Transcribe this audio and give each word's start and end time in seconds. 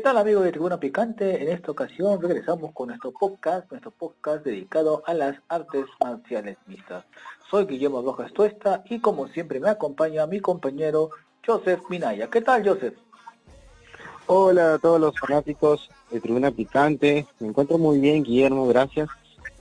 ¿Qué 0.00 0.04
tal 0.04 0.16
amigos 0.16 0.44
de 0.44 0.52
Tribuna 0.52 0.80
Picante? 0.80 1.42
En 1.42 1.50
esta 1.50 1.72
ocasión 1.72 2.22
regresamos 2.22 2.72
con 2.72 2.88
nuestro 2.88 3.12
podcast, 3.12 3.70
nuestro 3.70 3.90
podcast 3.90 4.42
dedicado 4.42 5.02
a 5.04 5.12
las 5.12 5.36
artes 5.46 5.84
marciales 6.02 6.56
mixtas. 6.66 7.04
Soy 7.50 7.66
Guillermo 7.66 8.00
Rojas 8.00 8.32
Tuesta 8.32 8.82
y 8.88 9.00
como 9.00 9.28
siempre 9.28 9.60
me 9.60 9.68
acompaña 9.68 10.26
mi 10.26 10.40
compañero 10.40 11.10
Joseph 11.46 11.82
Minaya. 11.90 12.30
¿Qué 12.30 12.40
tal 12.40 12.66
Joseph? 12.66 12.94
Hola 14.24 14.72
a 14.72 14.78
todos 14.78 14.98
los 14.98 15.20
fanáticos 15.20 15.90
de 16.10 16.18
Tribuna 16.18 16.50
Picante. 16.50 17.26
Me 17.38 17.48
encuentro 17.48 17.76
muy 17.76 18.00
bien 18.00 18.22
Guillermo, 18.22 18.66
gracias. 18.68 19.10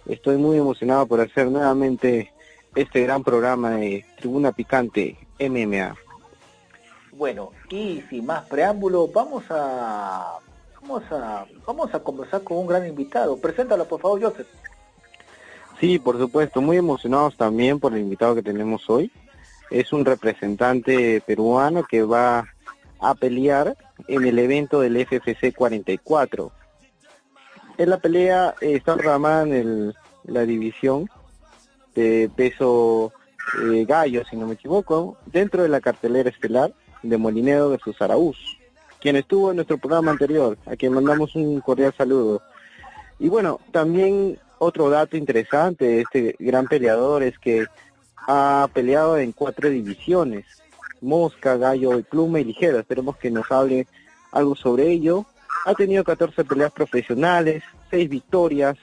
Estoy 0.06 0.38
muy 0.38 0.58
emocionado 0.58 1.06
por 1.06 1.20
hacer 1.20 1.52
nuevamente 1.52 2.32
este 2.76 3.04
gran 3.04 3.26
programa 3.26 3.72
de 3.72 4.06
Tribuna 4.18 4.54
Picante 4.54 5.18
MMA. 5.38 5.98
Bueno, 7.20 7.52
y 7.70 8.02
sin 8.10 8.26
más 8.26 8.46
preámbulo, 8.46 9.10
vamos 9.10 9.44
a 9.50 10.38
vamos 10.82 11.04
a 11.12 11.46
vamos 11.68 11.94
a 11.94 12.00
conversar 12.00 12.46
con 12.46 12.60
un 12.60 12.66
gran 12.66 12.88
invitado. 12.88 13.36
Preséntalo 13.36 13.84
por 13.90 14.00
favor, 14.00 14.22
Joseph. 14.22 14.48
Sí, 15.82 16.00
por 16.00 16.18
supuesto, 16.18 16.62
muy 16.62 16.78
emocionados 16.78 17.36
también 17.36 17.78
por 17.78 17.94
el 17.94 18.00
invitado 18.00 18.36
que 18.36 18.42
tenemos 18.42 18.90
hoy. 18.90 19.12
Es 19.70 19.92
un 19.92 20.06
representante 20.06 21.20
peruano 21.20 21.84
que 21.84 22.04
va 22.04 22.48
a 23.02 23.16
pelear 23.16 23.76
en 24.08 24.26
el 24.26 24.40
evento 24.40 24.80
del 24.80 25.06
FFC 25.06 25.54
44. 25.54 26.54
En 27.80 27.90
la 27.90 27.98
pelea 27.98 28.56
eh, 28.62 28.76
está 28.76 28.96
programada 28.96 29.44
en 29.44 29.54
el, 29.54 29.96
la 30.24 30.46
división 30.46 31.10
de 31.96 32.32
peso 32.34 33.12
eh, 33.62 33.84
gallo, 33.84 34.24
si 34.24 34.38
no 34.38 34.48
me 34.48 34.54
equivoco, 34.54 35.18
dentro 35.26 35.64
de 35.64 35.68
la 35.68 35.82
cartelera 35.82 36.30
estelar 36.30 36.72
de 37.04 37.18
Molinero 37.18 37.70
versus 37.70 38.02
Araúz, 38.02 38.38
quien 39.00 39.16
estuvo 39.16 39.50
en 39.50 39.58
nuestro 39.58 39.78
programa 39.78 40.12
anterior, 40.12 40.58
a 40.66 40.76
quien 40.76 40.94
mandamos 40.94 41.36
un 41.36 41.62
cordial 41.62 41.94
saludo. 41.98 42.42
Y 43.20 43.30
bueno, 43.30 43.60
también 43.72 44.40
otro 44.60 44.90
dato 44.90 45.18
interesante 45.18 45.86
de 45.86 46.02
este 46.02 46.36
gran 46.40 46.68
peleador 46.68 47.24
es 47.24 47.38
que 47.40 47.66
ha 48.28 48.68
peleado 48.74 49.18
en 49.18 49.32
cuatro 49.32 49.70
divisiones, 49.70 50.46
Mosca, 51.02 51.58
Gallo, 51.58 52.04
Pluma 52.04 52.40
y 52.40 52.44
Ligero. 52.44 52.80
Esperemos 52.80 53.18
que 53.18 53.32
nos 53.32 53.50
hable 53.52 53.88
algo 54.32 54.56
sobre 54.56 54.92
ello. 54.92 55.26
Ha 55.66 55.74
tenido 55.74 56.04
14 56.04 56.44
peleas 56.44 56.72
profesionales, 56.72 57.64
6 57.90 58.10
victorias. 58.10 58.78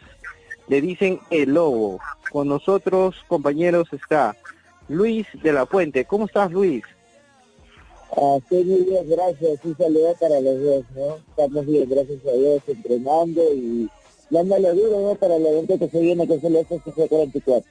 Le 0.69 0.81
dicen 0.81 1.20
el 1.31 1.55
lobo. 1.55 2.00
Con 2.31 2.48
nosotros, 2.48 3.25
compañeros, 3.28 3.92
está 3.92 4.34
Luis 4.89 5.27
de 5.42 5.53
la 5.53 5.67
Puente. 5.67 6.05
¿Cómo 6.06 6.27
estás, 6.27 6.50
Luis? 6.50 6.84
Ah, 8.17 8.39
muy 8.50 8.62
bien, 8.62 9.09
gracias. 9.11 9.61
Un 9.62 9.77
saludo 9.77 10.14
para 10.19 10.41
los 10.41 10.62
dos, 10.62 10.84
¿no? 10.95 11.17
Estamos 11.17 11.67
bien, 11.67 11.89
gracias 11.89 12.19
a 12.27 12.33
Dios, 12.33 12.62
entrenando 12.67 13.42
y 13.55 13.91
dándole 14.31 14.72
duro, 14.72 15.00
¿no? 15.00 15.14
Para 15.17 15.36
el 15.36 15.47
evento 15.47 15.78
que 15.78 15.89
se 15.89 16.00
viene, 16.00 16.27
que 16.27 16.34
es 16.34 16.44
el 16.44 16.56
FCC 16.56 17.09
44. 17.09 17.70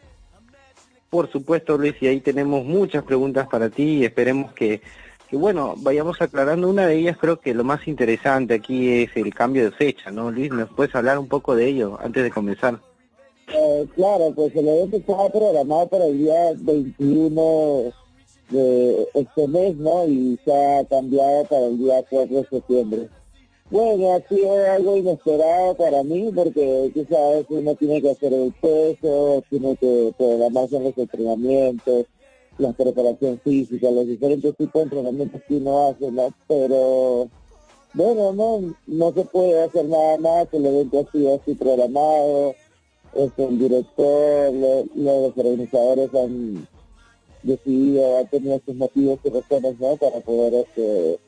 Por 1.10 1.32
supuesto, 1.32 1.78
Luis, 1.78 1.96
y 2.00 2.08
ahí 2.08 2.20
tenemos 2.20 2.64
muchas 2.64 3.04
preguntas 3.04 3.48
para 3.48 3.70
ti 3.70 4.00
y 4.00 4.06
esperemos 4.06 4.54
que, 4.54 4.82
que, 5.30 5.36
bueno, 5.36 5.74
vayamos 5.78 6.22
aclarando. 6.22 6.70
Una 6.70 6.86
de 6.86 6.96
ellas 6.96 7.18
creo 7.20 7.40
que 7.40 7.56
lo 7.56 7.64
más 7.64 7.88
interesante 7.88 8.54
aquí 8.54 9.02
es 9.02 9.10
el 9.16 9.34
cambio 9.34 9.64
de 9.64 9.72
fecha, 9.72 10.12
¿no? 10.12 10.30
Luis, 10.30 10.52
¿nos 10.52 10.70
puedes 10.70 10.94
hablar 10.94 11.18
un 11.18 11.28
poco 11.28 11.56
de 11.56 11.68
ello 11.70 11.98
antes 12.00 12.24
de 12.24 12.30
comenzar? 12.30 12.80
Eh, 13.48 13.88
claro, 13.96 14.32
pues 14.36 14.56
el 14.56 14.68
evento 14.68 14.98
estaba 14.98 15.28
programado 15.30 15.88
para 15.88 16.06
el 16.06 16.20
día 16.20 16.52
21 16.56 17.94
de 18.50 19.08
este 19.14 19.48
mes, 19.48 19.76
¿no? 19.78 20.08
Y 20.08 20.40
se 20.44 20.54
ha 20.54 20.86
cambiado 20.86 21.46
para 21.46 21.66
el 21.68 21.78
día 21.78 22.04
4 22.10 22.36
de 22.36 22.48
septiembre. 22.48 23.10
Bueno, 23.72 24.14
ha 24.14 24.22
sido 24.28 24.54
algo 24.72 24.96
inesperado 24.96 25.76
para 25.76 26.04
mí 26.04 26.32
porque 26.36 26.92
tú 26.94 27.06
sabes, 27.10 27.46
uno 27.50 27.74
tiene 27.76 28.00
que 28.00 28.12
hacer 28.12 28.32
el 28.32 28.54
peso, 28.62 29.44
tiene 29.50 29.76
que 29.78 30.14
programarse 30.18 30.78
en 30.78 30.84
los 30.84 30.98
entrenamientos, 30.98 32.06
la 32.60 32.72
preparación 32.74 33.40
física, 33.44 33.90
los 33.90 34.06
diferentes 34.06 34.56
tipos 34.56 34.74
de 34.74 34.82
entrenamientos 34.84 35.42
que 35.48 35.56
uno 35.56 35.88
hace, 35.88 36.12
¿no? 36.12 36.30
Pero 36.48 37.28
bueno, 37.96 38.34
no, 38.34 38.76
no 38.86 39.14
se 39.14 39.26
puede 39.26 39.64
hacer 39.64 39.86
nada 39.86 40.18
más, 40.20 40.48
el 40.54 40.66
evento 40.66 41.00
ha 41.00 41.12
sido 41.12 41.36
así 41.36 41.56
programado, 41.56 42.54
este, 43.16 43.46
el 43.46 43.58
director, 43.58 44.54
los 44.96 45.38
organizadores 45.38 46.14
han 46.14 46.68
decidido, 47.46 48.18
ha 48.18 48.26
tenido 48.26 48.60
sus 48.66 48.76
motivos 48.76 49.20
y 49.24 49.30
razones, 49.30 49.80
¿no? 49.80 49.96
Para 49.98 50.20
poder 50.22 50.66
este, 50.66 51.20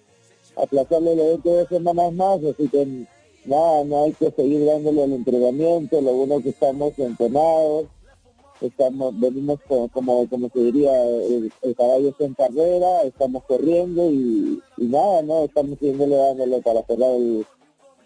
aplazarle 0.56 1.14
el 1.14 1.20
evento 1.20 1.50
dos 1.50 1.70
semanas 1.70 2.14
más, 2.14 2.40
así 2.44 2.68
que 2.70 3.06
nada, 3.46 3.84
no 3.86 4.04
hay 4.04 4.14
que 4.14 4.32
seguir 4.32 4.66
dándole 4.66 5.04
el 5.04 5.14
entrenamiento, 5.14 6.02
lo 6.02 6.14
bueno 6.14 6.42
que 6.42 6.50
estamos 6.50 6.98
entrenados, 6.98 7.86
estamos, 8.62 9.20
venimos 9.20 9.60
como, 9.68 10.28
como, 10.28 10.50
se 10.54 10.60
diría, 10.60 10.92
el, 11.04 11.52
caballo 11.78 12.10
está 12.10 12.26
en 12.26 12.34
carrera, 12.34 13.02
estamos 13.04 13.44
corriendo 13.46 14.10
y, 14.12 14.62
nada, 14.78 15.22
¿no? 15.22 15.46
Estamos 15.46 15.78
siguiéndole 15.80 16.16
dándole 16.16 16.62
para 16.62 16.84
cerrar 16.84 17.12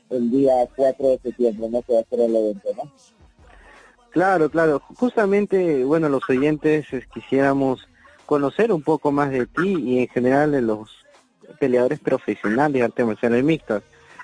el, 0.10 0.32
día 0.32 0.68
4 0.76 1.08
de 1.08 1.20
septiembre, 1.20 1.70
¿no? 1.70 1.82
Se 1.88 1.94
va 1.94 2.00
a 2.00 2.02
hacer 2.02 2.20
el 2.20 2.36
evento, 2.36 2.70
¿no? 2.76 2.92
Claro, 4.12 4.50
claro. 4.50 4.82
Justamente, 4.98 5.86
bueno, 5.86 6.10
los 6.10 6.30
oyentes 6.30 6.86
quisiéramos 7.14 7.88
conocer 8.32 8.72
un 8.72 8.82
poco 8.82 9.12
más 9.12 9.30
de 9.30 9.46
ti 9.46 9.76
y 9.78 10.00
en 10.00 10.08
general 10.08 10.54
de 10.54 10.62
los 10.62 10.90
peleadores 11.60 12.00
profesionales 12.00 12.80
de 12.80 12.84
artes 12.86 13.06
marciales 13.06 13.44
mixtas. 13.44 13.84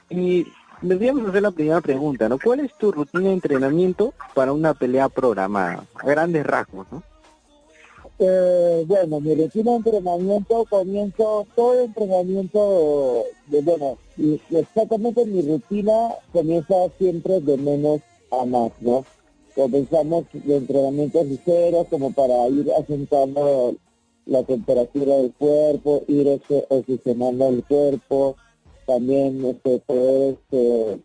Y 0.10 0.48
deberíamos 0.82 1.28
hacer 1.28 1.42
la 1.42 1.52
primera 1.52 1.82
pregunta, 1.82 2.30
¿no? 2.30 2.40
¿Cuál 2.40 2.62
es 2.62 2.74
tu 2.78 2.94
rutina 2.94 3.26
de 3.26 3.34
entrenamiento 3.34 4.14
para 4.34 4.54
una 4.54 4.74
pelea 4.74 5.10
programada? 5.10 5.84
A 5.96 6.08
grandes 6.08 6.46
rasgos, 6.46 6.88
¿no? 6.90 7.04
Eh, 8.20 8.86
bueno, 8.88 9.20
mi 9.20 9.36
rutina 9.36 9.72
de 9.72 9.78
entrenamiento 9.78 10.66
comienzo 10.70 11.46
todo 11.54 11.74
el 11.74 11.88
entrenamiento 11.88 13.26
de, 13.48 13.62
bueno, 13.62 13.98
exactamente 14.52 15.26
mi 15.26 15.42
rutina 15.42 16.16
comienza 16.32 16.76
siempre 16.98 17.42
de 17.42 17.58
menos 17.58 18.00
a 18.32 18.46
más, 18.46 18.72
¿no? 18.80 19.04
Comenzamos 19.54 20.24
de 20.32 20.56
entrenamientos 20.56 21.26
ligeros 21.26 21.88
como 21.90 22.14
para 22.14 22.48
ir 22.48 22.72
asentando 22.72 23.76
la 24.28 24.44
temperatura 24.44 25.18
del 25.18 25.34
cuerpo, 25.34 26.04
ir 26.08 26.40
oxigenando 26.70 27.48
el 27.48 27.64
cuerpo, 27.66 28.36
también 28.86 29.44
este, 29.46 29.80
poder 29.80 30.38
este, 30.52 31.02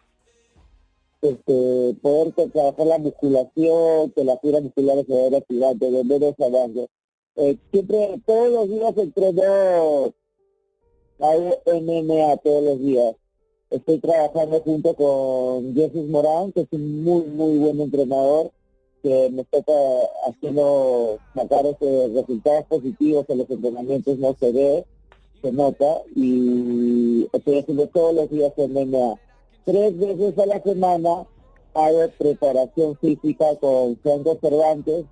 este, 1.23 1.97
poder 2.03 2.33
trabajar 2.51 2.87
la 2.87 2.99
musculación, 2.99 4.11
que 4.11 4.25
la 4.25 4.37
fibra 4.39 4.61
muscular 4.61 5.05
se 5.07 5.13
vaya 5.13 5.39
activando 5.39 5.91
de 5.91 6.05
menos 6.05 6.35
a 6.41 6.49
más. 6.49 6.89
Eh, 7.37 7.57
siempre, 7.71 8.21
todos 8.27 8.53
los 8.53 8.69
días 8.69 8.97
entreno 8.99 10.15
hago 11.21 11.63
MMA 11.67 12.37
todos 12.39 12.63
los 12.65 12.79
días. 12.81 13.15
Estoy 13.71 13.99
trabajando 14.01 14.61
junto 14.61 14.95
con 14.95 15.75
Jesús 15.75 16.09
Morán, 16.09 16.53
que 16.53 16.63
es 16.63 16.69
un 16.73 17.05
muy, 17.05 17.25
muy 17.25 17.59
buen 17.59 17.81
entrenador 17.81 18.51
que 19.03 19.31
me 19.31 19.45
toca 19.45 19.73
haciendo 20.29 21.19
sacar 21.35 21.67
esos 21.67 22.13
resultados 22.13 22.65
positivos 22.67 23.27
en 23.29 23.39
los 23.39 23.51
entrenamientos 23.51 24.19
no 24.19 24.35
se 24.39 24.53
ve, 24.53 24.85
se 25.43 25.53
nota 25.53 26.03
y 26.15 27.29
estoy 27.33 27.59
haciendo 27.59 27.89
todos 27.89 28.15
los 28.15 28.31
días 28.31 28.53
en 28.57 28.73
MMA. 28.73 29.15
Tres 29.65 29.99
veces 29.99 30.39
a 30.39 30.47
la 30.47 30.63
semana 30.63 31.27
hago 31.75 32.09
preparación 32.19 32.97
física 32.99 33.57
con 33.61 33.97
Franco 33.97 34.39
Cervantes, 34.41 35.05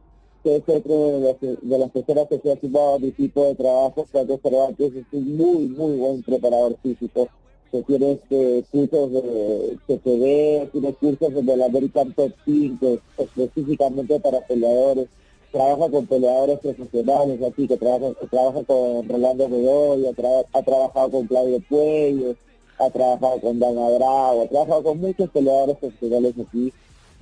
que 0.45 0.57
es 0.57 0.63
otro 0.69 0.95
de 0.95 1.21
las, 1.21 1.41
de 1.41 1.79
las 1.79 1.91
personas 1.91 2.27
que 2.29 2.39
se 2.39 2.53
ha 2.53 2.61
sumado 2.61 2.95
a 2.95 2.99
mi 2.99 3.11
tipo 3.11 3.45
de 3.45 3.55
trabajo. 3.57 4.05
Franco 4.07 4.39
Cervantes 4.43 4.95
es 4.95 5.07
un 5.13 5.37
muy, 5.37 5.69
muy 5.69 5.97
buen 5.97 6.23
preparador 6.23 6.77
físico 6.83 7.29
que 7.71 7.83
tiene 7.83 8.13
este, 8.13 8.65
cursos 8.71 9.13
de 9.13 9.79
ve 10.05 10.69
tiene 10.73 10.95
cursos 10.95 11.35
de 11.35 11.57
la 11.57 11.67
American 11.67 12.13
Top 12.15 12.33
Team, 12.45 12.79
específicamente 13.17 14.19
para 14.19 14.41
peleadores, 14.47 15.09
trabaja 15.53 15.91
con 15.91 16.07
peleadores 16.07 16.59
profesionales, 16.61 17.41
así 17.43 17.69
que 17.69 17.77
trabaja, 17.77 18.13
trabaja 18.31 18.65
con 18.65 19.09
Rolando 19.09 19.49
Bedoya, 19.49 20.11
ha 20.53 20.63
trabajado 20.63 21.11
con 21.11 21.27
Claudio 21.27 21.61
Puello, 21.69 22.35
ha 22.79 22.91
trabajado 22.91 23.41
con 23.41 23.59
Dana 23.59 23.89
Bravo, 23.91 24.43
ha 24.43 24.49
trabajado 24.49 24.83
con 24.83 25.01
muchos 25.01 25.31
peleadores 25.31 25.77
profesionales 25.79 26.35
aquí. 26.41 26.73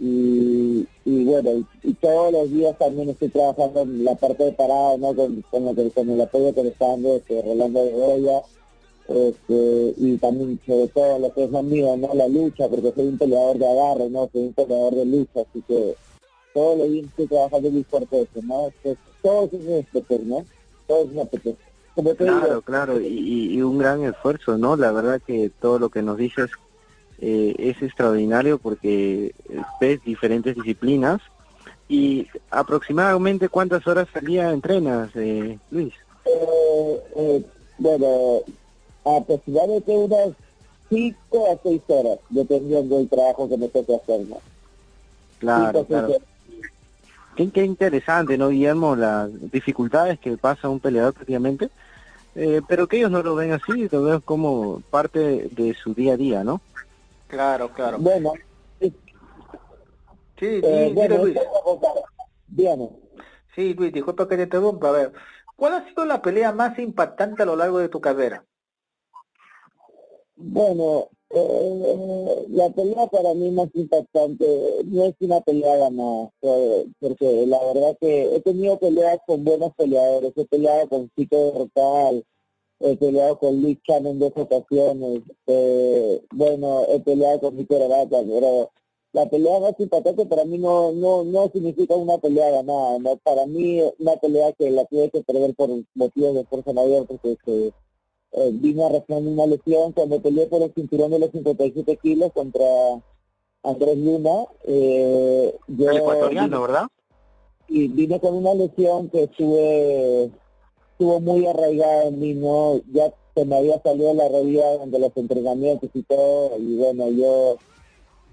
Y, 0.01 0.87
y 1.05 1.25
bueno, 1.25 1.67
y, 1.83 1.93
todos 1.95 2.33
los 2.33 2.51
días 2.53 2.79
también 2.79 3.09
estoy 3.09 3.31
trabajando 3.31 3.83
en 3.83 4.05
la 4.05 4.15
parte 4.15 4.45
de 4.45 4.53
parado, 4.53 4.97
¿no? 4.97 5.13
Con, 5.13 5.43
con, 5.51 5.75
con 5.75 6.11
el 6.11 6.21
apoyo 6.21 6.55
que 6.55 6.63
le 6.63 6.69
está 6.69 6.87
dando 6.87 7.17
este, 7.17 7.43
Rolando 7.43 7.85
Bedoya 7.85 8.43
este, 9.09 9.95
y 9.97 10.19
también 10.19 10.61
sobre 10.67 10.89
todo 10.89 11.19
lo 11.19 11.33
que 11.33 11.45
es 11.45 11.51
lo 11.51 11.63
mío, 11.63 11.97
¿no? 11.97 12.15
La 12.15 12.29
lucha, 12.29 12.69
porque 12.69 12.93
soy 12.93 13.07
un 13.07 13.19
peleador 13.19 13.59
de 13.59 13.67
agarre, 13.67 14.11
¿no? 14.11 14.29
Soy 14.33 14.43
un 14.43 14.53
peleador 14.53 14.95
de 14.95 15.07
lucha, 15.07 15.41
así 15.41 15.63
que 15.67 15.97
todo 16.53 16.77
lo 16.77 16.89
bien 16.89 17.07
estoy 17.07 17.27
trabajando 17.27 17.71
muy 17.71 17.85
fuerte 17.85 18.21
eso, 18.21 18.43
¿no? 18.43 18.71
todo 19.23 19.47
eso 19.47 19.57
es 19.57 19.93
respeto, 19.93 20.21
¿no? 20.25 20.45
Todo 20.87 21.05
es 21.05 21.57
Como 21.95 22.15
claro, 22.15 22.63
claro, 22.63 23.01
y, 23.01 23.55
y, 23.55 23.63
un 23.63 23.79
gran 23.79 24.05
esfuerzo, 24.05 24.59
¿no? 24.59 24.77
La 24.77 24.93
verdad 24.93 25.21
que 25.27 25.51
todo 25.61 25.79
lo 25.79 25.89
que 25.89 26.03
nos 26.03 26.19
dices 26.19 26.51
eh, 27.21 27.55
es 27.59 27.83
extraordinario 27.83 28.59
porque 28.59 29.35
ves 29.81 30.03
diferentes 30.05 30.55
disciplinas 30.55 31.21
y 31.89 32.27
aproximadamente 32.51 33.49
cuántas 33.49 33.87
horas 33.87 34.07
al 34.15 34.27
día 34.27 34.51
entrenas, 34.51 35.11
eh, 35.17 35.59
Luis. 35.71 35.95
Eh, 36.27 37.45
bueno, 37.79 38.43
aproximadamente 39.17 39.97
unas 39.97 40.31
5 40.89 41.53
a 41.53 41.59
6 41.63 41.83
horas, 41.89 42.19
dependiendo 42.29 42.97
del 42.97 43.09
trabajo 43.09 43.49
que 43.49 43.57
me 43.57 43.69
toque 43.69 43.95
hacer. 43.95 44.21
¿no? 44.27 44.39
Claro, 45.39 45.85
claro. 45.85 46.15
Qué, 47.37 47.65
interesante, 47.65 48.37
¿no, 48.37 48.49
Guillermo? 48.49 48.97
Las 48.97 49.31
dificultades 49.53 50.19
que 50.19 50.37
pasa 50.37 50.69
un 50.69 50.81
peleador 50.81 51.15
prácticamente, 51.15 51.71
eh, 52.35 52.63
pero 52.67 52.89
que 52.89 52.97
ellos 52.97 53.13
no 53.13 53.23
lo 53.23 53.37
ven 53.37 53.53
así, 53.53 53.89
lo 53.89 54.03
ven 54.03 54.21
como 54.23 54.83
parte 54.91 55.49
de 55.53 55.75
su 55.75 55.95
día 55.95 56.15
a 56.15 56.17
día, 56.17 56.43
¿no? 56.43 56.61
Claro, 57.29 57.73
claro. 57.73 57.99
Bueno, 58.01 58.33
sí, 58.81 58.93
sí, 60.41 60.61
eh, 60.63 61.09
Luis. 61.09 61.39
Bien. 62.49 62.91
Sí, 63.55 63.75
Luis, 63.75 63.93
disculpa 63.93 64.27
que 64.27 64.37
te 64.37 64.43
interrumpa. 64.45 64.89
A 64.89 64.93
ver, 64.93 65.13
¿cuál 65.55 65.75
ha 65.75 65.89
sido 65.89 66.05
la 66.07 66.21
pelea 66.21 66.53
más 66.53 66.77
impactante 66.79 67.45
a 67.45 67.47
lo 67.47 67.55
largo 67.55 67.79
de 67.79 67.89
tu 67.89 68.01
carrera? 68.01 68.45
Bueno, 70.41 71.09
eh, 71.31 72.47
la 72.51 72.71
pelea 72.71 73.09
para 73.09 73.35
mí 73.35 73.51
más 73.51 73.69
impactante 73.75 74.47
no 74.85 75.05
es 75.05 75.15
una 75.21 75.41
pelea 75.41 75.77
ganada, 75.77 76.31
porque 77.01 77.45
la 77.47 77.59
verdad 77.65 77.97
que 78.01 78.37
he 78.37 78.41
tenido 78.41 78.79
peleas 78.79 79.19
con 79.27 79.45
buenos 79.45 79.75
peleadores, 79.75 80.33
he 80.37 80.45
peleado 80.47 80.89
con 80.89 81.11
Chico 81.17 81.53
Rotal, 81.57 82.25
he 82.81 82.97
peleado 82.97 83.39
con 83.39 83.61
Luis 83.61 83.79
Chan 83.83 84.07
en 84.07 84.21
dos 84.21 84.33
ocasiones, 84.37 85.23
eh, 85.49 86.23
bueno, 86.33 86.85
he 86.89 87.01
peleado 87.01 87.41
con 87.41 87.57
Víctor 87.57 87.83
Arata, 87.83 88.23
pero 88.23 88.71
la 89.13 89.29
pelea 89.29 89.59
más 89.59 89.75
impactante 89.79 90.25
para 90.27 90.45
mí 90.45 90.59
no 90.59 90.93
no 90.93 91.25
no 91.25 91.51
significa 91.51 91.97
una 91.97 92.19
pelea 92.19 92.51
ganada, 92.51 92.99
¿no? 93.01 93.17
para 93.19 93.45
mí 93.47 93.83
una 93.99 94.17
pelea 94.17 94.53
que 94.53 94.71
la 94.71 94.85
tuve 94.85 95.11
que 95.11 95.23
perder 95.23 95.55
por 95.57 95.69
motivos 95.95 96.35
de 96.35 96.45
fuerza 96.45 96.73
mayor, 96.73 97.07
porque 97.07 97.33
este, 97.33 97.73
eh, 98.33 98.51
vine 98.53 98.85
arrastrando 98.85 99.31
una 99.31 99.47
lesión 99.47 99.93
cuando 99.93 100.21
peleé 100.21 100.47
por 100.47 100.63
el 100.63 100.73
cinturón 100.73 101.11
de 101.11 101.19
los 101.19 101.31
57 101.31 101.97
kilos 101.97 102.33
contra 102.33 102.67
Andrés 103.63 103.99
Luna. 103.99 104.45
Eh, 104.65 105.57
yo, 105.67 105.91
el 105.91 105.97
ecuatoriano, 105.97 106.63
¿verdad? 106.63 106.87
Y 107.69 107.89
vine 107.89 108.21
con 108.21 108.35
una 108.35 108.55
lesión 108.55 109.09
que 109.11 109.25
estuve, 109.25 110.31
estuvo 110.93 111.21
muy 111.21 111.47
arraigada 111.47 112.05
en 112.05 112.21
mí, 112.21 112.35
¿no? 112.35 112.81
Ya 112.93 113.13
se 113.35 113.45
me 113.45 113.57
había 113.57 113.81
salido 113.83 114.13
la 114.15 114.29
rodilla 114.29 114.73
durante 114.73 114.99
los 114.99 115.17
entrenamientos 115.17 115.91
y 115.95 116.03
todo, 116.03 116.59
y 116.59 116.77
bueno, 116.77 117.09
yo 117.11 117.57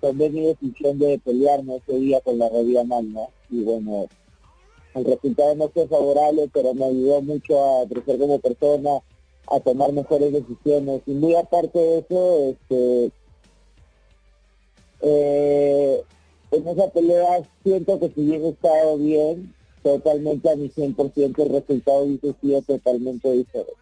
tomé 0.02 0.30
mi 0.30 0.42
decisión 0.42 1.00
de 1.00 1.20
pelearme 1.20 1.78
ese 1.78 1.98
día 1.98 2.22
con 2.22 2.38
la 2.38 2.50
rodilla 2.50 2.84
mal, 2.84 3.12
¿no? 3.12 3.30
Y 3.50 3.64
bueno, 3.64 4.08
el 4.94 5.06
resultado 5.06 5.56
no 5.56 5.70
fue 5.70 5.88
favorable, 5.88 6.50
pero 6.54 6.74
me 6.74 6.86
ayudó 6.86 7.22
mucho 7.22 7.82
a 7.82 7.88
crecer 7.88 8.18
como 8.18 8.40
persona, 8.40 9.02
a 9.52 9.60
tomar 9.60 9.92
mejores 9.94 10.32
decisiones. 10.34 11.02
Y 11.06 11.12
muy 11.12 11.36
aparte 11.36 11.80
de 11.80 11.98
eso, 12.00 12.50
este, 12.50 13.12
eh, 15.02 16.04
en 16.52 16.68
esa 16.68 16.88
pelea 16.90 17.42
siento 17.64 18.00
que 18.00 18.10
si 18.10 18.22
hubiera 18.22 18.48
estado 18.48 18.98
bien, 18.98 19.54
totalmente 19.84 20.50
a 20.50 20.56
mi 20.56 20.70
100% 20.70 21.44
el 21.44 21.50
resultado 21.50 22.04
hubiese 22.04 22.34
sido 22.42 22.62
totalmente 22.64 23.32
diferente. 23.32 23.74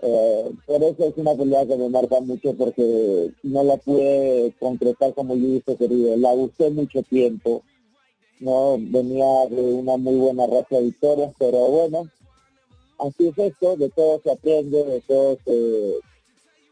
Eh, 0.00 0.52
por 0.64 0.82
eso 0.84 1.06
es 1.06 1.16
una 1.16 1.34
pelea 1.34 1.66
que 1.66 1.76
me 1.76 1.88
marca 1.88 2.20
mucho 2.20 2.54
porque 2.54 3.32
no 3.42 3.64
la 3.64 3.76
pude 3.78 4.54
concretar 4.60 5.12
como 5.14 5.34
yo 5.34 5.48
hubiese 5.48 5.76
querido. 5.76 6.16
La 6.16 6.32
busqué 6.34 6.70
mucho 6.70 7.02
tiempo, 7.02 7.62
no 8.38 8.76
venía 8.78 9.46
de 9.50 9.60
una 9.60 9.96
muy 9.96 10.14
buena 10.14 10.46
racha 10.46 10.76
de 10.76 10.82
victorias, 10.84 11.32
pero 11.38 11.58
bueno, 11.66 12.08
así 12.98 13.28
es 13.28 13.38
esto, 13.38 13.76
de 13.76 13.88
todo 13.90 14.20
se 14.22 14.32
aprende, 14.32 14.84
de 14.84 15.00
todo 15.02 15.38
se, 15.44 16.00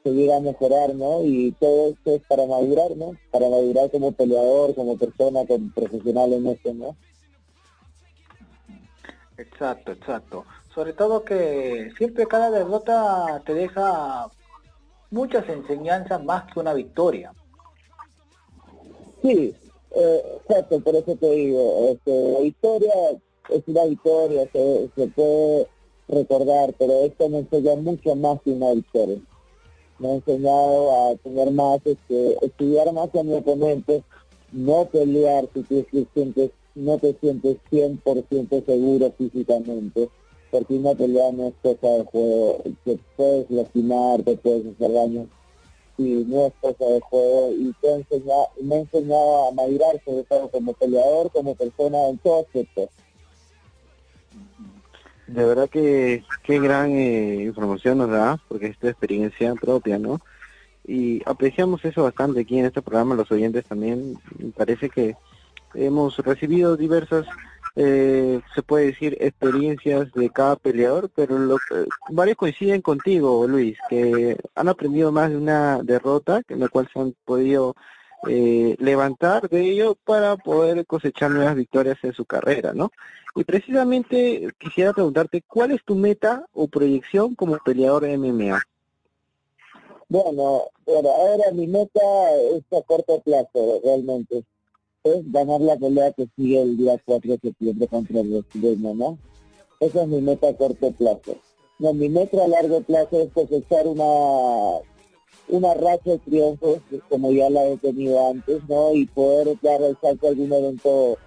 se 0.03 0.11
llega 0.11 0.37
a 0.37 0.41
mejorar, 0.41 0.95
¿no? 0.95 1.23
Y 1.23 1.53
todo 1.53 1.91
esto 1.91 2.15
es 2.15 2.23
para 2.29 2.47
madurar, 2.47 2.97
¿no? 2.97 3.17
Para 3.31 3.49
madurar 3.49 3.91
como 3.91 4.13
peleador, 4.13 4.75
como 4.75 4.97
persona, 4.97 5.47
como 5.47 5.71
profesional 5.73 6.33
en 6.33 6.47
esto, 6.47 6.75
¿no? 6.75 6.97
Exacto, 9.39 9.93
exacto. 9.93 10.45
Sobre 10.75 10.93
todo 10.93 11.25
que 11.25 11.91
siempre 11.97 12.27
cada 12.27 12.51
derrota 12.51 13.43
te 13.45 13.55
deja 13.55 14.29
muchas 15.11 15.49
enseñanzas 15.49 16.23
más 16.25 16.53
que 16.53 16.61
una 16.61 16.75
victoria. 16.75 17.33
Sí, 19.23 19.55
eh, 19.93 20.23
exacto, 20.41 20.81
por 20.81 20.95
eso 20.95 21.17
te 21.17 21.31
digo, 21.31 21.89
este, 21.91 22.33
la 22.33 22.41
victoria 22.41 22.93
es 23.49 23.63
una 23.67 23.85
victoria, 23.85 24.49
se, 24.53 24.91
se 24.95 25.07
puede 25.09 25.69
recordar, 26.09 26.75
pero 26.79 26.93
esto 27.05 27.29
me 27.29 27.39
enseña 27.39 27.75
mucho 27.77 28.15
más 28.15 28.41
que 28.43 28.51
una 28.51 28.73
victoria. 28.73 29.19
Me 29.99 30.09
ha 30.09 30.15
enseñado 30.15 31.11
a 31.11 31.17
tener 31.17 31.51
más, 31.53 31.81
este, 31.85 32.45
estudiar 32.45 32.93
más 32.93 33.15
a 33.15 33.23
mi 33.23 33.35
oponente, 33.35 34.03
no 34.53 34.85
pelear 34.87 35.49
si 35.55 35.63
te 35.63 35.87
sientes, 36.13 36.51
no 36.75 36.99
te 36.99 37.15
sientes 37.21 37.57
100% 37.71 38.65
seguro 38.65 39.13
físicamente, 39.17 40.09
porque 40.51 40.75
una 40.75 40.95
pelea 40.95 41.33
no 41.33 41.49
es 41.49 41.55
cosa 41.63 41.89
de 41.95 42.05
juego, 42.05 42.63
te 42.85 42.99
puedes 43.17 43.51
lastimar, 43.51 44.23
te 44.23 44.37
puedes 44.37 44.67
hacer 44.75 44.93
daño, 44.93 45.27
y 45.99 46.03
no 46.03 46.47
es 46.47 46.53
cosa 46.61 46.85
de 46.85 47.01
juego, 47.01 47.53
y 47.53 47.73
te 47.81 47.93
enseñado, 47.93 48.49
me 48.61 48.75
ha 48.77 48.79
enseñado 48.81 49.49
a 49.49 49.53
madurar 49.53 50.01
sobre 50.05 50.25
todo 50.25 50.51
como 50.51 50.75
peleador, 50.75 51.33
como 51.33 51.55
persona 51.55 52.09
en 52.09 52.19
todo 52.19 52.41
aspecto 52.41 52.89
de 55.27 55.45
verdad 55.45 55.69
que 55.69 56.25
qué 56.43 56.61
gran 56.61 56.91
eh, 56.93 57.43
información 57.43 57.99
nos 57.99 58.11
da, 58.11 58.39
porque 58.49 58.67
es 58.67 58.79
tu 58.79 58.87
experiencia 58.87 59.55
propia, 59.55 59.99
¿no? 59.99 60.21
Y 60.87 61.21
apreciamos 61.27 61.85
eso 61.85 62.05
bastante 62.05 62.41
aquí 62.41 62.59
en 62.59 62.67
este 62.67 62.83
programa, 62.83 63.17
los 63.17 63.31
oyentes 63.33 63.65
también. 63.65 64.19
Parece 64.57 64.89
que 64.89 65.17
hemos 65.75 66.17
recibido 66.19 66.77
diversas, 66.77 67.27
eh, 67.75 68.41
se 68.55 68.63
puede 68.63 68.87
decir, 68.87 69.17
experiencias 69.21 70.13
de 70.13 70.31
cada 70.31 70.55
peleador, 70.55 71.11
pero 71.15 71.39
lo, 71.39 71.57
varios 72.11 72.37
coinciden 72.37 72.83
contigo, 72.83 73.47
Luis, 73.49 73.77
que 73.91 74.37
han 74.55 74.69
aprendido 74.69 75.11
más 75.11 75.31
de 75.31 75.37
una 75.37 75.83
derrota, 75.83 76.41
en 76.49 76.61
la 76.61 76.69
cual 76.69 76.89
se 76.93 77.01
han 77.01 77.15
podido 77.25 77.75
eh, 78.29 78.77
levantar 78.79 79.49
de 79.49 79.71
ello 79.71 79.97
para 80.05 80.37
poder 80.37 80.87
cosechar 80.87 81.31
nuevas 81.31 81.55
victorias 81.55 81.99
en 82.03 82.13
su 82.13 82.25
carrera, 82.25 82.73
¿no? 82.73 82.91
Y 83.35 83.45
precisamente 83.45 84.49
quisiera 84.59 84.93
preguntarte, 84.93 85.43
¿cuál 85.47 85.73
es 85.73 85.85
tu 85.85 85.95
meta 85.95 86.47
o 86.55 86.69
proyección 86.69 87.35
como 87.35 87.59
peleador 87.59 88.05
de 88.05 88.17
MMA? 88.17 88.63
Bueno, 90.09 90.63
bueno, 90.87 91.09
ahora 91.11 91.51
mi 91.53 91.67
meta 91.67 92.01
es 92.55 92.63
a 92.73 92.83
corto 92.83 93.21
plazo, 93.21 93.81
realmente. 93.85 94.45
Es 95.05 95.31
ganar 95.31 95.61
la 95.61 95.77
pelea 95.77 96.13
que 96.13 96.29
sigue 96.35 96.63
el 96.63 96.77
día 96.77 97.01
4 97.05 97.33
de 97.33 97.39
septiembre 97.39 97.89
contra 97.89 98.21
el 98.21 98.31
brasileño, 98.31 98.95
¿no? 98.95 99.19
Esa 99.81 100.03
es 100.03 100.09
mi 100.09 100.21
meta 100.21 100.49
a 100.49 100.57
corto 100.57 100.91
plazo. 100.93 101.37
No, 101.79 101.93
mi 101.93 102.09
meta 102.09 102.43
a 102.43 102.49
largo 102.49 102.81
plazo 102.81 103.21
es 103.21 103.33
cosechar 103.33 103.87
una 103.87 104.81
una 105.49 105.75
racha 105.75 106.11
de 106.11 106.19
triunfos, 106.19 106.79
como 107.09 107.31
ya 107.33 107.49
la 107.51 107.67
he 107.69 107.77
tenido 107.77 108.29
antes, 108.29 108.61
¿no? 108.69 108.95
Y 108.95 109.07
poder 109.07 109.57
dar 109.63 109.83
el 109.83 109.97
a 110.03 110.29
algún 110.29 110.53
evento 110.53 111.19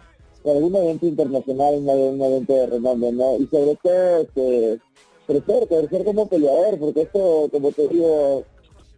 algún 0.46 0.76
evento 0.76 1.06
internacional, 1.06 1.74
en 1.76 1.90
un 1.90 2.22
evento 2.22 2.54
de 2.54 2.68
renombre, 2.68 3.12
¿no? 3.12 3.36
Y 3.36 3.48
sobre 3.48 3.76
todo, 3.76 4.18
este, 4.22 4.80
crecer, 5.28 5.68
crecer 5.68 6.06
como 6.06 6.28
peleador, 6.28 6.80
porque 6.80 7.02
esto, 7.02 7.50
como 7.52 7.72
te 7.72 7.88
digo, 7.88 8.44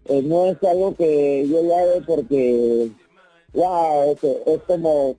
eh, 0.06 0.22
no 0.22 0.46
es 0.46 0.63
algo 0.63 0.96
que 0.96 1.48
yo 1.48 1.63
lo 1.63 1.75
hago 1.75 2.06
porque, 2.06 2.92
wow, 3.54 4.12
es, 4.12 4.24
es 4.24 4.62
como 4.68 5.16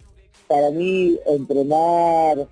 para 0.46 0.70
mí 0.70 1.18
entrenar, 1.26 2.46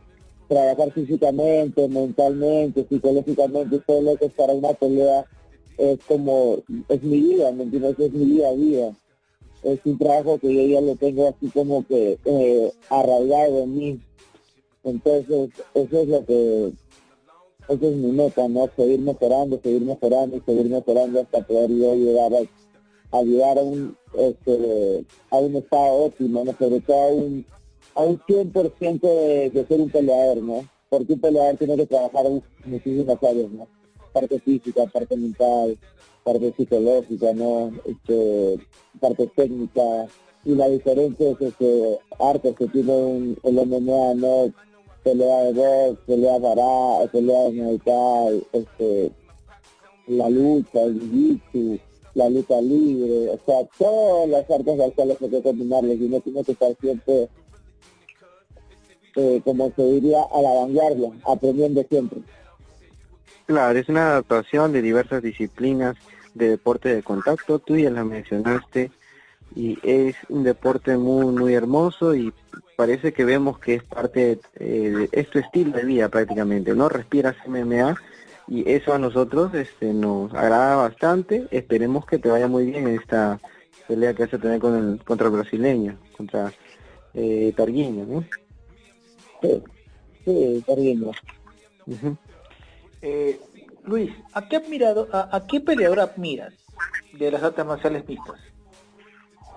trabajar 0.48 0.92
físicamente, 0.92 1.88
mentalmente, 1.88 2.86
psicológicamente, 2.88 3.80
todo 3.86 4.02
lo 4.02 4.16
que 4.16 4.26
es 4.26 4.32
para 4.32 4.52
una 4.52 4.72
pelea 4.74 5.24
es 5.80 5.98
como, 6.06 6.58
es 6.88 7.02
mi 7.02 7.20
vida, 7.20 7.52
¿me 7.52 7.64
entiendes? 7.64 7.98
Es 7.98 8.12
mi 8.12 8.24
día 8.26 8.48
a 8.48 8.52
día 8.52 8.92
es 9.62 9.80
un 9.84 9.98
trabajo 9.98 10.38
que 10.38 10.52
yo 10.52 10.62
ya 10.62 10.80
lo 10.80 10.96
tengo 10.96 11.28
así 11.28 11.48
como 11.50 11.86
que 11.86 12.18
eh, 12.24 12.72
arraigado 12.88 13.62
en 13.62 13.76
mí. 13.76 14.00
Entonces, 14.84 15.50
eso 15.74 16.00
es 16.00 16.08
lo 16.08 16.24
que, 16.24 16.72
eso 17.68 17.88
es 17.88 17.96
mi 17.96 18.12
meta, 18.12 18.48
¿no? 18.48 18.68
Seguir 18.74 19.00
mejorando, 19.00 19.60
seguir 19.62 19.82
mejorando 19.82 20.40
seguir 20.46 20.66
mejorando 20.70 21.20
hasta 21.20 21.46
poder 21.46 21.70
yo 21.70 21.94
llegar 21.94 22.32
a, 23.12 23.22
llegar 23.22 23.58
a 23.58 23.62
un, 23.62 23.96
este, 24.16 25.04
a 25.30 25.36
un 25.36 25.56
estado 25.56 25.92
óptimo, 26.04 26.44
¿no? 26.44 26.52
Sobre 26.58 26.80
todo 26.80 27.02
a 27.02 27.08
un, 27.08 27.46
a 27.94 28.02
un 28.02 28.18
100% 28.20 29.00
de, 29.00 29.50
de 29.50 29.66
ser 29.66 29.80
un 29.80 29.90
peleador, 29.90 30.38
¿no? 30.38 30.64
Porque 30.88 31.12
un 31.12 31.20
peleador 31.20 31.56
tiene 31.58 31.76
que 31.76 31.86
trabajar 31.86 32.24
muchísimas 32.64 33.22
áreas, 33.22 33.50
¿no? 33.50 33.66
Parte 34.12 34.38
física, 34.40 34.86
parte 34.86 35.16
mental, 35.16 35.78
parte 36.24 36.52
psicológica, 36.56 37.32
¿no? 37.32 37.72
Este, 37.84 38.58
parte 39.00 39.26
técnica, 39.28 40.06
y 40.44 40.54
la 40.54 40.68
diferencia 40.68 41.30
es 41.38 41.54
que 41.56 41.98
artes 42.18 42.56
que 42.56 42.66
tiene 42.68 42.92
un, 42.92 43.38
el 43.42 43.54
MMA, 43.54 44.14
¿no? 44.14 44.52
Pelea 45.02 45.44
de 45.44 45.52
box, 45.52 46.00
pelea 46.06 46.38
para, 46.40 47.10
pelea 47.10 47.42
de 47.44 47.52
medical, 47.52 48.46
este, 48.52 49.12
la 50.06 50.28
lucha, 50.28 50.82
el 50.82 51.40
jiu 51.52 51.78
la 52.14 52.28
lucha 52.28 52.60
libre, 52.60 53.30
o 53.30 53.38
sea, 53.46 53.64
todas 53.78 54.28
las 54.28 54.50
artes 54.50 54.76
marciales 54.76 55.16
hay 55.20 55.28
que 55.30 55.42
combinarles 55.42 56.00
y 56.00 56.08
no 56.08 56.20
tiene 56.20 56.42
que 56.42 56.52
estar 56.52 56.76
siempre, 56.80 57.28
eh, 59.16 59.40
como 59.44 59.70
se 59.76 59.84
diría, 59.84 60.22
a 60.22 60.42
la 60.42 60.54
vanguardia, 60.54 61.12
aprendiendo 61.24 61.84
siempre. 61.88 62.20
Claro, 63.50 63.76
es 63.76 63.88
una 63.88 64.10
adaptación 64.10 64.70
de 64.70 64.80
diversas 64.80 65.24
disciplinas 65.24 65.96
de 66.34 66.50
deporte 66.50 66.94
de 66.94 67.02
contacto, 67.02 67.58
tú 67.58 67.76
ya 67.76 67.90
la 67.90 68.04
mencionaste, 68.04 68.92
y 69.56 69.76
es 69.82 70.14
un 70.28 70.44
deporte 70.44 70.96
muy 70.96 71.34
muy 71.34 71.54
hermoso 71.54 72.14
y 72.14 72.32
parece 72.76 73.12
que 73.12 73.24
vemos 73.24 73.58
que 73.58 73.74
es 73.74 73.82
parte 73.82 74.38
eh, 74.54 74.64
de, 74.64 75.08
es 75.10 75.28
tu 75.30 75.40
estilo 75.40 75.72
de 75.72 75.84
vida 75.84 76.08
prácticamente, 76.08 76.76
¿no? 76.76 76.88
Respiras 76.88 77.34
MMA 77.44 77.96
y 78.46 78.70
eso 78.70 78.94
a 78.94 79.00
nosotros 79.00 79.52
este 79.54 79.92
nos 79.94 80.32
agrada 80.32 80.76
bastante, 80.76 81.48
esperemos 81.50 82.06
que 82.06 82.18
te 82.18 82.28
vaya 82.28 82.46
muy 82.46 82.66
bien 82.66 82.86
en 82.86 83.00
esta 83.00 83.40
pelea 83.88 84.14
que 84.14 84.26
vas 84.26 84.34
a 84.34 84.38
tener 84.38 84.60
con 84.60 84.76
el, 84.76 85.04
contra 85.04 85.26
el 85.26 85.32
brasileño, 85.32 85.98
contra 86.16 86.52
eh, 87.14 87.52
Targuiño, 87.56 88.06
¿no? 88.06 88.24
Sí, 89.42 89.60
sí. 90.24 90.64
Eh, 93.02 93.40
Luis, 93.84 94.10
¿a 94.32 94.48
qué 94.48 94.56
admirado, 94.56 95.08
a, 95.12 95.36
a 95.36 95.46
qué 95.46 95.60
peleador 95.60 96.00
admiras 96.00 96.52
de 97.12 97.30
las 97.30 97.42
artes 97.42 97.64
marciales 97.64 98.06
mixtas? 98.08 98.40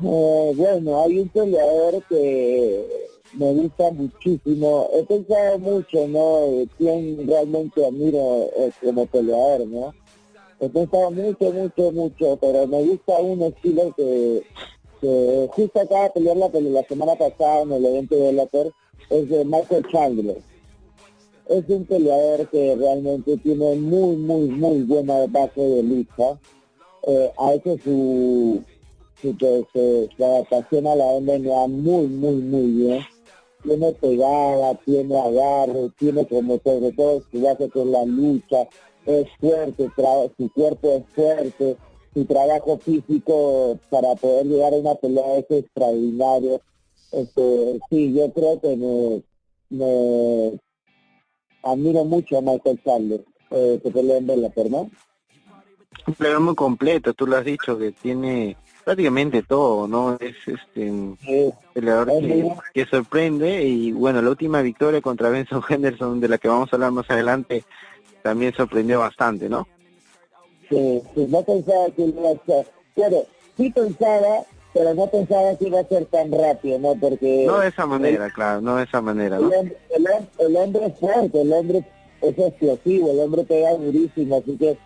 Eh, 0.01 0.53
bueno, 0.55 1.03
hay 1.03 1.19
un 1.19 1.29
peleador 1.29 2.03
que 2.09 3.09
me 3.33 3.53
gusta 3.53 3.91
muchísimo. 3.91 4.89
He 4.93 5.03
pensado 5.03 5.59
mucho, 5.59 6.07
¿no? 6.07 6.65
Quién 6.77 7.27
realmente 7.27 7.85
admiro 7.85 8.49
eh, 8.57 8.71
como 8.83 9.05
peleador, 9.05 9.67
¿no? 9.67 9.93
He 10.59 10.69
pensado 10.69 11.11
mucho, 11.11 11.51
mucho, 11.51 11.91
mucho, 11.91 12.37
pero 12.39 12.67
me 12.67 12.83
gusta 12.83 13.13
un 13.19 13.41
estilo 13.43 13.93
que, 13.95 14.43
justo 15.49 15.81
acaba 15.81 16.05
de 16.05 16.09
pelear 16.11 16.37
la, 16.37 16.49
la 16.49 16.83
semana 16.83 17.15
pasada 17.15 17.63
en 17.63 17.73
el 17.73 17.85
evento 17.85 18.15
de 18.15 18.33
la 18.33 18.47
es 19.09 19.29
de 19.29 19.45
Michael 19.45 19.85
Chandler. 19.91 20.37
Es 21.49 21.63
un 21.67 21.85
peleador 21.85 22.49
que 22.49 22.75
realmente 22.75 23.37
tiene 23.37 23.75
muy, 23.75 24.15
muy, 24.15 24.49
muy 24.49 24.83
buena 24.83 25.25
base 25.27 25.61
de 25.61 25.83
lucha. 25.83 26.39
Eh, 27.05 27.31
ha 27.37 27.53
hecho 27.53 27.77
su 27.83 28.63
que 29.31 29.65
se, 29.73 30.23
adaptación 30.23 30.87
a 30.87 30.95
la 30.95 31.19
MMA 31.19 31.67
muy, 31.67 32.07
muy, 32.07 32.35
muy 32.35 32.71
bien. 32.71 33.01
Tiene 33.63 33.93
pegada, 33.93 34.75
tiene 34.85 35.17
agarre, 35.17 35.89
tiene 35.97 36.27
como 36.27 36.59
sobre 36.63 36.91
todo 36.91 37.23
su 37.31 37.41
base 37.41 37.69
con 37.69 37.91
la 37.91 38.03
lucha, 38.03 38.67
es 39.05 39.27
fuerte, 39.39 39.89
su 40.37 40.51
cuerpo 40.51 40.91
es 40.91 41.05
fuerte, 41.15 41.77
su 42.13 42.25
trabajo 42.25 42.77
físico 42.77 43.79
para 43.89 44.15
poder 44.15 44.45
llegar 44.47 44.73
a 44.73 44.77
una 44.77 44.95
pelea 44.95 45.37
es 45.37 45.45
extraordinario. 45.49 46.61
Este, 47.11 47.79
sí, 47.89 48.13
yo 48.13 48.31
creo 48.33 48.59
que 48.59 48.75
me, 48.75 49.23
me 49.69 50.59
admiro 51.63 52.03
mucho 52.05 52.37
a 52.37 52.41
Michael 52.41 52.79
Chandler, 52.83 53.23
eh, 53.51 53.79
que 53.81 53.91
pelea 53.91 54.17
en 54.17 54.27
Bellator, 54.27 54.69
¿no? 54.69 54.91
Un 56.07 56.13
pleno 56.15 56.41
muy 56.41 56.55
completo, 56.55 57.13
tú 57.13 57.27
lo 57.27 57.37
has 57.37 57.45
dicho, 57.45 57.77
que 57.77 57.91
tiene 57.91 58.57
prácticamente 58.83 59.43
todo, 59.43 59.87
¿no? 59.87 60.17
Es 60.19 60.35
este 60.45 60.91
un 60.91 61.17
peleador 61.73 62.11
que, 62.73 62.85
sorprende 62.85 63.63
y 63.63 63.91
bueno, 63.91 64.21
la 64.21 64.29
última 64.29 64.61
victoria 64.61 65.01
contra 65.01 65.29
Benson 65.29 65.63
Henderson, 65.69 66.19
de 66.19 66.27
la 66.27 66.37
que 66.37 66.47
vamos 66.47 66.71
a 66.71 66.75
hablar 66.75 66.91
más 66.91 67.09
adelante, 67.09 67.63
también 68.21 68.53
sorprendió 68.53 68.99
bastante, 68.99 69.49
¿no? 69.49 69.67
Sí, 70.69 71.01
no 71.15 71.43
pensaba 71.43 71.89
que 71.95 72.03
iba 72.03 72.31
a 72.31 72.63
claro, 72.95 73.25
sí 73.57 73.69
pensaba, 73.69 74.45
pero 74.73 74.93
no 74.95 75.07
pensaba 75.07 75.55
que 75.55 75.67
iba 75.67 75.79
a 75.79 75.85
ser 75.85 76.05
tan 76.05 76.31
rápido, 76.31 76.79
¿no? 76.79 76.95
Porque... 76.95 77.45
No 77.45 77.59
de 77.59 77.67
esa 77.67 77.85
manera, 77.85 78.29
claro, 78.31 78.61
no 78.61 78.77
de 78.77 78.83
esa 78.83 79.01
manera, 79.01 79.37
¿no? 79.37 79.51
El, 79.51 80.57
hombre 80.57 80.87
es 80.87 80.99
fuerte, 80.99 81.41
el 81.41 81.53
hombre 81.53 81.85
es 82.21 82.37
explosivo, 82.37 83.11
el 83.11 83.19
hombre 83.19 83.43
pega 83.43 83.75
durísimo, 83.75 84.37
así 84.37 84.57
que 84.57 84.77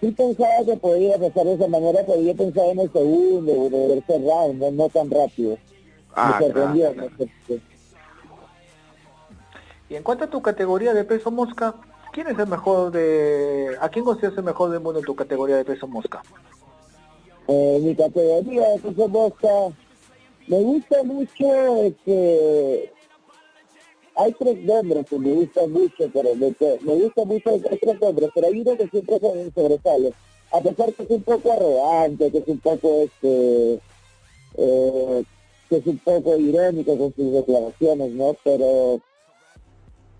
sí 0.00 0.10
pensaba 0.12 0.64
que 0.64 0.76
podía 0.76 1.18
pasar 1.18 1.44
de 1.44 1.54
esa 1.54 1.68
manera, 1.68 2.00
pero 2.06 2.20
yo 2.20 2.34
pensaba 2.34 2.68
en 2.68 2.80
el 2.80 2.92
segundo, 2.92 3.52
en 3.66 3.74
el 3.74 4.02
tercer 4.02 4.22
round, 4.22 4.62
no, 4.72 4.88
tan 4.88 5.10
rápido. 5.10 5.58
Ah, 6.14 6.38
Me 6.40 6.46
sorprendió. 6.46 6.94
Y 9.88 9.94
en 9.94 10.02
cuanto 10.02 10.24
a 10.24 10.30
tu 10.30 10.40
categoría 10.40 10.94
de 10.94 11.04
peso 11.04 11.30
mosca, 11.30 11.74
¿quién 12.12 12.26
es 12.28 12.38
el 12.38 12.46
mejor 12.46 12.90
de... 12.90 13.76
¿A 13.80 13.88
quién 13.90 14.04
consideras 14.04 14.38
el 14.38 14.44
mejor 14.44 14.70
del 14.70 14.80
mundo 14.80 15.00
en 15.00 15.04
tu 15.04 15.14
categoría 15.14 15.56
de 15.56 15.64
peso 15.64 15.86
mosca? 15.86 16.22
Eh, 17.48 17.78
mi 17.82 17.94
categoría 17.94 18.68
de 18.70 18.78
peso 18.78 19.08
mosca, 19.08 19.48
me 20.48 20.60
gusta 20.60 21.02
mucho 21.04 21.82
este, 21.82 22.92
hay 24.16 24.32
tres 24.32 24.58
nombres 24.64 25.06
que 25.06 25.18
me 25.18 25.32
gustan 25.32 25.70
mucho, 25.72 26.10
pero 26.12 26.34
me, 26.34 26.54
me 26.80 26.94
gusta 27.02 27.24
mucho, 27.24 27.50
hay 27.50 27.60
tres 27.60 28.00
nombres, 28.00 28.30
pero 28.34 28.46
hay 28.46 28.60
uno 28.60 28.76
que 28.76 28.88
siempre 28.88 29.20
se 29.20 29.50
sobresale. 29.52 30.12
A 30.52 30.60
pesar 30.60 30.92
que 30.94 31.02
es 31.02 31.10
un 31.10 31.22
poco 31.22 31.52
arrogante, 31.52 32.30
que 32.30 32.38
es 32.38 32.48
un 32.48 32.58
poco, 32.60 33.02
este, 33.02 33.80
eh, 34.56 35.24
que 35.68 35.76
es 35.76 35.86
un 35.86 35.98
poco 35.98 36.36
irónico 36.38 36.96
con 36.96 37.14
sus 37.14 37.32
declaraciones, 37.32 38.12
¿no? 38.12 38.34
Pero 38.42 39.00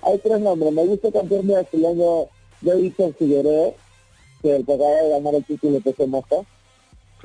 hay 0.02 0.18
tres 0.18 0.40
nombres. 0.40 0.72
Me 0.72 0.84
gusta 0.84 1.10
campeón 1.10 1.46
brasileño 1.46 2.26
que 2.60 2.70
el 4.56 4.66
que 4.66 4.72
acaba 4.74 4.90
de 4.90 5.10
ganar 5.10 5.34
el 5.34 5.44
título 5.44 5.74
de 5.74 5.80
peso 5.80 6.06
mosca. 6.06 6.36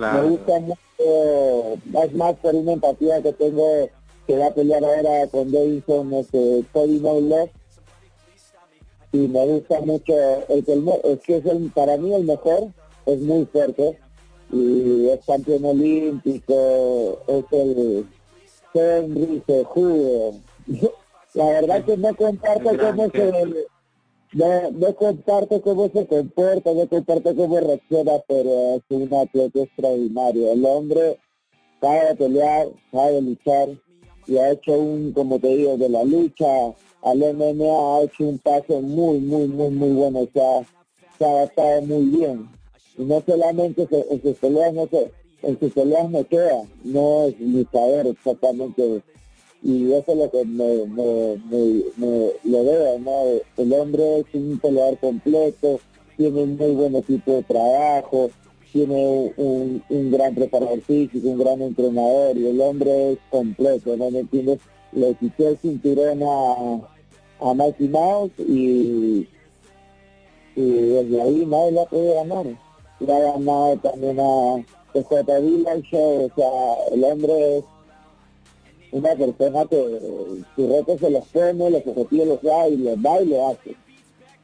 Me 0.01 0.29
gusta 0.29 0.59
mucho, 0.59 1.73
es 2.03 2.13
más 2.13 2.33
por 2.37 2.55
una 2.55 2.73
empatía 2.73 3.21
que 3.21 3.33
tengo 3.33 3.89
que 4.25 4.37
va 4.37 4.47
a 4.47 4.53
pelear 4.53 4.83
ahora 4.83 5.27
con 5.27 5.51
Davidson 5.51 6.13
este, 6.13 6.63
Cody 6.73 6.99
No 6.99 7.49
y 9.13 9.27
me 9.27 9.45
gusta 9.45 9.81
mucho 9.81 10.13
el 10.47 10.65
que 10.65 10.73
es 11.03 11.19
que 11.19 11.37
es 11.37 11.45
el, 11.45 11.71
para 11.71 11.97
mí 11.97 12.13
el 12.13 12.23
mejor 12.23 12.69
es 13.05 13.19
muy 13.19 13.45
fuerte. 13.45 13.99
Y 14.53 15.07
es 15.09 15.25
campeón 15.25 15.65
olímpico 15.65 17.19
es 17.27 17.45
el 17.51 18.05
Henry 18.73 19.43
judo 19.65 20.33
la 21.33 21.45
verdad 21.45 21.85
que 21.85 21.97
no 21.97 22.15
comparto 22.15 22.69
cómo 22.77 23.09
se 23.09 23.67
no, 24.33 24.71
no 24.71 24.95
comparto 24.95 25.61
cómo 25.61 25.89
se 25.89 26.07
comporta 26.07 26.73
no 26.73 26.87
comparto 26.87 27.35
cómo 27.35 27.59
reacciona 27.59 28.13
pero 28.27 28.75
es 28.75 28.83
un 28.89 29.13
atleta 29.13 29.59
extraordinario 29.61 30.51
el 30.51 30.65
hombre 30.65 31.19
sabe 31.79 32.15
pelear 32.15 32.67
sabe 32.91 33.21
luchar 33.21 33.69
y 34.27 34.37
ha 34.37 34.51
hecho 34.51 34.73
un, 34.73 35.11
como 35.11 35.39
te 35.39 35.47
digo, 35.49 35.77
de 35.77 35.89
la 35.89 36.03
lucha 36.03 36.45
al 37.03 37.17
MMA, 37.17 37.97
ha 37.97 38.03
hecho 38.03 38.23
un 38.23 38.39
paso 38.39 38.81
muy, 38.81 39.19
muy, 39.19 39.47
muy, 39.47 39.69
muy 39.69 39.89
bueno, 39.89 40.27
se 40.33 40.41
ha, 40.41 40.63
se 41.17 41.25
ha 41.25 41.29
adaptado 41.29 41.81
muy 41.81 42.05
bien. 42.05 42.49
Y 42.97 43.03
no 43.03 43.21
solamente 43.25 43.87
en 43.91 44.21
sus 44.21 44.37
peleas, 44.37 44.73
no 44.73 44.87
sé, 44.87 45.11
en 45.41 45.59
sus 45.59 45.73
peleas 45.73 46.09
me 46.09 46.23
queda, 46.25 46.63
no 46.83 47.25
es 47.25 47.35
saber 47.71 48.07
exactamente, 48.07 49.01
y 49.63 49.91
eso 49.93 50.11
es 50.11 50.17
lo 50.17 50.31
que 50.31 50.43
me, 50.45 50.85
me, 50.87 51.83
me, 51.97 52.31
lo 52.43 52.63
veo, 52.63 52.99
¿no? 52.99 53.23
El 53.57 53.73
hombre 53.73 54.19
es 54.19 54.25
un 54.33 54.59
peleador 54.59 54.97
completo, 54.99 55.79
tiene 56.17 56.43
un 56.43 56.57
muy 56.57 56.71
buen 56.71 56.95
equipo 56.95 57.33
de 57.33 57.43
trabajo, 57.43 58.31
tiene 58.71 59.33
un, 59.37 59.83
un 59.89 60.11
gran 60.11 60.33
preparador 60.33 60.81
físico, 60.81 61.27
un 61.27 61.39
gran 61.39 61.61
entrenador 61.61 62.37
y 62.37 62.47
el 62.47 62.61
hombre 62.61 63.13
es 63.13 63.19
completo, 63.29 63.95
¿no 63.97 64.09
me 64.09 64.19
entiendes? 64.19 64.59
Le 64.93 65.13
quité 65.15 65.49
el 65.49 65.57
cinturón 65.57 66.23
a, 66.23 67.49
a 67.49 67.53
Mikey 67.53 67.87
Mouse 67.87 68.31
y, 68.39 69.27
y 70.55 70.61
desde 70.71 71.21
ahí 71.21 71.45
nadie 71.45 71.71
la 71.71 71.85
puede 71.85 72.13
ganar. 72.15 72.45
Le 72.99 73.13
ha 73.13 73.19
ganado 73.19 73.77
también 73.77 74.19
a 74.19 74.65
PJ 74.93 75.81
Show, 75.91 76.25
o 76.25 76.35
sea, 76.35 76.95
el 76.95 77.03
hombre 77.03 77.57
es 77.57 77.63
una 78.91 79.15
persona 79.15 79.65
que 79.65 79.99
su 80.55 80.67
reto 80.67 80.97
se 80.97 81.09
los 81.09 81.25
pone, 81.27 81.69
los 81.69 81.87
objetivos 81.87 82.27
los 82.27 82.41
da 82.41 82.67
y 82.67 82.77
los 82.77 83.01
da 83.01 83.21
y 83.21 83.25
lo 83.27 83.49
hace. 83.49 83.75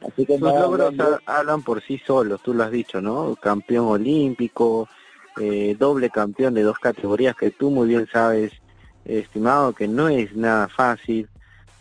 Así 0.00 0.24
que 0.24 0.38
Sus 0.38 0.52
logros 0.52 0.94
hablan 1.26 1.62
por 1.62 1.82
sí 1.82 1.98
solos, 1.98 2.40
tú 2.42 2.54
lo 2.54 2.64
has 2.64 2.70
dicho, 2.70 3.00
¿no? 3.00 3.36
Campeón 3.36 3.86
olímpico, 3.86 4.88
eh, 5.40 5.76
doble 5.78 6.10
campeón 6.10 6.54
de 6.54 6.62
dos 6.62 6.78
categorías 6.78 7.36
que 7.36 7.50
tú 7.50 7.70
muy 7.70 7.88
bien 7.88 8.08
sabes, 8.10 8.52
estimado, 9.04 9.72
que 9.72 9.88
no 9.88 10.08
es 10.08 10.34
nada 10.36 10.68
fácil. 10.68 11.28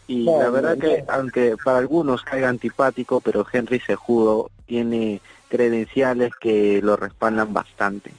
Y 0.07 0.24
la 0.24 0.50
verdad 0.50 0.77
que, 0.77 1.03
aunque 1.09 1.55
para 1.63 1.79
algunos 1.79 2.24
caiga 2.24 2.50
antipático, 2.50 3.19
pero 3.19 3.45
Henry 3.51 3.79
Sejudo 3.79 4.50
tiene 4.65 5.21
credenciales 5.50 6.31
que 6.39 6.81
lo 6.81 6.95
respaldan 6.95 7.53
bastante. 7.53 8.12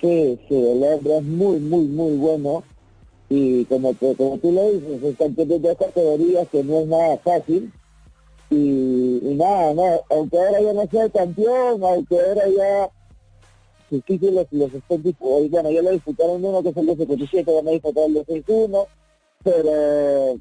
Sí, 0.00 0.38
sí, 0.48 0.54
el 0.54 0.82
hombre 0.82 1.18
es 1.18 1.24
muy, 1.24 1.58
muy, 1.58 1.84
muy 1.86 2.16
bueno 2.16 2.62
y 3.36 3.64
como, 3.64 3.92
como 3.94 4.38
tú 4.38 4.52
lo 4.52 4.70
dices, 4.70 5.02
es 5.02 5.16
campeón 5.16 5.48
de 5.48 5.58
dos 5.58 5.76
categorías 5.76 6.48
que 6.50 6.62
no 6.62 6.80
es 6.80 6.86
nada 6.86 7.18
fácil 7.18 7.72
y, 8.48 9.34
nada, 9.36 9.74
no, 9.74 10.00
aunque 10.10 10.38
ahora 10.38 10.60
ya 10.60 10.72
no 10.72 10.86
sea 10.86 11.04
el 11.04 11.12
campeón, 11.12 11.82
aunque 11.82 12.14
ahora 12.14 12.42
ya 12.56 12.90
sus 13.90 14.04
títulos 14.04 14.46
los 14.52 14.72
estén 14.72 15.02
y 15.04 15.48
bueno, 15.48 15.70
ya 15.72 15.82
lo 15.82 15.90
disputaron 15.90 16.44
uno 16.44 16.62
que 16.62 16.68
es 16.68 16.76
el 16.76 16.86
de 16.86 16.96
77, 16.96 17.52
van 17.52 17.66
a 17.66 17.70
disputar 17.72 18.04
el 18.04 18.14
de 18.14 18.24
6-1, 18.24 18.86
pero 19.42 20.40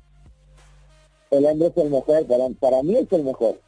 el 1.31 1.45
hombre 1.45 1.67
es 1.67 1.77
el 1.77 1.89
mejor, 1.89 2.27
para, 2.27 2.49
para 2.59 2.83
mí 2.83 2.95
es 2.95 3.11
el 3.11 3.23
mejor. 3.23 3.59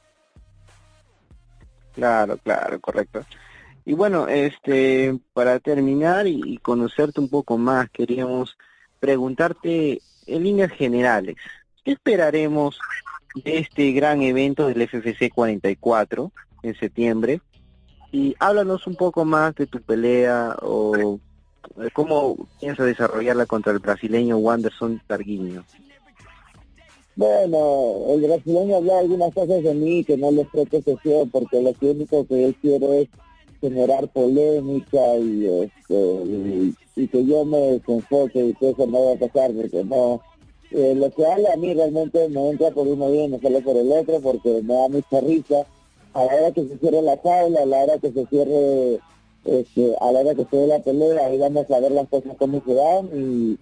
Claro, 1.93 2.37
claro, 2.37 2.79
correcto. 2.79 3.21
Y 3.85 3.93
bueno, 3.93 4.27
este, 4.27 5.17
para 5.33 5.59
terminar 5.59 6.27
y, 6.27 6.57
conocerte 6.57 7.19
un 7.19 7.29
poco 7.29 7.57
más, 7.57 7.89
queríamos 7.89 8.55
preguntarte 9.05 10.01
en 10.25 10.43
líneas 10.43 10.71
generales, 10.71 11.35
¿qué 11.83 11.91
esperaremos 11.91 12.79
de 13.35 13.59
este 13.59 13.91
gran 13.91 14.23
evento 14.23 14.67
del 14.67 14.81
FFC 14.81 15.29
44 15.31 16.31
en 16.63 16.75
septiembre? 16.75 17.39
Y 18.11 18.35
háblanos 18.39 18.87
un 18.87 18.95
poco 18.95 19.23
más 19.23 19.53
de 19.53 19.67
tu 19.67 19.79
pelea 19.79 20.55
o 20.59 21.19
cómo 21.93 22.47
piensas 22.59 22.87
desarrollarla 22.87 23.45
contra 23.45 23.73
el 23.73 23.79
brasileño 23.79 24.37
Wanderson 24.37 24.99
Targuinho. 25.05 25.63
Bueno, 27.15 28.05
el 28.09 28.21
brasileño 28.21 28.77
habla 28.77 28.99
algunas 28.99 29.31
cosas 29.35 29.61
de 29.61 29.73
mí 29.75 30.03
que 30.03 30.17
no 30.17 30.31
les 30.31 30.47
que 30.49 30.81
porque 31.31 31.61
lo 31.61 31.75
único 31.79 32.25
que 32.25 32.45
él 32.45 32.55
quiere 32.59 33.01
es 33.01 33.09
generar 33.69 34.07
polémica 34.09 35.17
y, 35.17 35.45
este, 35.63 36.73
y, 36.95 37.07
que 37.07 37.25
yo 37.25 37.43
me 37.45 37.57
desenfoque 37.57 38.47
y 38.47 38.53
que 38.53 38.69
eso 38.69 38.85
no 38.87 39.05
va 39.05 39.13
a 39.13 39.15
pasar 39.19 39.51
porque 39.53 39.83
no 39.83 40.21
eh, 40.71 40.93
lo 40.95 41.09
que 41.11 41.25
habla 41.25 41.53
a 41.53 41.57
mí 41.57 41.73
realmente 41.73 42.29
me 42.29 42.49
entra 42.49 42.71
por 42.71 42.87
uno 42.87 43.11
bien 43.11 43.31
me 43.31 43.39
sale 43.39 43.61
por 43.61 43.75
el 43.75 43.91
otro 43.91 44.19
porque 44.21 44.61
me 44.63 44.73
da 44.73 44.89
mucha 44.89 45.19
risa. 45.21 45.65
A 46.13 46.23
la 46.25 46.33
hora 46.33 46.51
que 46.51 46.65
se 46.65 46.77
cierre 46.77 47.01
la 47.01 47.17
tabla 47.17 47.61
a 47.61 47.65
la 47.65 47.83
hora 47.83 47.97
que 47.99 48.11
se 48.11 48.25
cierre 48.27 48.99
este, 49.43 49.95
a 49.99 50.11
la 50.11 50.19
hora 50.19 50.35
que 50.35 50.45
se 50.45 50.57
dé 50.57 50.67
la 50.67 50.79
pelea 50.79 51.25
ahí 51.25 51.37
vamos 51.37 51.69
a 51.69 51.79
ver 51.79 51.91
las 51.91 52.07
cosas 52.07 52.37
como 52.37 52.63
se 52.63 52.73
dan 52.73 53.09
y, 53.13 53.57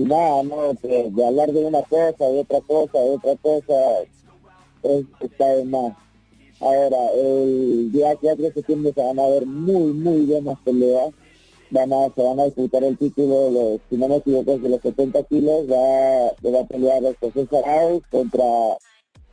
nada 0.00 0.42
no 0.42 0.72
de 0.82 1.24
hablar 1.24 1.52
de 1.52 1.64
una 1.64 1.82
cosa 1.82 2.24
de 2.24 2.40
otra 2.40 2.60
cosa 2.62 2.98
de 2.98 3.10
otra 3.10 3.36
cosa 3.36 3.74
es, 4.82 5.04
está 5.20 5.46
de 5.54 5.64
más 5.64 5.92
Ahora, 6.60 7.10
el 7.16 7.90
día 7.90 8.16
4 8.20 8.44
de 8.44 8.52
septiembre 8.52 8.92
se 8.94 9.02
van 9.02 9.18
a 9.18 9.26
ver 9.26 9.46
muy, 9.46 9.92
muy 9.92 10.20
buenas 10.26 10.58
peleas. 10.64 11.12
Van 11.70 11.92
a, 11.92 12.08
se 12.14 12.22
van 12.22 12.38
a 12.38 12.44
disputar 12.44 12.84
el 12.84 12.96
título, 12.96 13.50
los, 13.50 13.80
si 13.90 13.96
no 13.96 14.08
me 14.08 14.16
equivoco, 14.16 14.58
de 14.58 14.68
los 14.68 14.80
70 14.80 15.22
kilos. 15.24 15.66
Va, 15.68 16.50
va 16.50 16.60
a 16.60 16.66
pelear 16.66 17.02
José 17.20 17.46
Saraus 17.50 18.02
contra 18.10 18.44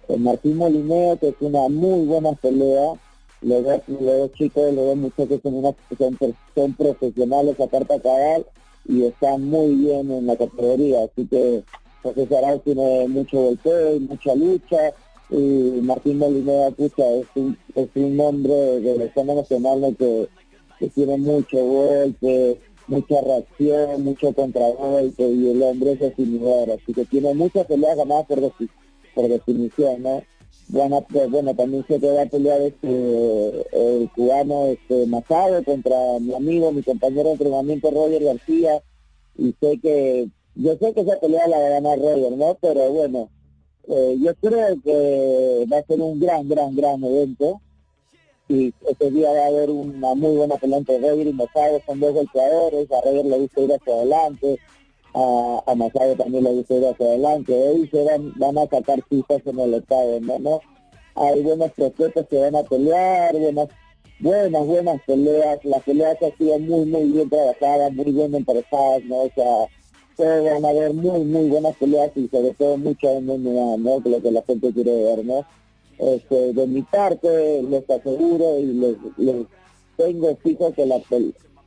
el 0.07 0.19
Martín 0.19 0.57
Molineo, 0.57 1.17
que 1.17 1.29
es 1.29 1.35
una 1.41 1.69
muy 1.69 2.05
buena 2.05 2.33
pelea. 2.33 2.93
Los 3.41 3.63
dos, 3.63 3.81
los 3.87 4.31
chicos, 4.33 4.73
los 4.73 4.85
dos 4.85 4.97
muchachos 4.97 5.39
son, 5.43 5.55
una, 5.55 5.73
son, 6.55 6.73
profesionales 6.73 7.59
a 7.59 7.67
carta 7.67 7.99
cabal 7.99 8.45
y 8.87 9.03
están 9.03 9.45
muy 9.45 9.75
bien 9.75 10.11
en 10.11 10.27
la 10.27 10.35
categoría. 10.35 11.05
Así 11.05 11.27
que 11.27 11.63
José 12.01 12.27
Saraus 12.27 12.63
tiene 12.63 13.07
mucho 13.07 13.41
golpeo 13.41 13.95
y 13.95 13.99
mucha 13.99 14.35
lucha 14.35 14.93
y 15.31 15.81
Martín 15.81 16.17
Molinera 16.17 16.71
Pucha 16.71 17.09
es 17.13 17.27
un, 17.35 17.57
es 17.73 17.89
un 17.95 18.19
hombre 18.19 18.81
de 18.81 18.97
la 18.97 19.05
escena 19.05 19.33
nacional 19.33 19.95
que, 19.97 20.27
que 20.77 20.89
tiene 20.89 21.17
mucho 21.17 21.57
golpe, 21.57 22.59
mucha 22.87 23.21
reacción, 23.21 24.03
mucho 24.03 24.33
contragolpe 24.33 25.23
y 25.23 25.51
el 25.51 25.63
hombre 25.63 25.93
es 25.93 25.99
definidor, 25.99 26.71
así 26.71 26.93
que 26.93 27.05
tiene 27.05 27.33
muchas 27.33 27.65
peleas 27.65 27.95
ganadas 27.95 28.25
por, 28.25 28.53
por 29.15 29.29
definición, 29.29 30.03
¿no? 30.03 30.21
Bueno, 30.67 31.05
pues, 31.11 31.29
bueno, 31.29 31.53
también 31.55 31.85
sé 31.87 31.99
que 31.99 32.11
va 32.11 32.21
a 32.23 32.25
pelear 32.25 32.61
este, 32.61 32.87
el 32.87 34.09
cubano 34.15 34.67
este, 34.67 35.05
Masado 35.05 35.63
contra 35.63 35.97
mi 36.19 36.33
amigo, 36.33 36.71
mi 36.71 36.81
compañero 36.81 37.23
de 37.23 37.31
entrenamiento 37.33 37.91
Roger 37.91 38.23
García, 38.23 38.81
y 39.37 39.53
sé 39.59 39.79
que, 39.81 40.29
yo 40.55 40.77
sé 40.77 40.93
que 40.93 41.01
esa 41.01 41.19
pelea 41.19 41.47
la 41.47 41.59
va 41.59 41.65
a 41.65 41.69
ganar 41.69 41.99
Roger, 41.99 42.31
¿no? 42.37 42.57
Pero 42.61 42.89
bueno, 42.91 43.29
eh, 43.87 44.17
yo 44.19 44.35
creo 44.35 44.81
que 44.83 45.65
va 45.71 45.77
a 45.77 45.83
ser 45.83 46.01
un 46.01 46.19
gran, 46.19 46.47
gran, 46.47 46.75
gran 46.75 47.03
evento. 47.03 47.61
Y 48.47 48.73
este 48.89 49.11
día 49.11 49.31
va 49.31 49.45
a 49.45 49.47
haber 49.47 49.69
una 49.69 50.13
muy 50.13 50.35
buena 50.35 50.57
pelea 50.57 50.79
entre 50.79 50.99
Roger 50.99 51.27
y 51.27 51.33
Masado, 51.33 51.81
son 51.85 51.99
dos 52.01 52.13
golpeadores, 52.13 52.91
a 52.91 53.01
Roger 53.01 53.25
le 53.25 53.39
gusta 53.39 53.61
ir 53.61 53.73
hacia 53.73 53.93
adelante, 53.93 54.59
a, 55.13 55.63
a 55.65 56.15
también 56.17 56.43
le 56.43 56.53
gusta 56.55 56.73
ir 56.73 56.85
hacia 56.85 57.05
adelante, 57.05 57.53
hoy 57.53 57.87
se 57.87 58.03
van, 58.03 58.33
van 58.35 58.57
a 58.57 58.67
sacar 58.67 59.01
pistas 59.03 59.41
en 59.45 59.57
el 59.57 59.75
estado, 59.75 60.19
¿no? 60.19 60.59
Hay 61.15 61.41
buenos 61.41 61.71
prospectos 61.71 62.27
que 62.27 62.39
van 62.39 62.55
a 62.57 62.63
pelear, 62.63 63.37
buenas, 63.37 63.69
buenas, 64.19 64.67
buenas 64.67 65.01
peleas, 65.07 65.63
las 65.63 65.83
peleas 65.83 66.17
han 66.21 66.37
sido 66.37 66.59
muy, 66.59 66.85
muy 66.85 67.03
bien 67.09 67.29
trabajadas, 67.29 67.93
muy 67.93 68.11
bien 68.11 68.35
emparejadas, 68.35 69.03
¿no? 69.05 69.15
O 69.17 69.29
sea, 69.33 69.67
van 70.17 70.65
a 70.65 70.69
haber 70.69 70.93
muy, 70.93 71.23
muy 71.23 71.49
buenas 71.49 71.75
peleas 71.77 72.11
y 72.15 72.27
sobre 72.27 72.53
todo 72.53 72.77
mucha 72.77 73.07
MMA, 73.19 73.77
¿no? 73.77 73.99
Lo 74.03 74.21
que 74.21 74.31
la 74.31 74.41
gente 74.43 74.73
quiere 74.73 75.03
ver, 75.03 75.25
¿no? 75.25 75.45
Este, 75.97 76.53
de 76.53 76.67
mi 76.67 76.81
parte, 76.81 77.61
les 77.63 77.89
aseguro 77.89 78.59
y 78.59 78.65
les, 78.65 78.97
les 79.17 79.45
tengo 79.97 80.35
fijo 80.37 80.73
que 80.73 80.85
la 80.85 80.99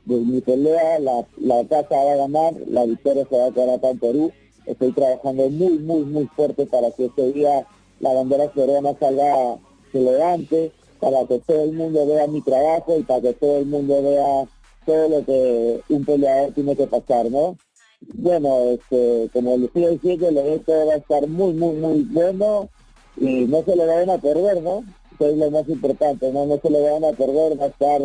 de 0.05 0.15
mi 0.17 0.41
pelea, 0.41 0.99
la, 0.99 1.25
la 1.37 1.63
casa 1.67 1.95
va 1.95 2.13
a 2.13 2.17
ganar, 2.17 2.53
la 2.67 2.85
victoria 2.85 3.25
se 3.29 3.37
va 3.37 3.47
a 3.47 3.51
quedar 3.51 3.69
acá 3.69 3.89
en 3.89 3.99
Perú. 3.99 4.31
Estoy 4.65 4.91
trabajando 4.91 5.49
muy, 5.49 5.79
muy, 5.79 6.03
muy 6.03 6.25
fuerte 6.27 6.65
para 6.65 6.91
que 6.91 7.05
ese 7.05 7.33
día 7.33 7.65
la 7.99 8.13
bandera 8.13 8.51
peruana 8.51 8.93
salga, 8.99 9.57
se 9.91 9.99
levante, 9.99 10.71
para 10.99 11.25
que 11.25 11.39
todo 11.39 11.63
el 11.63 11.73
mundo 11.73 12.05
vea 12.05 12.27
mi 12.27 12.41
trabajo 12.41 12.97
y 12.97 13.03
para 13.03 13.21
que 13.21 13.33
todo 13.33 13.57
el 13.57 13.65
mundo 13.65 14.01
vea 14.01 14.45
todo 14.85 15.09
lo 15.09 15.25
que 15.25 15.81
un 15.89 16.05
peleador 16.05 16.53
tiene 16.53 16.75
que 16.75 16.87
pasar, 16.87 17.29
¿no? 17.31 17.57
Bueno, 18.01 18.71
este, 18.71 19.29
como 19.33 19.57
les 19.57 19.67
estoy 19.67 19.87
diciendo, 19.93 20.29
el 20.29 20.37
evento 20.37 20.71
va 20.85 20.93
a 20.93 20.97
estar 20.97 21.27
muy, 21.27 21.53
muy, 21.53 21.75
muy 21.75 22.03
bueno 22.03 22.69
y 23.17 23.45
no 23.45 23.63
se 23.63 23.75
lo 23.75 23.87
van 23.87 24.09
a 24.09 24.17
perder, 24.17 24.61
¿no? 24.61 24.83
Eso 25.13 25.29
es 25.29 25.37
lo 25.37 25.51
más 25.51 25.67
importante, 25.69 26.31
¿no? 26.31 26.45
No 26.45 26.59
se 26.61 26.69
lo 26.69 26.81
van 26.81 27.05
a 27.05 27.15
perder, 27.15 27.59
va 27.59 27.65
a 27.65 27.67
estar, 27.67 28.01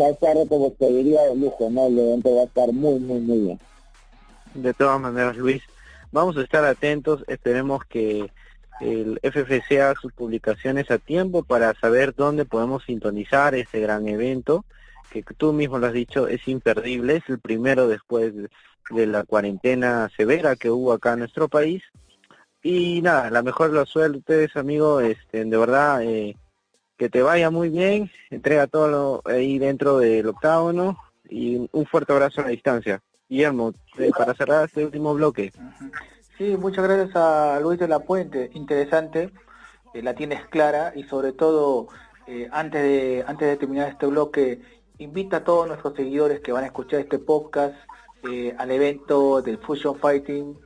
va 0.00 0.06
a 0.06 0.10
estar 0.10 0.36
como 0.48 0.74
se 0.78 0.88
diría 0.88 1.22
de 1.22 1.36
lujo, 1.36 1.70
¿no? 1.70 1.86
El 1.86 1.98
evento 1.98 2.34
va 2.34 2.42
a 2.42 2.44
estar 2.44 2.72
muy, 2.72 2.98
muy, 2.98 3.20
muy 3.20 3.38
bien. 3.38 3.58
De 4.54 4.74
todas 4.74 5.00
maneras, 5.00 5.36
Luis, 5.36 5.62
vamos 6.10 6.36
a 6.36 6.42
estar 6.42 6.64
atentos, 6.64 7.24
esperemos 7.28 7.84
que 7.84 8.30
el 8.80 9.20
FFC 9.22 9.80
haga 9.80 9.94
sus 10.00 10.12
publicaciones 10.12 10.90
a 10.90 10.98
tiempo 10.98 11.44
para 11.44 11.72
saber 11.74 12.14
dónde 12.14 12.44
podemos 12.44 12.84
sintonizar 12.84 13.54
este 13.54 13.80
gran 13.80 14.08
evento, 14.08 14.64
que 15.10 15.22
tú 15.22 15.52
mismo 15.52 15.78
lo 15.78 15.86
has 15.86 15.92
dicho, 15.92 16.26
es 16.26 16.48
imperdible, 16.48 17.16
es 17.16 17.28
el 17.28 17.38
primero 17.38 17.86
después 17.86 18.34
de 18.34 18.48
la 18.90 19.24
cuarentena 19.24 20.10
severa 20.16 20.56
que 20.56 20.70
hubo 20.70 20.92
acá 20.92 21.12
en 21.14 21.20
nuestro 21.20 21.48
país. 21.48 21.82
Y 22.62 23.02
nada, 23.02 23.30
la 23.30 23.42
mejor 23.42 23.70
de 23.70 23.78
las 23.78 23.88
suertes, 23.88 24.56
amigo, 24.56 25.00
este, 25.00 25.44
de 25.44 25.56
verdad, 25.56 26.02
eh, 26.02 26.36
que 26.96 27.08
te 27.08 27.22
vaya 27.22 27.50
muy 27.50 27.70
bien, 27.70 28.10
entrega 28.30 28.68
todo 28.68 29.22
ahí 29.24 29.58
dentro 29.58 29.98
del 29.98 30.28
octágono 30.28 30.96
y 31.28 31.68
un 31.72 31.86
fuerte 31.86 32.12
abrazo 32.12 32.40
a 32.40 32.44
la 32.44 32.50
distancia. 32.50 33.02
Guillermo, 33.28 33.72
eh, 33.98 34.10
para 34.16 34.34
cerrar 34.34 34.66
este 34.66 34.84
último 34.84 35.14
bloque. 35.14 35.52
Sí, 36.38 36.56
muchas 36.56 36.84
gracias 36.84 37.16
a 37.16 37.58
Luis 37.60 37.80
de 37.80 37.88
la 37.88 38.00
Puente, 38.00 38.50
interesante, 38.54 39.30
eh, 39.94 40.02
la 40.02 40.14
tienes 40.14 40.46
clara 40.46 40.92
y 40.94 41.02
sobre 41.04 41.32
todo, 41.32 41.88
antes, 42.52 42.82
de, 42.82 43.24
antes 43.26 43.48
de 43.48 43.56
terminar 43.56 43.88
este 43.88 44.06
bloque, 44.06 44.60
invita 44.98 45.38
a 45.38 45.44
todos 45.44 45.66
nuestros 45.66 45.96
seguidores 45.96 46.40
que 46.40 46.52
van 46.52 46.62
a 46.62 46.68
escuchar 46.68 47.00
este 47.00 47.18
podcast 47.18 47.74
eh, 48.30 48.54
al 48.58 48.70
evento 48.70 49.42
del 49.42 49.58
Fusion 49.58 49.98
Fighting 49.98 50.56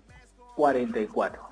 44. 0.57 1.43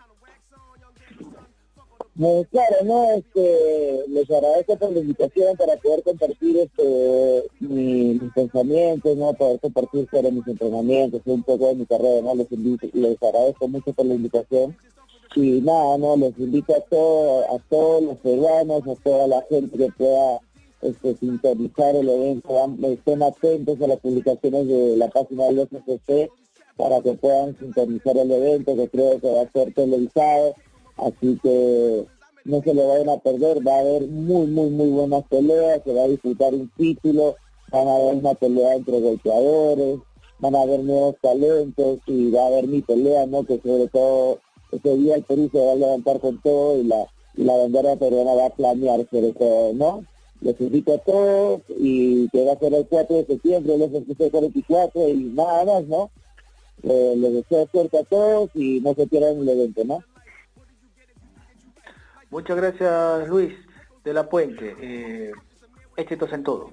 claro, 2.51 2.77
no, 2.85 3.11
este, 3.13 4.05
les 4.09 4.31
agradezco 4.31 4.77
por 4.77 4.93
la 4.93 5.01
invitación 5.01 5.57
para 5.57 5.77
poder 5.77 6.03
compartir 6.03 6.59
este, 6.59 7.45
mi, 7.61 8.19
mis 8.21 8.33
pensamientos, 8.33 9.17
no, 9.17 9.33
poder 9.33 9.61
compartir 9.61 10.09
sobre 10.11 10.31
mis 10.31 10.47
entrenamientos, 10.47 11.23
un 11.25 11.43
poco 11.43 11.69
de 11.69 11.75
mi 11.77 11.87
carrera, 11.87 12.21
no, 12.23 12.35
les 12.35 12.51
invito, 12.53 12.87
les 12.93 13.23
agradezco 13.23 13.69
mucho 13.69 13.93
por 13.93 14.07
la 14.07 14.15
invitación. 14.15 14.77
Y 15.37 15.61
nada, 15.63 15.99
no, 15.99 16.17
les 16.17 16.39
invito 16.39 16.77
a 16.77 16.81
todos, 16.83 17.45
a 17.47 17.59
todos 17.69 18.03
los 18.03 18.19
peruanos, 18.19 18.83
a 18.87 18.95
toda 19.03 19.27
la 19.27 19.43
gente 19.49 19.77
que 19.77 19.91
pueda 19.99 20.39
este, 20.85 21.17
sintonizar 21.17 21.97
el 21.97 22.09
evento, 22.09 22.51
estén 22.83 23.23
atentos 23.23 23.81
a 23.81 23.87
las 23.87 23.99
publicaciones 24.01 24.69
de 24.69 24.97
la 24.97 25.09
página 25.09 25.45
del 25.45 25.67
SCC 25.67 26.31
para 26.77 27.01
que 27.01 27.15
puedan 27.15 27.59
sintonizar 27.59 28.17
el 28.19 28.31
evento, 28.31 28.77
que 28.77 28.89
creo 28.89 29.21
que 29.21 29.31
va 29.31 29.43
a 29.43 29.51
ser 29.51 29.73
televisado. 29.75 30.55
Así 30.97 31.39
que 31.43 32.07
no 32.45 32.63
se 32.63 32.75
lo 32.75 32.89
vayan 32.89 33.09
a 33.09 33.19
perder, 33.19 33.67
va 33.67 33.77
a 33.77 33.81
haber 33.81 34.07
muy, 34.09 34.47
muy, 34.47 34.71
muy 34.71 34.91
buenas 34.91 35.25
peleas, 35.29 35.81
se 35.85 35.95
va 35.95 36.03
a 36.03 36.09
disputar 36.09 36.55
un 36.55 36.71
título, 36.77 37.37
van 37.71 37.89
a 37.89 37.97
haber 37.97 38.15
una 38.17 38.35
pelea 38.35 38.75
entre 38.75 39.01
golpeadores, 39.01 40.01
van 40.39 40.55
a 40.55 40.61
haber 40.61 40.81
nuevos 40.81 41.17
talentos 41.23 42.01
y 42.07 42.31
va 42.31 42.43
a 42.43 42.47
haber 42.49 42.69
mi 42.69 42.83
pelea, 42.83 43.27
¿no? 43.27 43.45
Que 43.45 43.59
sobre 43.61 43.89
todo 43.89 44.39
ese 44.71 44.97
día 44.97 45.17
el 45.17 45.25
Perú 45.25 45.49
se 45.51 45.65
va 45.65 45.73
a 45.73 45.77
levantar 45.77 46.21
con 46.21 46.41
todo 46.43 46.79
y 46.79 46.85
la, 46.85 47.07
y 47.37 47.45
la 47.45 47.57
bandera 47.57 47.97
peruana 47.97 48.35
va 48.35 48.47
a 48.47 48.55
planear 48.55 49.07
sobre 49.11 49.33
todo, 49.33 49.73
¿no? 49.73 50.05
Les 50.45 50.61
invito 50.61 50.93
a 50.93 50.99
todos 50.99 51.63
y 51.71 52.29
que 52.29 52.45
va 52.45 52.53
a 52.53 52.59
ser 52.59 52.75
el 52.75 52.87
4 52.87 53.17
de 53.17 53.25
septiembre, 53.25 53.75
el 53.77 53.83
FCC 53.85 54.31
44 54.31 55.09
y 55.09 55.15
nada 55.35 55.65
más, 55.65 55.85
¿no? 55.85 56.11
Eh, 56.83 57.15
les 57.17 57.33
deseo 57.33 57.67
suerte 57.73 57.99
a 57.99 58.05
todos 58.05 58.51
y 58.53 58.79
no 58.83 58.93
se 58.93 59.07
pierdan 59.07 59.39
el 59.39 59.49
evento, 59.49 59.85
¿no? 59.87 60.05
Muchas 62.29 62.59
gracias 62.59 63.27
Luis 63.27 63.55
de 64.05 64.13
la 64.13 64.29
Puente. 64.29 64.77
Eh, 64.83 65.33
éxitos 65.97 66.31
en 66.35 66.43
todo. 66.43 66.73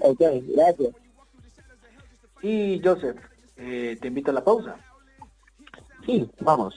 Ok, 0.00 0.20
gracias. 0.48 0.94
Y 2.42 2.82
Joseph, 2.82 3.18
eh, 3.56 3.96
te 4.00 4.08
invito 4.08 4.32
a 4.32 4.34
la 4.34 4.42
pausa. 4.42 4.76
Sí, 6.04 6.28
vamos. 6.40 6.74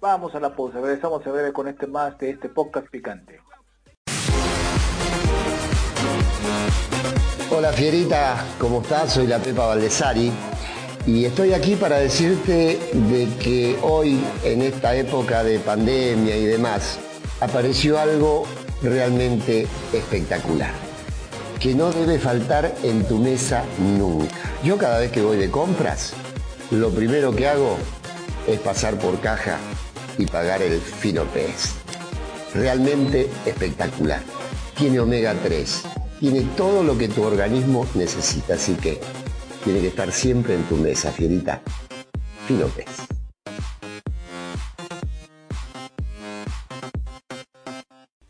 Vamos 0.00 0.36
a 0.36 0.40
la 0.40 0.54
pausa, 0.54 0.80
regresamos 0.80 1.26
a 1.26 1.32
ver 1.32 1.52
con 1.52 1.66
este 1.66 1.88
más 1.88 2.16
de 2.18 2.30
este 2.30 2.48
podcast 2.48 2.86
picante. 2.90 3.40
Hola 7.50 7.72
Fierita, 7.72 8.44
¿cómo 8.58 8.82
estás? 8.82 9.12
Soy 9.12 9.26
la 9.26 9.38
Pepa 9.38 9.66
Valdesari 9.66 10.32
y 11.06 11.24
estoy 11.24 11.52
aquí 11.52 11.76
para 11.76 11.98
decirte 11.98 12.80
de 12.92 13.28
que 13.38 13.78
hoy, 13.82 14.20
en 14.42 14.62
esta 14.62 14.94
época 14.96 15.44
de 15.44 15.58
pandemia 15.58 16.36
y 16.36 16.44
demás, 16.44 16.98
apareció 17.40 17.98
algo 17.98 18.44
realmente 18.82 19.66
espectacular, 19.92 20.72
que 21.60 21.74
no 21.74 21.92
debe 21.92 22.18
faltar 22.18 22.74
en 22.82 23.04
tu 23.04 23.18
mesa 23.18 23.64
nunca. 23.78 24.34
Yo 24.64 24.76
cada 24.76 24.98
vez 24.98 25.12
que 25.12 25.22
voy 25.22 25.36
de 25.36 25.50
compras, 25.50 26.12
lo 26.70 26.90
primero 26.90 27.34
que 27.34 27.48
hago 27.48 27.76
es 28.46 28.58
pasar 28.60 28.98
por 28.98 29.20
caja 29.20 29.58
y 30.18 30.26
pagar 30.26 30.62
el 30.62 30.80
fino 30.80 31.24
pez. 31.24 31.74
Realmente 32.52 33.30
espectacular. 33.46 34.20
Tiene 34.76 35.00
omega 35.00 35.34
3, 35.42 35.82
tiene 36.24 36.40
todo 36.56 36.82
lo 36.82 36.96
que 36.96 37.06
tu 37.06 37.22
organismo 37.22 37.84
necesita, 37.94 38.54
así 38.54 38.74
que 38.76 38.98
tiene 39.62 39.82
que 39.82 39.88
estar 39.88 40.10
siempre 40.10 40.54
en 40.54 40.62
tu 40.62 40.76
mesa, 40.76 41.10
fierita. 41.10 41.60
Fino. 42.46 42.64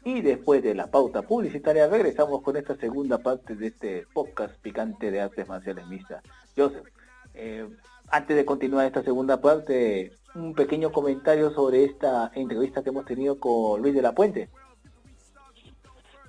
Y 0.05 0.23
después 0.23 0.65
de 0.65 0.75
la 0.75 0.89
pauta 0.89 1.23
publicitaria 1.23 1.87
regresamos 1.87 2.43
con 2.43 2.57
esta 2.57 2.75
segunda 2.75 3.19
parte 3.19 3.55
de 3.55 3.69
este 3.69 4.07
podcast 4.13 4.57
picante 4.61 5.13
de 5.13 5.21
artes 5.21 5.47
marciales 5.47 5.87
mixtas. 5.87 6.25
Joseph, 6.57 6.89
eh, 7.35 7.65
antes 8.09 8.37
de 8.37 8.45
continuar 8.45 8.87
esta 8.87 9.05
segunda 9.05 9.41
parte, 9.41 10.11
un 10.35 10.53
pequeño 10.55 10.91
comentario 10.91 11.53
sobre 11.53 11.85
esta 11.85 12.33
entrevista 12.35 12.83
que 12.83 12.89
hemos 12.89 13.05
tenido 13.05 13.39
con 13.39 13.81
Luis 13.81 13.95
de 13.95 14.03
la 14.03 14.17
Puente. 14.17 14.49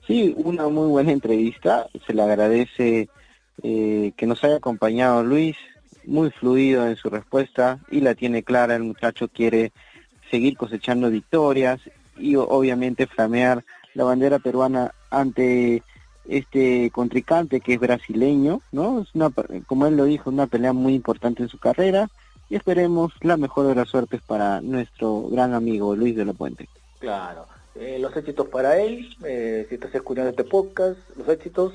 Sí, 0.08 0.34
una 0.38 0.68
muy 0.68 0.88
buena 0.88 1.12
entrevista. 1.12 1.88
Se 2.06 2.14
le 2.14 2.22
agradece 2.22 3.10
eh, 3.64 4.12
que 4.16 4.28
nos 4.28 4.44
haya 4.44 4.58
acompañado 4.58 5.24
Luis, 5.24 5.58
muy 6.06 6.30
fluido 6.30 6.88
en 6.88 6.96
su 6.96 7.10
respuesta 7.10 7.80
y 7.90 8.02
la 8.02 8.14
tiene 8.14 8.44
clara. 8.44 8.76
El 8.76 8.84
muchacho 8.84 9.28
quiere 9.28 9.72
seguir 10.30 10.58
cosechando 10.58 11.10
victorias 11.10 11.82
y 12.18 12.36
obviamente 12.36 13.08
flamear 13.08 13.64
la 13.94 14.04
bandera 14.04 14.40
peruana 14.40 14.94
ante 15.10 15.82
este 16.28 16.90
contrincante 16.92 17.62
que 17.62 17.76
es 17.76 17.80
brasileño, 17.80 18.62
¿no? 18.72 19.02
Es 19.02 19.14
una, 19.14 19.32
como 19.68 19.88
él 19.88 19.96
lo 19.96 20.06
dijo, 20.06 20.30
una 20.30 20.48
pelea 20.48 20.74
muy 20.74 20.94
importante 20.94 21.44
en 21.44 21.50
su 21.50 21.60
carrera 21.60 22.10
y 22.50 22.56
esperemos 22.56 23.14
la 23.22 23.38
mejor 23.38 23.68
de 23.68 23.76
las 23.76 23.90
suertes 23.90 24.22
para 24.22 24.62
nuestro 24.62 25.24
gran 25.30 25.54
amigo 25.54 25.96
Luis 25.96 26.16
de 26.16 26.26
la 26.26 26.34
Puente. 26.34 26.68
Claro, 27.00 27.48
eh, 27.76 28.00
los 28.00 28.16
éxitos 28.16 28.48
para 28.48 28.80
él, 28.80 29.10
eh, 29.26 29.66
si 29.68 29.76
estás 29.76 29.94
escuchando 29.94 30.30
este 30.30 30.44
podcast, 30.44 30.98
los 31.16 31.28
éxitos 31.28 31.74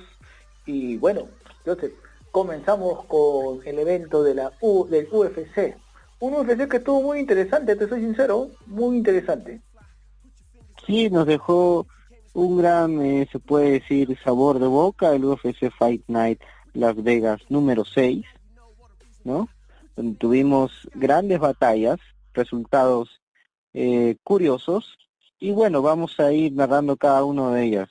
y 0.66 0.96
bueno, 0.96 1.28
entonces 1.58 1.92
comenzamos 2.30 3.04
con 3.06 3.60
el 3.66 3.78
evento 3.78 4.22
de 4.22 4.34
la 4.34 4.52
U, 4.60 4.86
del 4.86 5.08
UFC. 5.10 5.76
Un 6.20 6.34
UFC 6.34 6.68
que 6.68 6.78
estuvo 6.78 7.02
muy 7.02 7.18
interesante, 7.18 7.76
te 7.76 7.88
soy 7.88 8.00
sincero, 8.00 8.48
muy 8.66 8.96
interesante. 8.96 9.60
Sí, 10.86 11.10
nos 11.10 11.26
dejó 11.26 11.86
un 12.32 12.58
gran, 12.58 13.00
eh, 13.02 13.28
se 13.30 13.38
puede 13.38 13.72
decir, 13.72 14.16
sabor 14.22 14.58
de 14.58 14.66
boca, 14.66 15.14
el 15.14 15.24
UFC 15.24 15.70
Fight 15.70 16.04
Night 16.08 16.40
Las 16.72 17.02
Vegas 17.02 17.40
número 17.48 17.84
6, 17.84 18.24
¿no? 19.24 19.48
Donde 19.96 20.16
tuvimos 20.18 20.88
grandes 20.94 21.40
batallas, 21.40 21.98
resultados 22.32 23.20
eh, 23.74 24.16
curiosos, 24.22 24.96
y 25.40 25.50
bueno, 25.50 25.82
vamos 25.82 26.20
a 26.20 26.32
ir 26.32 26.52
narrando 26.52 26.96
cada 26.96 27.24
una 27.24 27.52
de 27.54 27.64
ellas. 27.64 27.88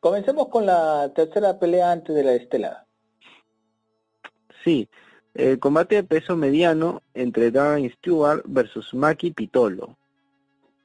Comencemos 0.00 0.48
con 0.48 0.64
la 0.64 1.12
tercera 1.14 1.58
pelea 1.58 1.92
antes 1.92 2.14
de 2.14 2.24
la 2.24 2.32
estela. 2.32 2.86
Sí, 4.64 4.88
el 5.34 5.58
combate 5.58 5.96
de 5.96 6.04
peso 6.04 6.36
mediano 6.36 7.02
entre 7.12 7.50
Darren 7.50 7.90
Stewart 7.90 8.42
versus 8.46 8.94
Maki 8.94 9.32
Pitolo 9.32 9.96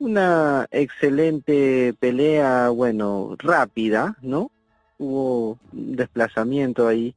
una 0.02 0.68
excelente 0.72 1.94
pelea, 2.00 2.70
bueno, 2.70 3.36
rápida, 3.38 4.18
¿no? 4.24 4.50
Hubo 4.98 5.60
un 5.72 5.96
desplazamiento 5.96 6.88
ahí 6.88 7.14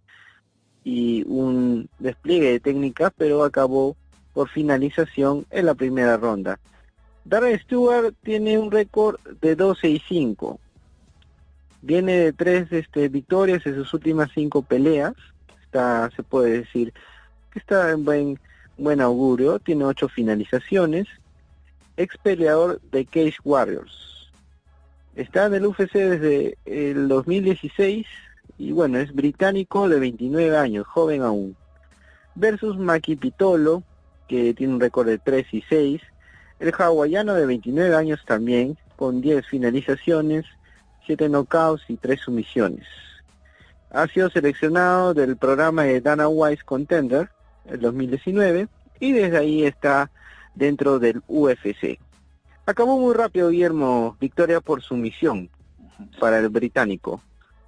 y 0.84 1.24
un 1.26 1.88
despliegue 1.98 2.52
de 2.52 2.60
técnicas, 2.60 3.10
pero 3.16 3.42
acabó 3.42 3.96
por 4.34 4.50
finalización 4.50 5.46
en 5.50 5.64
la 5.64 5.74
primera 5.74 6.18
ronda. 6.18 6.60
Darren 7.24 7.58
Stewart 7.60 8.14
tiene 8.22 8.58
un 8.58 8.70
récord 8.70 9.18
de 9.40 9.56
12 9.56 9.88
y 9.88 9.98
5. 10.00 10.60
Viene 11.82 12.12
de 12.12 12.32
tres 12.32 12.72
este, 12.72 13.08
victorias 13.08 13.64
en 13.66 13.74
sus 13.74 13.92
últimas 13.92 14.30
cinco 14.34 14.62
peleas. 14.62 15.14
Está, 15.64 16.10
se 16.16 16.22
puede 16.22 16.60
decir 16.60 16.94
que 17.50 17.58
está 17.58 17.90
en 17.90 18.04
buen, 18.04 18.38
buen 18.78 19.00
augurio. 19.00 19.58
Tiene 19.58 19.84
ocho 19.84 20.08
finalizaciones 20.08 21.06
ex 21.96 22.16
peleador 22.18 22.80
de 22.90 23.04
Cage 23.04 23.36
Warriors. 23.44 24.30
Está 25.14 25.46
en 25.46 25.54
el 25.54 25.66
UFC 25.66 25.92
desde 25.92 26.58
el 26.64 27.08
2016 27.08 28.06
y 28.58 28.72
bueno, 28.72 28.98
es 28.98 29.14
británico 29.14 29.88
de 29.88 30.00
29 30.00 30.56
años, 30.56 30.86
joven 30.86 31.22
aún. 31.22 31.56
Versus 32.34 32.76
Maki 32.76 33.16
Pitolo, 33.16 33.82
que 34.28 34.54
tiene 34.54 34.74
un 34.74 34.80
récord 34.80 35.06
de 35.06 35.18
3 35.18 35.46
y 35.52 35.62
6. 35.68 36.02
El 36.58 36.72
hawaiano 36.76 37.34
de 37.34 37.46
29 37.46 37.94
años 37.94 38.24
también, 38.26 38.78
con 38.96 39.20
10 39.20 39.46
finalizaciones, 39.46 40.44
7 41.06 41.28
knockouts 41.28 41.84
y 41.88 41.96
3 41.96 42.20
sumisiones. 42.20 42.86
Ha 43.90 44.06
sido 44.08 44.30
seleccionado 44.30 45.14
del 45.14 45.36
programa 45.36 45.84
de 45.84 46.00
Dana 46.00 46.28
Wise 46.28 46.64
Contender, 46.64 47.30
el 47.66 47.80
2019, 47.80 48.68
y 49.00 49.12
desde 49.12 49.38
ahí 49.38 49.64
está 49.64 50.10
dentro 50.54 50.98
del 50.98 51.22
UFC. 51.26 51.98
Acabó 52.66 52.98
muy 52.98 53.14
rápido 53.14 53.50
Guillermo, 53.50 54.16
victoria 54.20 54.60
por 54.60 54.82
sumisión 54.82 55.50
para 56.18 56.38
el 56.38 56.48
británico. 56.48 57.20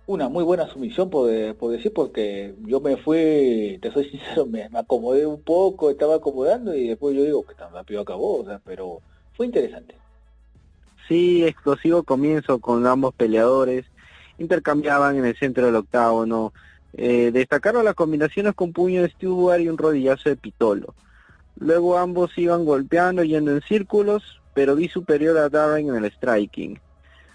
Una 0.06 0.28
muy 0.28 0.44
buena 0.44 0.68
sumisión, 0.68 1.10
por, 1.10 1.28
decir, 1.28 1.92
porque 1.92 2.54
yo 2.64 2.80
me 2.80 2.96
fui, 2.96 3.78
te 3.82 3.90
soy 3.90 4.04
sincero, 4.10 4.46
me, 4.46 4.62
acomodé 4.72 5.26
un 5.26 5.42
poco, 5.42 5.90
estaba 5.90 6.16
acomodando 6.16 6.74
y 6.74 6.88
después 6.88 7.16
yo 7.16 7.24
digo 7.24 7.44
que 7.44 7.54
tan 7.54 7.72
rápido 7.72 8.02
acabó, 8.02 8.42
o 8.42 8.44
sea, 8.44 8.60
pero 8.64 9.00
fue 9.34 9.46
interesante. 9.46 9.96
Sí, 11.08 11.44
explosivo 11.44 12.02
comienzo 12.04 12.60
con 12.60 12.86
ambos 12.86 13.14
peleadores, 13.14 13.84
intercambiaban 14.38 15.16
en 15.16 15.24
el 15.24 15.36
centro 15.36 15.66
del 15.66 15.76
octágono, 15.76 16.52
eh, 16.92 17.30
destacaron 17.32 17.84
las 17.84 17.94
combinaciones 17.94 18.54
con 18.54 18.72
puño 18.72 19.02
de 19.02 19.10
Stewart 19.10 19.60
y 19.60 19.68
un 19.68 19.76
rodillazo 19.76 20.28
de 20.28 20.36
Pitolo. 20.36 20.94
Luego 21.58 21.98
ambos 21.98 22.36
iban 22.38 22.64
golpeando 22.64 23.24
yendo 23.24 23.50
en 23.50 23.62
círculos, 23.62 24.40
pero 24.54 24.76
vi 24.76 24.88
superior 24.88 25.36
a 25.38 25.48
Darren 25.48 25.88
en 25.88 26.04
el 26.04 26.12
striking. 26.12 26.78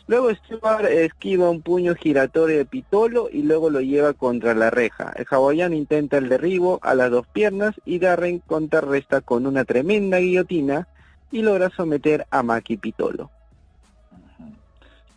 Luego 0.07 0.33
Stewart 0.33 0.85
esquiva 0.85 1.49
un 1.49 1.61
puño 1.61 1.95
giratorio 1.95 2.57
de 2.57 2.65
Pitolo 2.65 3.29
y 3.31 3.43
luego 3.43 3.69
lo 3.69 3.81
lleva 3.81 4.13
contra 4.13 4.53
la 4.53 4.69
reja. 4.69 5.13
El 5.15 5.25
hawaiano 5.29 5.75
intenta 5.75 6.17
el 6.17 6.29
derribo 6.29 6.79
a 6.81 6.95
las 6.95 7.11
dos 7.11 7.27
piernas 7.27 7.75
y 7.85 7.99
Darren 7.99 8.39
contrarresta 8.39 9.21
con 9.21 9.45
una 9.45 9.63
tremenda 9.63 10.17
guillotina 10.17 10.87
y 11.31 11.41
logra 11.43 11.69
someter 11.69 12.25
a 12.29 12.43
Maki 12.43 12.77
Pitolo. 12.77 13.29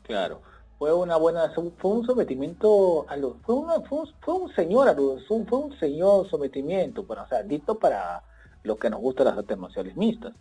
Claro, 0.04 0.42
fue 0.78 0.92
una 0.92 1.16
buena, 1.16 1.50
fue 1.50 1.90
un 1.90 2.06
sometimiento 2.06 3.06
a 3.08 3.16
los, 3.16 3.34
fue, 3.42 3.56
fue, 3.88 4.34
un, 4.34 4.54
señor 4.54 4.88
a 4.88 4.94
fue 4.94 5.58
un 5.58 5.78
señor 5.78 6.28
sometimiento, 6.28 7.04
para, 7.06 7.22
o 7.22 7.28
sea, 7.28 7.42
dito 7.42 7.78
para 7.78 8.22
lo 8.62 8.76
que 8.76 8.90
nos 8.90 9.00
gusta 9.00 9.24
las 9.24 9.38
artes 9.38 9.56
marciales 9.56 9.96
mixtas. 9.96 10.34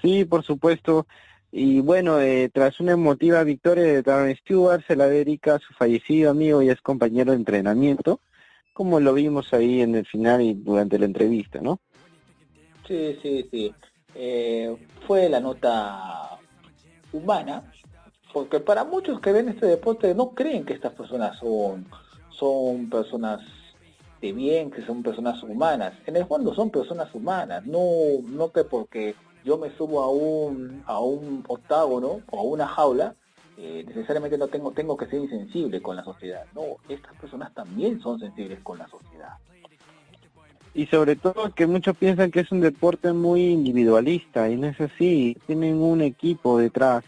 Sí, 0.00 0.24
por 0.24 0.44
supuesto. 0.44 1.06
Y 1.52 1.80
bueno, 1.80 2.20
eh, 2.20 2.48
tras 2.52 2.78
una 2.80 2.92
emotiva 2.92 3.42
victoria 3.42 3.84
de 3.84 4.02
Darren 4.02 4.36
Stewart, 4.36 4.86
se 4.86 4.94
la 4.94 5.08
dedica 5.08 5.56
a 5.56 5.58
su 5.58 5.72
fallecido 5.74 6.30
amigo 6.30 6.62
y 6.62 6.70
es 6.70 6.80
compañero 6.80 7.32
de 7.32 7.38
entrenamiento, 7.38 8.20
como 8.72 9.00
lo 9.00 9.14
vimos 9.14 9.52
ahí 9.52 9.80
en 9.80 9.96
el 9.96 10.06
final 10.06 10.40
y 10.42 10.54
durante 10.54 10.98
la 10.98 11.06
entrevista, 11.06 11.60
¿no? 11.60 11.80
Sí, 12.86 13.18
sí, 13.20 13.48
sí. 13.50 13.74
Eh, 14.14 14.76
fue 15.06 15.28
la 15.28 15.40
nota 15.40 16.38
humana, 17.12 17.72
porque 18.32 18.60
para 18.60 18.84
muchos 18.84 19.20
que 19.20 19.32
ven 19.32 19.48
este 19.48 19.66
deporte 19.66 20.14
no 20.14 20.30
creen 20.30 20.64
que 20.64 20.74
estas 20.74 20.92
personas 20.92 21.36
son, 21.38 21.86
son 22.30 22.88
personas 22.88 23.40
de 24.20 24.32
bien, 24.32 24.70
que 24.70 24.82
son 24.82 25.02
personas 25.02 25.42
humanas. 25.42 25.94
En 26.06 26.16
el 26.16 26.26
fondo 26.26 26.54
son 26.54 26.70
personas 26.70 27.12
humanas, 27.12 27.66
no, 27.66 27.80
no 28.28 28.52
que 28.52 28.62
porque 28.64 29.16
yo 29.44 29.58
me 29.58 29.70
subo 29.76 30.02
a 30.02 30.10
un, 30.10 30.82
a 30.86 31.00
un 31.00 31.44
octágono 31.48 32.20
o 32.30 32.38
a 32.38 32.42
una 32.42 32.66
jaula, 32.66 33.14
eh, 33.56 33.84
necesariamente 33.86 34.38
no 34.38 34.48
tengo, 34.48 34.72
tengo 34.72 34.96
que 34.96 35.06
ser 35.06 35.20
insensible 35.20 35.82
con 35.82 35.96
la 35.96 36.04
sociedad. 36.04 36.44
No, 36.54 36.76
estas 36.88 37.14
personas 37.16 37.52
también 37.54 38.00
son 38.00 38.18
sensibles 38.18 38.60
con 38.60 38.78
la 38.78 38.88
sociedad. 38.88 39.34
Y 40.72 40.86
sobre 40.86 41.16
todo 41.16 41.52
que 41.54 41.66
muchos 41.66 41.96
piensan 41.96 42.30
que 42.30 42.40
es 42.40 42.52
un 42.52 42.60
deporte 42.60 43.12
muy 43.12 43.46
individualista 43.46 44.48
y 44.48 44.56
no 44.56 44.68
es 44.68 44.80
así, 44.80 45.36
tienen 45.46 45.82
un 45.82 46.00
equipo 46.00 46.58
detrás, 46.58 47.04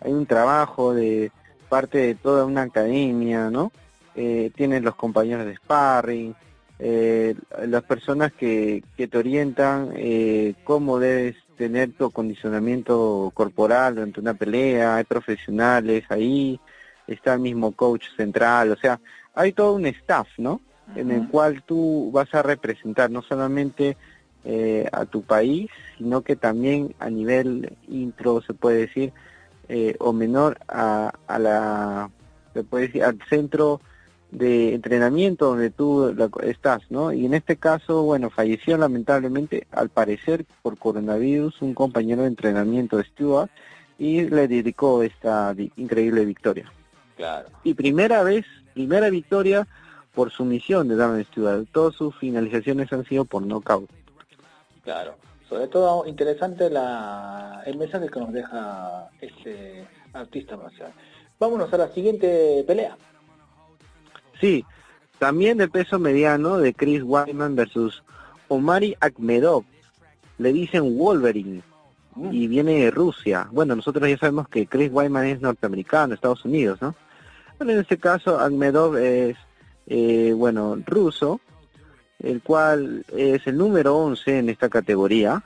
hay 0.00 0.12
un 0.12 0.24
trabajo 0.26 0.94
de 0.94 1.30
parte 1.68 1.98
de 1.98 2.14
toda 2.14 2.46
una 2.46 2.62
academia, 2.62 3.50
¿no? 3.50 3.70
Eh, 4.14 4.50
tienen 4.56 4.84
los 4.84 4.94
compañeros 4.94 5.46
de 5.46 5.56
sparring, 5.56 6.34
eh, 6.78 7.34
las 7.66 7.82
personas 7.84 8.32
que, 8.32 8.82
que 8.96 9.06
te 9.08 9.18
orientan 9.18 9.92
eh, 9.94 10.54
cómo 10.64 10.98
debes 10.98 11.36
tener 11.56 11.92
tu 11.92 12.06
acondicionamiento 12.06 13.30
corporal 13.34 13.94
durante 13.94 14.20
una 14.20 14.34
pelea, 14.34 14.96
hay 14.96 15.04
profesionales 15.04 16.04
ahí, 16.08 16.58
está 17.06 17.34
el 17.34 17.40
mismo 17.40 17.72
coach 17.72 18.04
central, 18.16 18.72
o 18.72 18.76
sea, 18.76 19.00
hay 19.34 19.52
todo 19.52 19.74
un 19.74 19.86
staff, 19.86 20.28
¿no? 20.38 20.60
En 20.94 21.10
el 21.10 21.28
cual 21.28 21.62
tú 21.62 22.10
vas 22.12 22.34
a 22.34 22.42
representar 22.42 23.10
no 23.10 23.22
solamente 23.22 23.96
eh, 24.44 24.88
a 24.92 25.06
tu 25.06 25.22
país, 25.22 25.70
sino 25.96 26.20
que 26.22 26.36
también 26.36 26.94
a 26.98 27.08
nivel 27.08 27.76
intro, 27.88 28.42
se 28.42 28.52
puede 28.52 28.80
decir, 28.80 29.12
eh, 29.68 29.96
o 30.00 30.12
menor 30.12 30.58
a, 30.68 31.12
a 31.26 31.38
la, 31.38 32.10
se 32.52 32.64
puede 32.64 32.88
decir, 32.88 33.04
al 33.04 33.18
centro 33.30 33.80
de 34.32 34.74
entrenamiento 34.74 35.46
donde 35.46 35.70
tú 35.70 36.16
estás, 36.42 36.82
¿no? 36.90 37.12
Y 37.12 37.26
en 37.26 37.34
este 37.34 37.56
caso, 37.56 38.02
bueno, 38.02 38.30
falleció 38.30 38.78
lamentablemente, 38.78 39.66
al 39.70 39.90
parecer, 39.90 40.46
por 40.62 40.78
coronavirus, 40.78 41.60
un 41.60 41.74
compañero 41.74 42.22
de 42.22 42.28
entrenamiento 42.28 42.96
de 42.96 43.04
Stuart 43.04 43.50
y 43.98 44.22
le 44.22 44.48
dedicó 44.48 45.02
esta 45.02 45.54
increíble 45.76 46.24
victoria. 46.24 46.72
Claro. 47.16 47.48
Y 47.62 47.74
primera 47.74 48.22
vez, 48.22 48.46
primera 48.72 49.10
victoria 49.10 49.68
por 50.14 50.30
sumisión 50.30 50.88
de 50.88 50.96
Darren 50.96 51.24
Stewart. 51.26 51.66
Todas 51.70 51.94
sus 51.94 52.16
finalizaciones 52.16 52.90
han 52.92 53.04
sido 53.04 53.26
por 53.26 53.42
knockout. 53.42 53.88
Claro. 54.82 55.14
Sobre 55.46 55.68
todo 55.68 56.06
interesante 56.06 56.70
la, 56.70 57.62
el 57.66 57.76
mensaje 57.76 58.08
que 58.08 58.18
nos 58.18 58.32
deja 58.32 59.10
este 59.20 59.86
artista 60.14 60.56
marcial. 60.56 60.90
Vámonos 61.38 61.70
a 61.74 61.76
la 61.76 61.88
siguiente 61.88 62.64
pelea. 62.66 62.96
Sí, 64.42 64.66
también 65.20 65.58
de 65.58 65.68
peso 65.68 66.00
mediano 66.00 66.58
de 66.58 66.74
Chris 66.74 67.00
Wyman 67.04 67.54
versus 67.54 68.02
Omari 68.48 68.96
Akhmedov. 68.98 69.64
Le 70.38 70.52
dicen 70.52 70.98
Wolverine 70.98 71.62
mm. 72.16 72.32
y 72.32 72.48
viene 72.48 72.80
de 72.80 72.90
Rusia. 72.90 73.46
Bueno, 73.52 73.76
nosotros 73.76 74.08
ya 74.08 74.18
sabemos 74.18 74.48
que 74.48 74.66
Chris 74.66 74.90
Wyman 74.92 75.26
es 75.26 75.40
norteamericano, 75.40 76.14
Estados 76.14 76.44
Unidos, 76.44 76.82
¿no? 76.82 76.96
Pero 77.56 77.70
en 77.70 77.78
este 77.78 77.98
caso 77.98 78.40
Akhmedov 78.40 78.96
es, 78.96 79.36
eh, 79.86 80.34
bueno, 80.36 80.76
ruso, 80.86 81.40
el 82.18 82.42
cual 82.42 83.04
es 83.16 83.46
el 83.46 83.56
número 83.56 83.96
11 83.96 84.40
en 84.40 84.48
esta 84.48 84.68
categoría. 84.68 85.44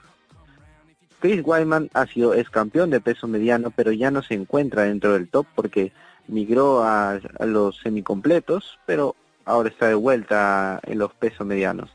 Chris 1.20 1.42
Wyman 1.44 1.90
ha 1.92 2.06
sido 2.06 2.32
es 2.32 2.48
campeón 2.48 2.88
de 2.88 3.02
peso 3.02 3.28
mediano, 3.28 3.70
pero 3.70 3.92
ya 3.92 4.10
no 4.10 4.22
se 4.22 4.32
encuentra 4.32 4.84
dentro 4.84 5.12
del 5.12 5.28
top 5.28 5.46
porque 5.54 5.92
migró 6.28 6.82
a, 6.82 7.20
los 7.40 7.78
semicompletos, 7.78 8.78
pero 8.86 9.16
ahora 9.44 9.68
está 9.68 9.88
de 9.88 9.94
vuelta 9.94 10.80
en 10.84 10.98
los 10.98 11.12
pesos 11.14 11.46
medianos. 11.46 11.90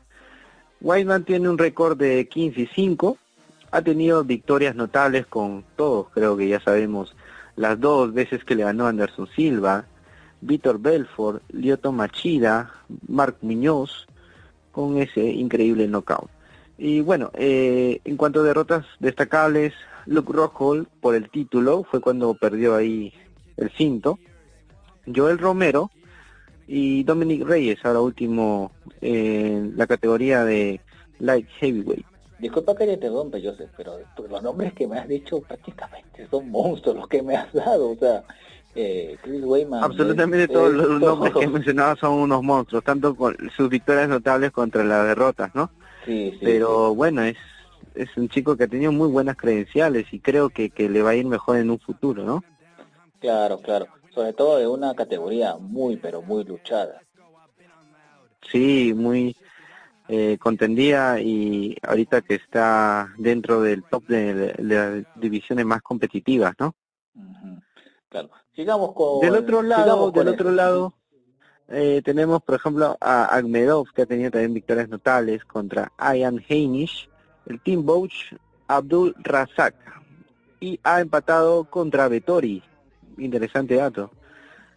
Whiteman 0.80 1.24
tiene 1.24 1.48
un 1.48 1.58
récord 1.58 1.96
de 1.96 2.28
15 2.28 2.60
y 2.60 2.66
5, 2.66 3.18
ha 3.70 3.82
tenido 3.82 4.24
victorias 4.24 4.74
notables 4.74 5.26
con 5.26 5.64
todos, 5.76 6.08
creo 6.12 6.36
que 6.36 6.48
ya 6.48 6.60
sabemos, 6.60 7.14
las 7.56 7.78
dos 7.78 8.12
veces 8.12 8.44
que 8.44 8.54
le 8.54 8.64
ganó 8.64 8.86
Anderson 8.86 9.28
Silva, 9.34 9.84
Víctor 10.40 10.80
Belfort, 10.80 11.42
Lioto 11.50 11.92
Machida, 11.92 12.72
Mark 13.06 13.36
Muñoz, 13.42 14.06
con 14.72 14.98
ese 14.98 15.24
increíble 15.24 15.86
knockout. 15.86 16.30
Y 16.78 17.00
bueno, 17.00 17.30
eh, 17.34 18.00
en 18.04 18.16
cuanto 18.16 18.40
a 18.40 18.44
derrotas 18.44 18.84
destacables, 18.98 19.72
Luke 20.06 20.32
Rockhold 20.32 20.88
por 21.00 21.14
el 21.14 21.30
título, 21.30 21.84
fue 21.88 22.00
cuando 22.00 22.34
perdió 22.34 22.74
ahí 22.74 23.12
el 23.62 23.70
cinto, 23.70 24.18
Joel 25.14 25.38
Romero 25.38 25.90
y 26.66 27.02
Dominic 27.04 27.44
Reyes, 27.44 27.78
ahora 27.84 28.00
último 28.00 28.72
en 29.00 29.76
la 29.76 29.86
categoría 29.86 30.44
de 30.44 30.80
Light 31.18 31.48
Heavyweight. 31.60 32.06
Disculpa 32.38 32.74
que 32.74 32.86
te 32.86 32.94
interrumpa, 32.94 33.38
Joseph, 33.42 33.70
pero 33.76 33.98
los 34.28 34.42
nombres 34.42 34.72
que 34.72 34.86
me 34.88 34.98
has 34.98 35.06
dicho 35.06 35.40
prácticamente 35.40 36.26
son 36.28 36.50
monstruos 36.50 36.96
los 36.96 37.08
que 37.08 37.22
me 37.22 37.36
has 37.36 37.52
dado, 37.52 37.90
o 37.90 37.96
sea, 37.96 38.24
eh, 38.74 39.16
Chris. 39.22 39.44
Absolutamente 39.80 40.48
todos 40.48 40.72
los 40.72 41.00
nombres 41.00 41.32
que 41.32 41.44
he 41.44 41.48
mencionado 41.48 41.94
son 41.96 42.14
unos 42.14 42.42
monstruos, 42.42 42.82
tanto 42.82 43.14
con 43.14 43.36
sus 43.56 43.68
victorias 43.68 44.08
notables 44.08 44.50
contra 44.50 44.82
las 44.82 45.06
derrotas, 45.06 45.54
¿no? 45.54 45.70
Sí, 46.04 46.30
sí. 46.32 46.38
Pero 46.42 46.94
bueno, 46.94 47.22
es, 47.22 47.36
es 47.94 48.08
un 48.16 48.28
chico 48.28 48.56
que 48.56 48.64
ha 48.64 48.68
tenido 48.68 48.90
muy 48.90 49.08
buenas 49.08 49.36
credenciales 49.36 50.12
y 50.12 50.18
creo 50.18 50.50
que, 50.50 50.70
que 50.70 50.88
le 50.88 51.02
va 51.02 51.10
a 51.10 51.14
ir 51.14 51.26
mejor 51.26 51.58
en 51.58 51.70
un 51.70 51.78
futuro, 51.78 52.24
¿no? 52.24 52.42
Claro, 53.22 53.58
claro. 53.58 53.86
Sobre 54.12 54.32
todo 54.32 54.58
de 54.58 54.66
una 54.66 54.94
categoría 54.94 55.56
muy, 55.56 55.96
pero 55.96 56.20
muy 56.20 56.42
luchada. 56.44 57.00
Sí, 58.50 58.92
muy 58.94 59.36
eh, 60.08 60.36
contendida 60.38 61.20
y 61.20 61.76
ahorita 61.82 62.20
que 62.22 62.34
está 62.34 63.14
dentro 63.16 63.62
del 63.62 63.84
top 63.84 64.04
de, 64.08 64.54
las 64.58 65.04
divisiones 65.14 65.64
más 65.64 65.80
competitivas, 65.82 66.54
¿no? 66.58 66.74
Claro. 68.08 68.28
Sigamos 68.54 68.92
con... 68.92 69.20
Del 69.20 69.36
otro 69.36 69.62
lado, 69.62 70.10
del 70.10 70.28
otro 70.28 70.50
lado, 70.50 70.92
eh, 71.68 72.02
tenemos, 72.04 72.42
por 72.42 72.56
ejemplo, 72.56 72.98
a 73.00 73.26
Agmedov, 73.26 73.92
que 73.94 74.02
ha 74.02 74.06
tenido 74.06 74.32
también 74.32 74.52
victorias 74.52 74.88
notables 74.88 75.44
contra 75.44 75.92
Ian 75.98 76.44
Heinisch, 76.46 77.08
el 77.46 77.60
Team 77.60 77.86
Boach 77.86 78.34
Abdul 78.66 79.14
Razak, 79.20 79.76
y 80.58 80.78
ha 80.82 81.00
empatado 81.00 81.64
contra 81.64 82.08
Vettori, 82.08 82.62
interesante 83.18 83.76
dato. 83.76 84.10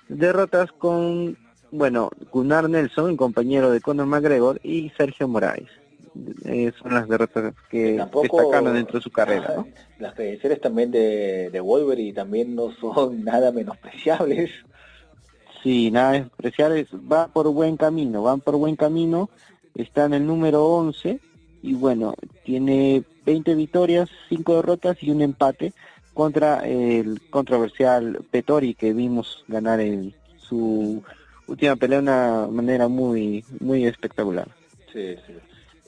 Derrotas 0.07 0.71
con, 0.71 1.37
bueno, 1.71 2.09
Gunnar 2.31 2.69
Nelson, 2.69 3.11
el 3.11 3.17
compañero 3.17 3.71
de 3.71 3.81
Conor 3.81 4.05
McGregor, 4.05 4.59
y 4.63 4.91
Sergio 4.97 5.27
Moraes. 5.27 5.69
Eh, 6.45 6.71
son 6.81 6.93
las 6.93 7.09
derrotas 7.09 7.53
que 7.69 8.01
destacan 8.21 8.73
dentro 8.73 8.99
de 8.99 9.03
su 9.03 9.11
carrera. 9.11 9.65
Las 9.99 10.13
credenciales 10.13 10.61
también 10.61 10.89
de, 10.91 11.49
de 11.49 11.59
Wolverine 11.59 12.13
también 12.13 12.55
no 12.55 12.71
son 12.71 13.23
nada 13.25 13.51
menospreciables. 13.51 14.51
Sí, 15.61 15.91
nada 15.91 16.11
menospreciables. 16.11 16.87
Va 17.11 17.27
por 17.27 17.49
buen 17.49 17.75
camino, 17.75 18.23
van 18.23 18.39
por 18.39 18.55
buen 18.55 18.75
camino. 18.75 19.29
Está 19.75 20.05
en 20.05 20.13
el 20.13 20.25
número 20.25 20.65
11 20.65 21.19
y 21.61 21.73
bueno, 21.73 22.13
tiene 22.43 23.03
20 23.25 23.55
victorias, 23.55 24.09
5 24.29 24.55
derrotas 24.55 25.01
y 25.01 25.11
un 25.11 25.21
empate 25.21 25.73
contra 26.15 26.65
el 26.65 27.21
controversial 27.29 28.25
Petori 28.31 28.73
que 28.73 28.93
vimos 28.93 29.43
ganar 29.49 29.81
en 29.81 30.15
su 30.37 31.03
última 31.45 31.75
pelea 31.75 31.99
de 31.99 32.03
una 32.03 32.47
manera 32.47 32.87
muy 32.87 33.43
muy 33.59 33.85
espectacular. 33.85 34.47
Sí, 34.91 35.15
sí. 35.27 35.33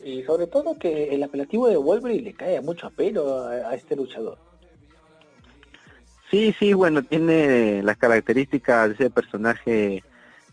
Y 0.03 0.23
sobre 0.23 0.47
todo 0.47 0.77
que 0.77 1.15
el 1.15 1.23
apelativo 1.23 1.69
de 1.69 1.77
Wolverine 1.77 2.23
le 2.23 2.33
cae 2.33 2.61
mucho 2.61 2.87
a 2.87 2.89
pelo 2.89 3.47
a, 3.47 3.73
este 3.73 3.95
luchador. 3.95 4.37
Sí, 6.29 6.53
sí, 6.59 6.73
bueno, 6.73 7.01
tiene 7.03 7.81
las 7.81 7.97
características 7.97 8.89
de 8.89 8.93
ese 8.95 9.09
personaje 9.09 10.03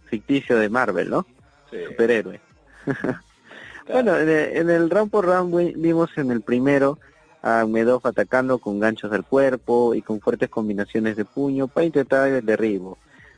ficticio 0.06 0.56
de 0.56 0.68
Marvel, 0.68 1.10
¿no? 1.10 1.26
Superhéroe. 1.68 2.40
bueno, 3.88 4.16
en 4.16 4.28
el, 4.28 4.56
en 4.56 4.70
el 4.70 4.88
round 4.88 5.10
por 5.10 5.26
round 5.26 5.74
vimos 5.76 6.10
en 6.16 6.30
el 6.30 6.42
primero 6.42 6.98
a 7.46 7.66
Medov 7.66 8.00
atacando 8.06 8.56
con 8.56 8.80
ganchos 8.80 9.10
del 9.10 9.22
cuerpo 9.22 9.94
y 9.94 10.00
con 10.00 10.18
fuertes 10.18 10.48
combinaciones 10.48 11.14
de 11.14 11.26
puño 11.26 11.68
para 11.68 11.84
intentar 11.84 12.26
el 12.28 12.46
derribo. 12.46 12.96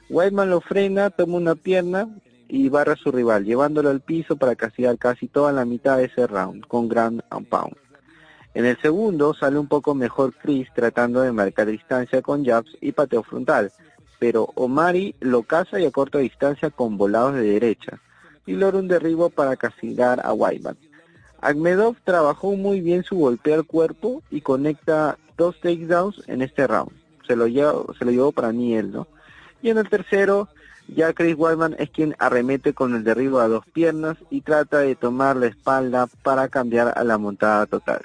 Whiteman 0.09 0.49
lo 0.49 0.61
frena, 0.61 1.11
toma 1.11 1.37
una 1.38 1.57
pierna 1.57 2.09
y 2.47 2.69
barra 2.69 2.92
a 2.92 2.97
su 2.97 3.11
rival, 3.11 3.45
llevándolo 3.45 3.90
al 3.90 4.01
piso 4.01 4.37
para 4.37 4.55
castigar 4.55 4.97
casi 4.97 5.27
toda 5.27 5.51
la 5.51 5.64
mitad 5.64 5.97
de 5.97 6.05
ese 6.05 6.25
round 6.29 6.69
con 6.69 6.88
Grand 6.88 7.21
Pound. 7.49 7.75
En 8.55 8.64
el 8.64 8.81
segundo 8.81 9.35
sale 9.35 9.59
un 9.59 9.66
poco 9.66 9.92
mejor 9.97 10.33
Chris 10.35 10.69
tratando 10.73 11.23
de 11.23 11.33
marcar 11.33 11.66
distancia 11.66 12.23
con 12.23 12.45
jabs 12.45 12.71
y 12.81 12.92
pateo 12.92 13.25
frontal, 13.25 13.73
pero 14.21 14.49
Omari 14.55 15.16
lo 15.19 15.42
caza 15.42 15.81
y 15.81 15.85
a 15.85 15.90
corta 15.90 16.19
distancia 16.19 16.71
con 16.71 16.97
volados 16.97 17.35
de 17.35 17.42
derecha 17.42 18.01
y 18.47 18.53
logra 18.53 18.79
un 18.79 18.87
derribo 18.87 19.31
para 19.31 19.57
castigar 19.57 20.25
a 20.25 20.33
Wyman. 20.33 20.77
Agmedov 21.46 21.94
trabajó 22.02 22.56
muy 22.56 22.80
bien 22.80 23.04
su 23.04 23.18
golpeo 23.18 23.54
al 23.54 23.64
cuerpo 23.64 24.20
y 24.32 24.40
conecta 24.40 25.16
dos 25.37 25.54
takedowns 25.61 26.24
en 26.26 26.42
este 26.42 26.66
round. 26.66 26.90
Se 27.24 27.37
lo 27.37 27.46
llevó, 27.46 27.94
se 27.96 28.04
lo 28.04 28.11
llevó 28.11 28.32
para 28.32 28.50
Niel, 28.50 28.90
¿no? 28.90 29.06
Y 29.62 29.70
en 29.70 29.78
el 29.78 29.88
tercero, 29.88 30.48
ya 30.88 31.12
Chris 31.12 31.37
Wyman 31.38 31.76
es 31.78 31.90
quien 31.90 32.16
arremete 32.18 32.74
con 32.74 32.96
el 32.96 33.04
derribo 33.04 33.38
a 33.38 33.46
dos 33.46 33.64
piernas 33.72 34.16
y 34.28 34.40
trata 34.40 34.78
de 34.78 34.96
tomar 34.96 35.37
la 35.37 35.46
espalda 35.46 36.09
para 36.24 36.48
cambiar 36.48 36.92
a 36.96 37.04
la 37.04 37.16
montada 37.16 37.66
total, 37.66 38.00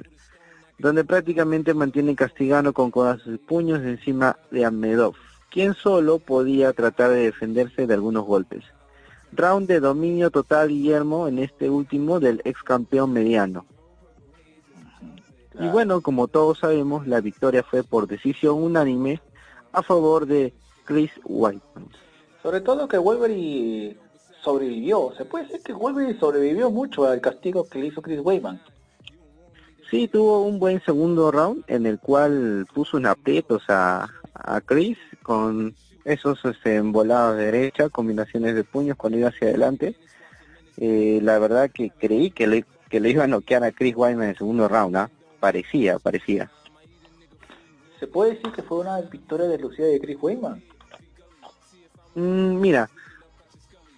donde 0.77 1.04
prácticamente 1.04 1.73
mantiene 1.73 2.15
castigando 2.15 2.73
con 2.73 2.91
codazos 2.91 3.34
y 3.34 3.38
puños 3.38 3.82
encima 3.82 4.38
de 4.51 4.65
Ahmedov, 4.65 5.15
quien 5.49 5.73
solo 5.73 6.19
podía 6.19 6.73
tratar 6.73 7.10
de 7.10 7.23
defenderse 7.23 7.88
de 7.88 7.93
algunos 7.95 8.23
golpes. 8.23 8.63
Round 9.34 9.67
de 9.67 9.80
dominio 9.80 10.30
total 10.30 10.70
Guillermo 10.70 11.28
en 11.28 11.39
este 11.39 11.70
último 11.70 12.20
del 12.20 12.41
ex 12.44 12.62
campeón 12.63 13.13
mediano. 13.13 13.65
Y 15.60 15.67
bueno, 15.67 16.02
como 16.02 16.28
todos 16.28 16.60
sabemos, 16.60 17.08
la 17.08 17.22
victoria 17.22 17.63
fue 17.63 17.84
por 17.84 18.08
decisión 18.08 18.62
unánime 18.62 19.22
a 19.72 19.84
favor 19.84 20.26
de 20.26 20.54
Chris 20.86 21.12
Whiteman. 21.24 21.88
Sobre 22.41 22.62
todo 22.62 22.88
que 22.88 22.98
Wolverine 22.98 23.98
sobrevivió. 24.44 25.13
Se 25.17 25.26
puede 25.26 25.46
decir 25.46 25.62
que 25.62 25.74
Wolverine 25.74 26.20
sobrevivió 26.20 26.72
mucho 26.72 27.06
al 27.06 27.22
castigo 27.22 27.67
que 27.67 27.80
le 27.80 27.88
hizo 27.88 28.02
Chris 28.02 28.20
Wayman. 28.24 28.62
Sí, 29.89 30.08
tuvo 30.08 30.41
un 30.41 30.58
buen 30.58 30.82
segundo 30.84 31.32
round 31.32 31.63
en 31.67 31.86
el 31.86 32.00
cual 32.00 32.65
puso 32.74 32.98
un 32.98 33.06
aprietos 33.06 33.63
a, 33.67 34.10
a 34.34 34.62
Chris 34.62 34.98
con 35.22 35.76
esos 36.06 36.44
este, 36.46 36.76
embolados 36.76 37.38
de 37.38 37.46
derecha, 37.46 37.90
combinaciones 37.90 38.56
de 38.56 38.64
puños 38.64 38.98
cuando 38.98 39.20
iba 39.20 39.30
hacia 39.30 39.50
adelante. 39.50 39.96
Eh, 40.78 41.20
la 41.22 41.38
verdad 41.40 41.70
que 41.72 41.92
creí 41.92 42.32
que 42.32 42.48
le, 42.48 42.66
que 42.90 43.00
le 43.00 43.10
iba 43.10 43.26
a 43.26 43.28
noquear 43.28 43.64
a 43.64 43.72
Chris 43.72 43.96
Wyman 43.96 44.24
en 44.24 44.30
el 44.30 44.38
segundo 44.38 44.68
round, 44.68 44.96
¿ah? 44.96 45.10
Parecía, 45.40 46.00
parecía. 46.00 46.52
¿Se 48.00 48.08
puede 48.08 48.36
decir 48.36 48.52
que 48.52 48.64
fue 48.64 48.80
una 48.80 49.00
victoria 49.02 49.48
de 49.48 49.60
Lucía 49.60 49.86
de 49.86 50.00
Chris 50.00 50.18
Wyman? 50.20 50.64
Mm, 52.16 52.60
mira, 52.60 52.90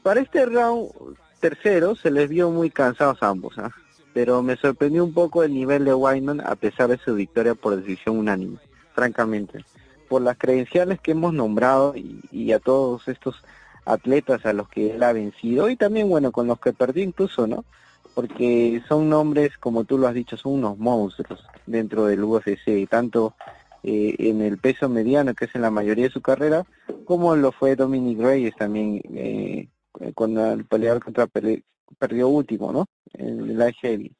para 0.01 0.19
este 0.19 0.45
round 0.45 0.91
tercero 1.39 1.95
se 1.95 2.11
les 2.11 2.29
vio 2.29 2.49
muy 2.49 2.69
cansados 2.69 3.21
ambos, 3.21 3.57
¿ah? 3.57 3.71
pero 4.13 4.43
me 4.43 4.55
sorprendió 4.57 5.03
un 5.03 5.13
poco 5.13 5.43
el 5.43 5.53
nivel 5.53 5.85
de 5.85 5.93
Wyman 5.93 6.41
a 6.41 6.55
pesar 6.55 6.89
de 6.89 6.97
su 6.97 7.15
victoria 7.15 7.55
por 7.55 7.75
decisión 7.75 8.17
unánime, 8.19 8.59
francamente 8.93 9.65
por 10.13 10.21
las 10.21 10.37
credenciales 10.37 10.99
que 11.01 11.13
hemos 11.13 11.33
nombrado 11.33 11.95
y, 11.95 12.51
a 12.51 12.59
todos 12.59 13.07
estos 13.07 13.43
atletas 13.83 14.45
a 14.45 14.53
los 14.53 14.69
que 14.69 14.91
él 14.91 15.01
ha 15.01 15.11
vencido 15.11 15.69
y 15.69 15.75
también 15.75 16.07
bueno 16.07 16.31
con 16.31 16.45
los 16.45 16.59
que 16.59 16.71
perdió 16.71 17.03
incluso 17.03 17.47
no 17.47 17.65
porque 18.13 18.83
son 18.87 19.09
nombres 19.09 19.57
como 19.57 19.85
tú 19.85 19.97
lo 19.97 20.07
has 20.07 20.13
dicho 20.13 20.37
son 20.37 20.53
unos 20.53 20.77
monstruos 20.77 21.43
dentro 21.65 22.05
del 22.05 22.23
UFC 22.23 22.87
tanto 22.87 23.33
eh, 23.81 24.13
en 24.19 24.43
el 24.43 24.59
peso 24.59 24.87
mediano 24.87 25.33
que 25.33 25.45
es 25.45 25.55
en 25.55 25.63
la 25.63 25.71
mayoría 25.71 26.05
de 26.05 26.13
su 26.13 26.21
carrera 26.21 26.63
como 27.05 27.35
lo 27.35 27.51
fue 27.51 27.75
Dominic 27.75 28.19
Reyes 28.19 28.55
también 28.55 29.01
eh, 29.15 29.67
con 30.13 30.37
el 30.37 30.65
peleador 30.65 31.03
contra 31.03 31.25
perdió 31.25 32.27
último 32.27 32.71
no 32.71 32.85
en 33.15 33.57
la 33.57 33.71
heavy 33.71 34.15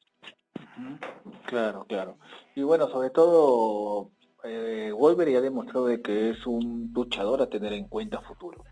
claro 1.46 1.84
claro. 1.88 2.18
Y 2.56 2.62
bueno 2.62 2.88
sobre 2.88 3.10
todo 3.10 4.10
eh, 4.44 4.92
Wolverine 4.92 5.38
ha 5.38 5.40
demostrado 5.40 5.86
de 5.86 6.00
que 6.02 6.30
es 6.30 6.46
un 6.46 6.90
luchador 6.94 7.42
a 7.42 7.48
tener 7.48 7.72
en 7.72 7.88
cuenta 7.88 8.20
futuro. 8.20 8.62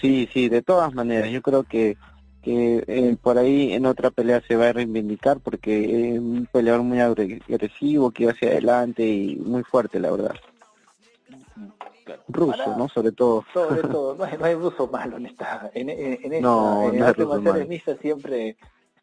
Sí, 0.00 0.28
sí, 0.32 0.48
de 0.48 0.62
todas 0.62 0.92
maneras, 0.94 1.30
yo 1.30 1.42
creo 1.42 1.62
que, 1.62 1.96
que 2.42 2.82
eh, 2.86 3.16
por 3.22 3.38
ahí 3.38 3.72
en 3.72 3.86
otra 3.86 4.10
pelea 4.10 4.42
se 4.48 4.56
va 4.56 4.68
a 4.68 4.72
reivindicar 4.72 5.38
porque 5.40 6.14
es 6.14 6.18
un 6.18 6.48
peleador 6.50 6.82
muy 6.82 7.00
agresivo, 7.00 8.10
que 8.10 8.26
va 8.26 8.32
hacia 8.32 8.48
adelante 8.48 9.06
y 9.06 9.36
muy 9.36 9.62
fuerte, 9.62 10.00
la 10.00 10.10
verdad. 10.10 10.34
Ruso, 12.26 12.76
¿no? 12.76 12.88
Sobre 12.88 13.12
todo. 13.12 13.44
Sobre 13.52 13.82
todo, 13.88 14.16
no 14.16 14.44
hay, 14.44 14.54
ruso 14.54 14.88
malo 14.88 15.18
en 15.18 15.26
esta, 15.26 15.70
en, 15.72 15.90
en, 15.90 16.32
esta, 16.32 16.40
no, 16.40 16.90
en 16.90 16.98
no 16.98 17.94
siempre, 18.00 18.56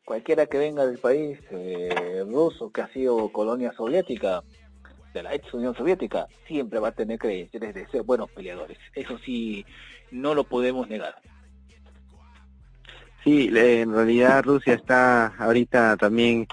cualquiera 0.04 0.48
que 0.48 0.58
venga 0.58 0.86
del 0.86 0.98
país 0.98 1.40
eh, 1.52 2.26
ruso 2.28 2.72
que 2.72 2.82
ha 2.82 2.88
sido 2.90 3.32
colonia 3.32 3.72
soviética, 3.72 4.44
de 5.14 5.24
la 5.24 5.34
ex 5.34 5.54
Unión 5.54 5.76
Soviética, 5.76 6.28
siempre 6.48 6.80
va 6.80 6.90
a 6.90 6.94
tener 6.94 7.20
credenciales 7.20 7.74
de 7.74 7.88
ser 7.88 8.04
buenos 8.04 8.30
peleadores. 8.32 8.78
Eso 8.94 9.18
sí, 9.20 9.66
no 10.12 10.34
lo 10.34 10.44
podemos 10.44 10.88
negar. 10.88 11.16
Sí, 13.24 13.50
en 13.54 13.94
realidad 13.94 14.44
Rusia 14.44 14.74
está 14.74 15.28
ahorita 15.38 15.98
también 15.98 16.48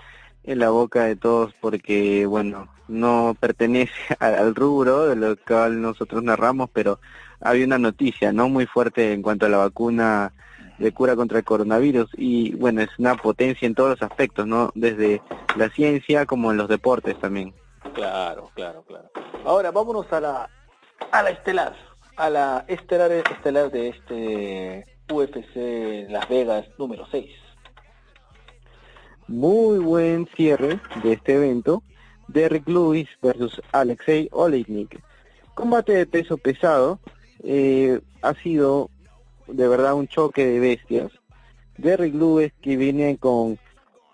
en 0.45 0.59
la 0.59 0.71
boca 0.71 1.05
de 1.05 1.17
todos 1.17 1.53
porque, 1.61 2.27
bueno, 2.27 2.69
no 2.89 3.37
pertenece 3.39 3.93
al 4.19 4.55
rubro 4.55 5.07
de 5.07 5.17
lo 5.17 5.37
cual 5.37 5.81
nosotros 5.81 6.23
narramos, 6.23 6.71
pero 6.73 7.01
había 7.41 7.67
una 7.67 7.79
noticia 7.79 8.33
no 8.33 8.49
muy 8.49 8.67
fuerte 8.67 9.13
en 9.13 9.23
cuanto 9.23 9.47
a 9.47 9.49
la 9.49 9.59
vacuna 9.59 10.33
de 10.79 10.93
cura 10.93 11.17
contra 11.17 11.39
el 11.39 11.45
coronavirus 11.45 12.11
y 12.17 12.55
bueno, 12.55 12.83
es 12.83 12.91
una 12.99 13.17
potencia 13.17 13.67
en 13.67 13.75
todos 13.75 13.91
los 13.91 14.03
aspectos, 14.03 14.47
¿no? 14.47 14.73
Desde 14.75 15.23
la 15.57 15.71
ciencia 15.71 16.27
como 16.27 16.51
en 16.51 16.59
los 16.59 16.69
deportes 16.69 17.19
también. 17.19 17.55
Claro, 17.97 18.51
claro, 18.55 18.83
claro. 18.83 19.11
Ahora 19.47 19.71
vámonos 19.71 20.13
a 20.13 20.21
la 20.21 20.51
a 21.13 21.23
la 21.23 21.31
estelar, 21.31 21.75
a 22.17 22.29
la 22.29 22.67
estelar 22.69 23.11
estelar 23.11 23.71
de 23.71 23.89
este 23.89 24.85
UFC 25.11 26.07
Las 26.11 26.29
Vegas 26.29 26.67
número 26.77 27.07
6. 27.11 27.27
Muy 29.29 29.79
buen 29.79 30.29
cierre 30.37 30.79
de 31.03 31.15
este 31.15 31.37
evento. 31.37 31.83
Derrick 32.29 32.69
Lewis 32.69 33.09
versus 33.23 33.63
Alexei 33.73 34.29
Oleinik. 34.31 35.03
Combate 35.55 35.95
de 35.95 36.05
peso 36.05 36.37
pesado. 36.37 37.01
Eh, 37.45 37.99
ha 38.21 38.35
sido 38.35 38.91
de 39.47 39.69
verdad 39.69 39.95
un 39.95 40.07
choque 40.07 40.45
de 40.45 40.61
bestias. 40.61 41.13
Derrick 41.79 42.15
Lewis 42.15 42.53
que 42.61 42.77
viene 42.77 43.17
con 43.17 43.59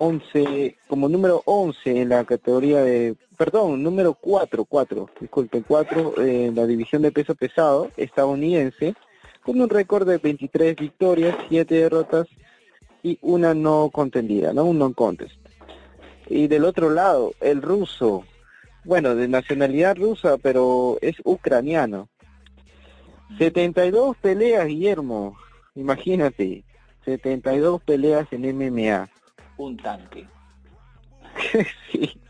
11, 0.05 0.79
como 0.89 1.09
número 1.09 1.43
11 1.45 2.01
en 2.01 2.09
la 2.09 2.25
categoría 2.25 2.83
de, 2.83 3.15
perdón, 3.37 3.85
número 3.85 4.15
4, 4.15 4.65
4, 4.65 5.11
disculpe, 5.21 5.63
4 5.63 6.15
en 6.21 6.57
la 6.57 6.67
división 6.67 7.03
de 7.03 7.13
peso 7.13 7.37
pesado 7.37 7.89
estadounidense, 7.97 8.97
con 9.45 9.61
un 9.61 9.71
récord 9.71 10.09
de 10.09 10.19
23 10.19 10.75
victorias, 10.75 11.37
7 11.49 11.73
derrotas 11.73 12.27
y 13.05 13.17
una 13.23 13.55
no 13.55 13.91
contendida, 13.93 14.53
¿no? 14.53 14.65
Un 14.65 14.79
non 14.79 14.93
contest. 14.93 15.37
Y 16.27 16.49
del 16.49 16.65
otro 16.65 16.91
lado, 16.91 17.35
el 17.41 17.63
ruso, 17.63 18.25
bueno, 18.85 19.15
de 19.15 19.29
nacionalidad 19.29 19.97
rusa, 19.97 20.37
pero 20.37 20.99
es 21.01 21.15
ucraniano. 21.23 22.09
72 23.39 24.17
peleas, 24.17 24.67
Guillermo, 24.67 25.37
imagínate, 25.77 26.65
72 27.05 27.81
peleas 27.83 28.27
en 28.33 28.51
MMA 28.51 29.12
un 29.67 29.77
tanque. 29.77 30.27
sí, 31.91 32.21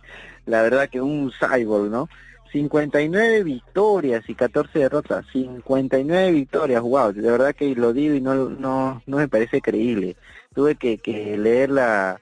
la 0.46 0.62
verdad 0.62 0.88
que 0.88 1.00
un 1.00 1.32
cyborg, 1.32 1.90
¿no? 1.90 2.08
59 2.52 3.42
victorias 3.44 4.28
y 4.28 4.34
14 4.34 4.78
derrotas. 4.78 5.24
59 5.32 6.32
victorias, 6.32 6.82
wow, 6.82 7.12
de 7.12 7.30
verdad 7.30 7.54
que 7.54 7.74
lo 7.74 7.92
digo 7.92 8.14
y 8.14 8.20
no, 8.20 8.50
no, 8.50 9.02
no 9.06 9.16
me 9.16 9.28
parece 9.28 9.60
creíble. 9.60 10.16
Tuve 10.54 10.74
que, 10.74 10.98
que 10.98 11.38
leer 11.38 11.70
la, 11.70 12.20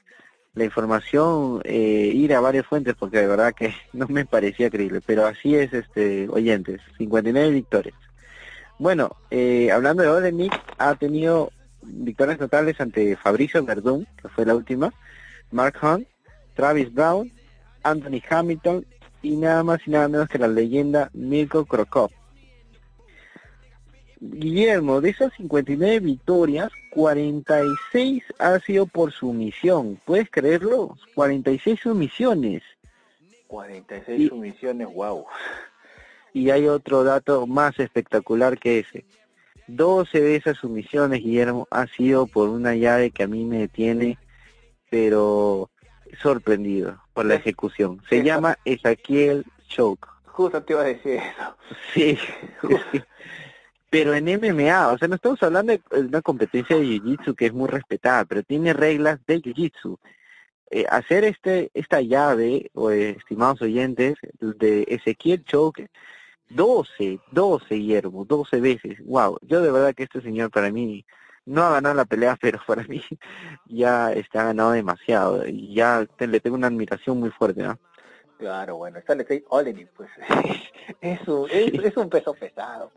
la 0.55 0.64
información, 0.64 1.61
eh, 1.64 2.12
ir 2.14 2.34
a 2.34 2.41
varias 2.41 2.66
fuentes 2.66 2.95
porque 2.99 3.18
de 3.18 3.26
verdad 3.26 3.55
que 3.55 3.74
no 3.93 4.07
me 4.09 4.24
parecía 4.24 4.70
creíble, 4.70 5.01
pero 5.05 5.26
así 5.26 5.55
es, 5.55 5.72
este, 5.72 6.28
oyentes, 6.28 6.80
59 6.99 7.51
victorias. 7.51 7.97
Bueno, 8.78 9.16
eh, 9.30 9.70
hablando 9.70 10.03
de 10.03 10.09
Olenik, 10.09 10.59
ha 10.78 10.95
tenido 10.95 11.53
victorias 11.82 12.39
totales 12.39 12.80
ante 12.80 13.16
Fabricio 13.16 13.64
Verdún, 13.64 14.07
que 14.20 14.28
fue 14.28 14.47
la 14.47 14.55
última, 14.55 14.93
Mark 15.51 15.76
Hunt, 15.82 16.07
Travis 16.55 16.92
Brown, 16.92 17.30
Anthony 17.82 18.20
Hamilton 18.28 18.86
y 19.22 19.36
nada 19.36 19.62
más 19.62 19.80
y 19.86 19.90
nada 19.90 20.09
menos 20.09 20.28
que 20.28 20.38
la 20.38 20.48
leyenda 20.48 21.11
Mirko 21.12 21.64
Krokop. 21.64 22.12
Guillermo, 24.22 25.01
de 25.01 25.11
esas 25.11 25.32
59 25.34 26.01
victorias, 26.01 26.70
46 26.90 28.22
ha 28.38 28.59
sido 28.61 28.86
por 28.86 29.12
sumisión. 29.12 29.98
¿Puedes 30.05 30.30
creerlo? 30.30 30.96
46 31.14 31.80
sumisiones. 31.80 32.62
46 33.46 34.28
sumisiones, 34.28 34.88
wow. 34.92 35.24
Y 36.34 36.51
hay 36.51 36.68
otro 36.68 37.03
dato 37.03 37.46
más 37.46 37.78
espectacular 37.80 38.59
que 38.59 38.80
ese. 38.80 39.07
12 39.68 40.20
de 40.20 40.36
esas 40.36 40.59
sumisiones, 40.59 41.20
Guillermo, 41.20 41.66
ha 41.70 41.86
sido 41.86 42.26
por 42.26 42.51
una 42.51 42.74
llave 42.74 43.11
que 43.11 43.22
a 43.22 43.26
mí 43.26 43.44
me 43.44 43.59
detiene, 43.59 44.18
pero 44.91 45.70
sorprendido 46.20 47.01
por 47.14 47.24
la 47.24 47.36
ejecución. 47.36 48.03
Se 48.09 48.22
llama 48.22 48.59
Ezequiel 48.64 49.45
Choke. 49.68 50.07
Justo 50.26 50.62
te 50.62 50.72
iba 50.72 50.82
a 50.82 50.86
decir 50.86 51.14
eso. 51.14 51.57
Sí, 51.95 52.18
pero 53.91 54.14
en 54.14 54.24
MMA, 54.24 54.88
o 54.88 54.99
sea, 54.99 55.09
no 55.09 55.14
estamos 55.14 55.43
hablando 55.43 55.72
de 55.72 55.80
una 55.93 56.22
competencia 56.22 56.76
de 56.76 56.82
Jiu-Jitsu 56.82 57.34
que 57.34 57.47
es 57.47 57.53
muy 57.53 57.68
respetada, 57.68 58.24
pero 58.24 58.43
tiene 58.43 58.72
reglas 58.72 59.20
de 59.26 59.41
Jiu-Jitsu. 59.41 59.99
Eh, 60.72 60.86
hacer 60.88 61.24
este 61.24 61.70
esta 61.74 62.01
llave, 62.01 62.70
o, 62.74 62.91
estimados 62.91 63.61
oyentes, 63.62 64.16
de 64.38 64.84
Ezequiel 64.88 65.45
Choke, 65.45 65.91
12, 66.51 67.20
12 67.32 67.80
hierbo, 67.80 68.24
12 68.24 68.61
veces. 68.61 69.05
Wow, 69.05 69.38
yo 69.43 69.61
de 69.61 69.70
verdad 69.72 69.95
que 69.95 70.05
este 70.05 70.20
señor 70.20 70.51
para 70.51 70.70
mí 70.70 71.05
no 71.51 71.64
ha 71.64 71.70
ganado 71.70 71.96
la 71.96 72.05
pelea, 72.05 72.38
pero 72.40 72.61
para 72.66 72.84
mí 72.84 73.03
ya 73.66 74.12
está 74.12 74.44
ganado 74.44 74.72
demasiado 74.72 75.46
y 75.46 75.74
ya 75.74 76.07
le 76.18 76.40
tengo 76.40 76.57
una 76.57 76.68
admiración 76.68 77.18
muy 77.18 77.30
fuerte, 77.30 77.62
¿no? 77.62 77.78
Claro, 78.38 78.76
bueno, 78.76 78.98
está 78.98 79.12
Alexei 79.12 79.44
Olenin, 79.51 79.88
pues 79.94 80.09
es 81.01 81.28
un, 81.28 81.46
es, 81.51 81.96
un 81.96 82.09
peso 82.09 82.32
pesado 82.32 82.90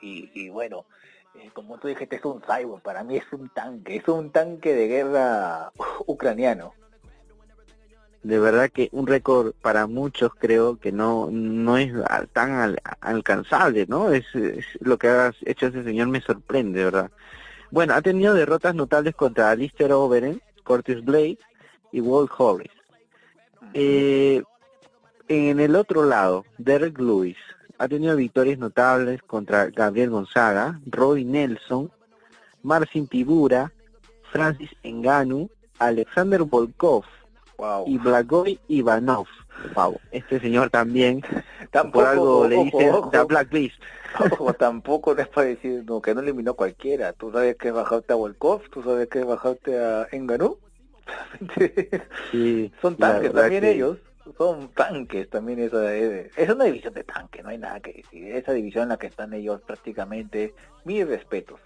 y, 0.00 0.28
y 0.34 0.48
bueno, 0.48 0.86
eh, 1.36 1.50
como 1.52 1.78
tú 1.78 1.86
dijiste, 1.86 2.16
es 2.16 2.24
un 2.24 2.40
cyborg, 2.42 2.82
para 2.82 3.04
mí 3.04 3.16
es 3.16 3.32
un 3.32 3.48
tanque, 3.50 3.96
es 3.96 4.08
un 4.08 4.32
tanque 4.32 4.74
de 4.74 4.88
guerra 4.88 5.72
ucraniano. 6.06 6.74
De 8.24 8.40
verdad 8.40 8.70
que 8.70 8.88
un 8.90 9.06
récord 9.06 9.52
para 9.62 9.86
muchos 9.86 10.32
creo 10.34 10.80
que 10.80 10.90
no 10.90 11.28
no 11.30 11.78
es 11.78 11.92
tan 12.32 12.76
alcanzable, 13.00 13.86
¿no? 13.86 14.10
Es, 14.10 14.26
es, 14.34 14.66
lo 14.80 14.98
que 14.98 15.08
ha 15.08 15.32
hecho 15.42 15.68
ese 15.68 15.84
señor 15.84 16.08
me 16.08 16.20
sorprende, 16.20 16.82
¿verdad? 16.82 17.12
Bueno, 17.70 17.94
ha 17.94 18.02
tenido 18.02 18.34
derrotas 18.34 18.74
notables 18.74 19.14
contra 19.14 19.50
Alistair 19.50 19.92
Overeem, 19.92 20.40
Curtis 20.64 21.04
Blade 21.04 21.38
y 21.92 22.00
Walt 22.00 22.30
Hollis. 22.36 22.70
Eh, 23.74 24.42
en 25.28 25.60
el 25.60 25.76
otro 25.76 26.04
lado, 26.04 26.44
Derek 26.56 26.98
Lewis 26.98 27.36
ha 27.78 27.86
tenido 27.86 28.16
victorias 28.16 28.58
notables 28.58 29.22
contra 29.22 29.66
Gabriel 29.66 30.10
Gonzaga, 30.10 30.80
Roy 30.86 31.24
Nelson, 31.24 31.90
Marcin 32.62 33.06
Tibura, 33.06 33.72
Francis 34.32 34.70
Enganu, 34.82 35.50
Alexander 35.78 36.42
Volkov 36.42 37.04
y 37.86 37.98
Blagoy 37.98 38.58
Ivanov. 38.68 39.26
Wow, 39.74 40.00
este 40.10 40.40
señor 40.40 40.70
también, 40.70 41.22
tampoco, 41.70 42.04
por 42.04 42.06
algo 42.06 42.48
le 42.48 42.64
dice 42.64 42.92
la 43.12 43.24
Blacklist. 43.24 43.80
Ojo, 44.32 44.54
tampoco 44.54 45.14
no 45.14 45.20
es 45.20 45.28
para 45.28 45.48
decir 45.48 45.84
no, 45.86 46.00
que 46.00 46.14
no 46.14 46.20
eliminó 46.20 46.54
cualquiera. 46.54 47.12
Tú 47.12 47.30
sabes 47.30 47.56
que 47.56 47.70
bajaste 47.70 48.12
a 48.12 48.16
Volkov, 48.16 48.62
tú 48.70 48.82
sabes 48.82 49.08
que 49.08 49.22
bajaste 49.24 49.78
a 49.78 50.08
Enganu. 50.12 50.58
sí, 52.30 52.72
Son 52.82 52.96
tanques 52.96 53.32
también 53.32 53.64
ellos 53.64 53.98
son 54.36 54.68
tanques 54.74 55.30
también 55.30 55.58
esa 55.58 55.94
es 55.96 56.50
una 56.50 56.64
división 56.64 56.92
de 56.92 57.02
tanque 57.02 57.42
no 57.42 57.48
hay 57.48 57.56
nada 57.56 57.80
que 57.80 57.94
decir 57.94 58.30
esa 58.36 58.52
división 58.52 58.82
en 58.82 58.88
la 58.90 58.98
que 58.98 59.06
están 59.06 59.32
ellos 59.32 59.62
prácticamente 59.62 60.54
mis 60.84 61.08
respetos 61.08 61.60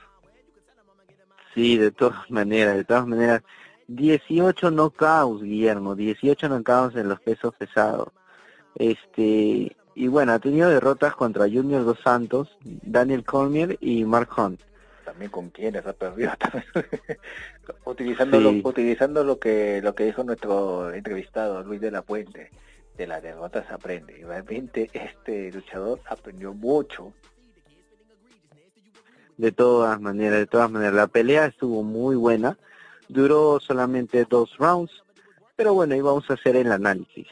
sí 1.55 1.77
de 1.77 1.91
todas 1.91 2.31
maneras 2.31 2.77
de 2.77 2.85
todas 2.85 3.05
maneras 3.05 3.43
18 3.95 4.71
knockouts 4.71 5.43
Guillermo 5.43 5.95
18 5.95 6.49
knockouts 6.49 6.97
en 6.97 7.09
los 7.09 7.21
pesos 7.21 7.55
pesados. 7.55 8.09
Este 8.75 9.77
y 9.95 10.09
bueno 10.09 10.33
ha 10.33 10.39
tenido 10.39 10.71
derrotas 10.71 11.15
contra 11.15 11.45
Junior 11.45 11.85
dos 11.85 11.99
Santos 12.03 12.57
Daniel 12.63 13.25
Cormier 13.25 13.77
y 13.81 14.05
Mark 14.05 14.31
Hunt. 14.37 14.61
También 15.05 15.31
con 15.31 15.51
quienes 15.51 15.85
ha 15.87 15.93
perdido 15.93 16.33
utilizando 17.85 18.41
lo, 18.41 18.51
utilizando 18.67 19.25
lo 19.25 19.39
que 19.39 19.81
lo 19.83 19.95
que 19.95 20.05
dijo 20.05 20.25
nuestro 20.25 20.93
entrevistado 20.93 21.63
Luis 21.63 21.81
de 21.81 21.91
la 21.91 22.03
Puente 22.03 22.51
de 22.97 23.07
las 23.07 23.23
derrotas 23.23 23.71
aprende. 23.71 24.19
Y 24.19 24.23
realmente 24.23 24.91
este 24.93 25.53
luchador 25.53 26.01
aprendió 26.07 26.55
mucho. 26.55 27.13
De 29.37 29.51
todas 29.51 30.01
maneras 30.01 30.39
de 30.39 30.47
todas 30.47 30.71
maneras 30.71 30.95
la 30.95 31.07
pelea 31.09 31.47
estuvo 31.47 31.83
muy 31.83 32.17
buena 32.17 32.57
duró 33.09 33.61
solamente 33.61 34.27
dos 34.29 34.57
rounds 34.59 35.03
pero 35.57 35.75
bueno 35.75 35.95
ahí 35.95 36.01
vamos 36.01 36.29
a 36.31 36.35
hacer 36.35 36.57
el 36.57 36.73
análisis 36.73 37.27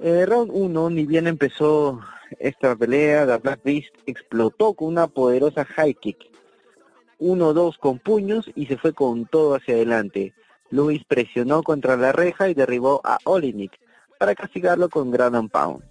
eh, 0.00 0.26
round 0.26 0.50
1 0.52 0.90
ni 0.90 1.06
bien 1.06 1.26
empezó 1.26 2.00
esta 2.38 2.76
pelea 2.76 3.24
la 3.24 3.38
Black 3.38 3.60
Beast 3.64 3.94
explotó 4.06 4.74
con 4.74 4.88
una 4.88 5.06
poderosa 5.06 5.64
high 5.64 5.94
kick 5.94 6.28
1-2 7.18 7.78
con 7.78 7.98
puños 7.98 8.50
y 8.54 8.66
se 8.66 8.76
fue 8.76 8.92
con 8.92 9.26
todo 9.26 9.56
hacia 9.56 9.74
adelante. 9.74 10.34
Luis 10.70 11.02
presionó 11.04 11.62
contra 11.62 11.96
la 11.96 12.12
reja 12.12 12.48
y 12.48 12.54
derribó 12.54 13.00
a 13.04 13.18
Olinik 13.24 13.72
para 14.18 14.34
castigarlo 14.34 14.88
con 14.88 15.10
ground 15.10 15.50
pound. 15.50 15.82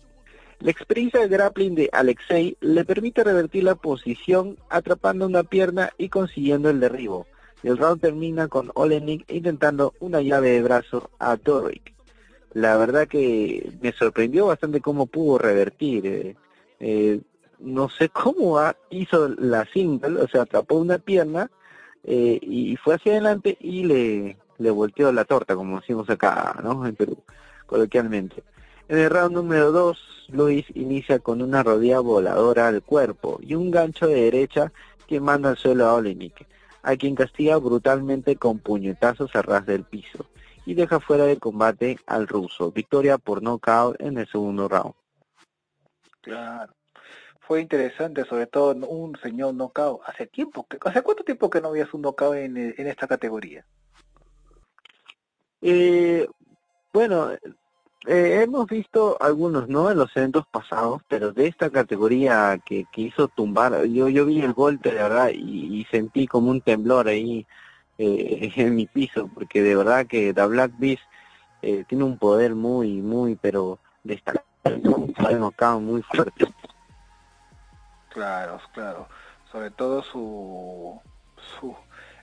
La 0.60 0.72
experiencia 0.72 1.20
de 1.20 1.28
grappling 1.28 1.76
de 1.76 1.90
Alexei 1.92 2.58
le 2.62 2.84
permite 2.84 3.24
revertir 3.24 3.64
la 3.64 3.76
posición 3.76 4.58
atrapando 4.70 5.26
una 5.26 5.44
pierna 5.44 5.92
y 5.98 6.10
consiguiendo 6.10 6.70
el 6.70 6.80
derribo. 6.80 7.28
El 7.64 7.78
round 7.78 8.02
termina 8.02 8.48
con 8.48 8.72
Olenik 8.76 9.26
intentando 9.32 9.94
una 10.00 10.22
llave 10.22 10.52
de 10.52 10.62
brazo 10.62 11.10
a 11.20 11.36
Doric. 11.36 11.94
La 12.54 12.78
verdad 12.78 13.08
que 13.08 13.72
me 13.82 13.92
sorprendió 13.92 14.48
bastante 14.48 14.82
cómo 14.82 15.08
pudo 15.08 15.38
revertir. 15.38 16.06
Eh, 16.06 16.36
eh, 16.80 17.20
no 17.60 17.90
sé 17.90 18.10
cómo 18.10 18.60
hizo 18.90 19.30
la 19.30 19.66
single, 19.66 20.22
o 20.22 20.28
sea, 20.28 20.44
atrapó 20.44 20.76
una 20.76 21.00
pierna 21.00 21.50
eh, 22.04 22.40
y 22.42 22.76
fue 22.78 22.96
hacia 22.96 23.14
adelante 23.14 23.58
y 23.60 23.84
le, 23.84 24.38
le 24.58 24.72
volteó 24.72 25.12
la 25.12 25.26
torta, 25.26 25.56
como 25.56 25.80
decimos 25.80 26.10
acá, 26.10 26.60
¿no? 26.64 26.86
En 26.86 26.96
Perú, 26.96 27.18
coloquialmente. 27.66 28.44
En 28.88 29.00
el 29.00 29.10
round 29.10 29.36
número 29.36 29.72
2, 29.72 30.28
Luis 30.30 30.66
inicia 30.76 31.20
con 31.20 31.42
una 31.42 31.64
rodilla 31.64 32.00
voladora 32.00 32.68
al 32.68 32.82
cuerpo 32.82 33.40
y 33.42 33.56
un 33.56 33.72
gancho 33.72 34.08
de 34.08 34.22
derecha 34.22 34.72
que 35.08 35.20
manda 35.20 35.50
al 35.50 35.58
suelo 35.58 35.86
a 35.86 35.96
Olenik, 35.96 36.46
a 36.84 36.96
quien 36.96 37.16
castiga 37.16 37.58
brutalmente 37.58 38.36
con 38.36 38.60
puñetazos 38.60 39.36
a 39.36 39.42
ras 39.42 39.66
del 39.66 39.84
piso 39.84 40.26
y 40.66 40.74
deja 40.74 41.00
fuera 41.00 41.26
de 41.26 41.38
combate 41.38 41.98
al 42.08 42.28
ruso. 42.28 42.72
Victoria 42.72 43.18
por 43.18 43.42
nocaut 43.42 44.00
en 44.02 44.18
el 44.18 44.28
segundo 44.28 44.68
round. 44.68 44.94
Claro 46.22 46.78
fue 47.48 47.62
interesante, 47.62 48.26
sobre 48.26 48.46
todo 48.46 48.76
un 48.76 49.18
señor 49.24 49.54
knockout. 49.56 50.02
¿Hace 50.06 50.28
tiempo? 50.28 50.68
Que, 50.68 50.78
¿Hace 50.84 51.02
cuánto 51.02 51.24
tiempo 51.24 51.50
que 51.50 51.62
no 51.62 51.70
habías 51.70 51.94
un 51.94 52.02
knockout 52.02 52.36
en, 52.36 52.58
en 52.58 52.88
esta 52.88 53.08
categoría? 53.08 53.66
Eh, 55.62 56.28
bueno, 56.92 57.32
eh, 58.08 58.42
hemos 58.44 58.68
visto 58.68 59.18
algunos, 59.20 59.68
¿no? 59.68 59.92
En 59.92 59.98
los 59.98 60.16
eventos 60.16 60.46
pasados, 60.48 61.02
pero 61.10 61.34
de 61.34 61.48
esta 61.48 61.70
categoría 61.70 62.58
que, 62.66 62.86
que 62.92 63.02
hizo 63.02 63.28
tumbar, 63.28 63.84
yo 63.86 64.08
yo 64.08 64.26
vi 64.26 64.42
el 64.42 64.54
golpe, 64.54 64.92
de 64.92 64.96
verdad, 65.04 65.30
y, 65.34 65.86
sentí 65.92 66.26
como 66.26 66.50
un 66.52 66.62
temblor 66.62 67.10
ahí 67.10 67.46
eh, 67.98 68.52
en 68.56 68.76
mi 68.76 68.86
piso, 68.86 69.30
porque 69.34 69.62
de 69.62 69.76
verdad 69.76 70.08
que 70.08 70.34
The 70.34 70.46
Black 70.46 70.72
Beast 70.78 71.04
eh, 71.62 71.84
tiene 71.88 72.06
un 72.06 72.18
poder 72.18 72.56
muy, 72.56 73.02
muy, 73.02 73.36
pero 73.36 73.80
destacado, 74.04 75.80
muy 75.82 76.02
fuerte. 76.04 76.48
Claro, 78.10 78.60
claro. 78.74 79.08
Sobre 79.52 79.70
todo 79.72 80.02
su... 80.02 81.00
su 81.60 81.76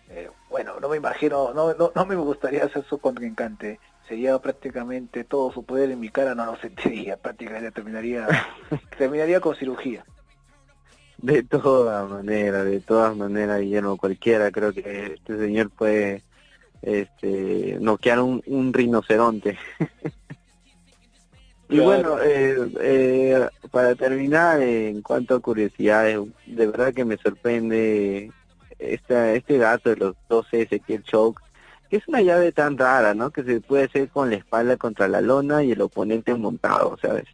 eh, 0.09 0.31
bueno, 0.51 0.81
no 0.81 0.89
me 0.89 0.97
imagino, 0.97 1.53
no, 1.55 1.75
no, 1.75 1.93
no 1.95 2.07
me 2.07 2.15
gustaría 2.15 2.69
ser 2.69 2.85
su 2.85 2.99
contrincante. 2.99 3.81
Sería 4.09 4.39
prácticamente 4.39 5.25
todo 5.25 5.53
su 5.53 5.65
poder 5.65 5.91
en 5.91 6.01
mi 6.01 6.11
cara, 6.11 6.35
no 6.35 6.47
lo 6.47 6.57
sentiría. 6.61 7.17
Prácticamente 7.17 7.71
terminaría, 7.71 8.27
terminaría 8.99 9.41
con 9.41 9.57
cirugía. 9.57 10.05
De 11.19 11.43
todas 11.43 12.11
maneras, 12.11 12.67
de 12.67 12.81
todas 12.81 13.17
maneras, 13.17 13.61
Guillermo, 13.61 13.97
cualquiera, 13.97 14.51
creo 14.51 14.73
que 14.73 15.15
este 15.15 15.39
señor 15.39 15.71
puede 15.71 16.23
este, 16.83 17.79
noquear 17.81 18.21
un, 18.21 18.43
un 18.47 18.73
rinoceronte. 18.73 19.57
Y 21.69 21.81
bueno, 21.81 22.21
eh, 22.23 22.57
eh, 22.81 23.49
para 23.71 23.95
terminar, 23.95 24.61
en 24.61 25.01
cuanto 25.03 25.35
a 25.35 25.41
curiosidades, 25.41 26.21
de 26.47 26.67
verdad 26.67 26.93
que 26.93 27.05
me 27.05 27.17
sorprende 27.17 28.31
esta, 28.79 29.33
este 29.33 29.59
dato 29.59 29.91
de 29.91 29.97
los 29.97 30.17
12 30.29 30.63
Ezequiel 30.63 31.03
Choke, 31.05 31.43
es 31.97 32.09
una 32.09 32.21
llave 32.21 32.53
tan 32.53 32.79
rara, 32.79 33.15
¿no? 33.15 33.31
Que 33.31 33.43
se 33.43 33.61
puede 33.61 33.85
hacer 33.85 34.09
con 34.09 34.31
la 34.31 34.37
espalda 34.37 34.77
contra 34.77 35.09
la 35.09 35.21
lona 35.21 35.63
y 35.63 35.73
el 35.73 35.83
oponente 35.83 36.35
montado, 36.35 36.97
¿sabes? 37.01 37.25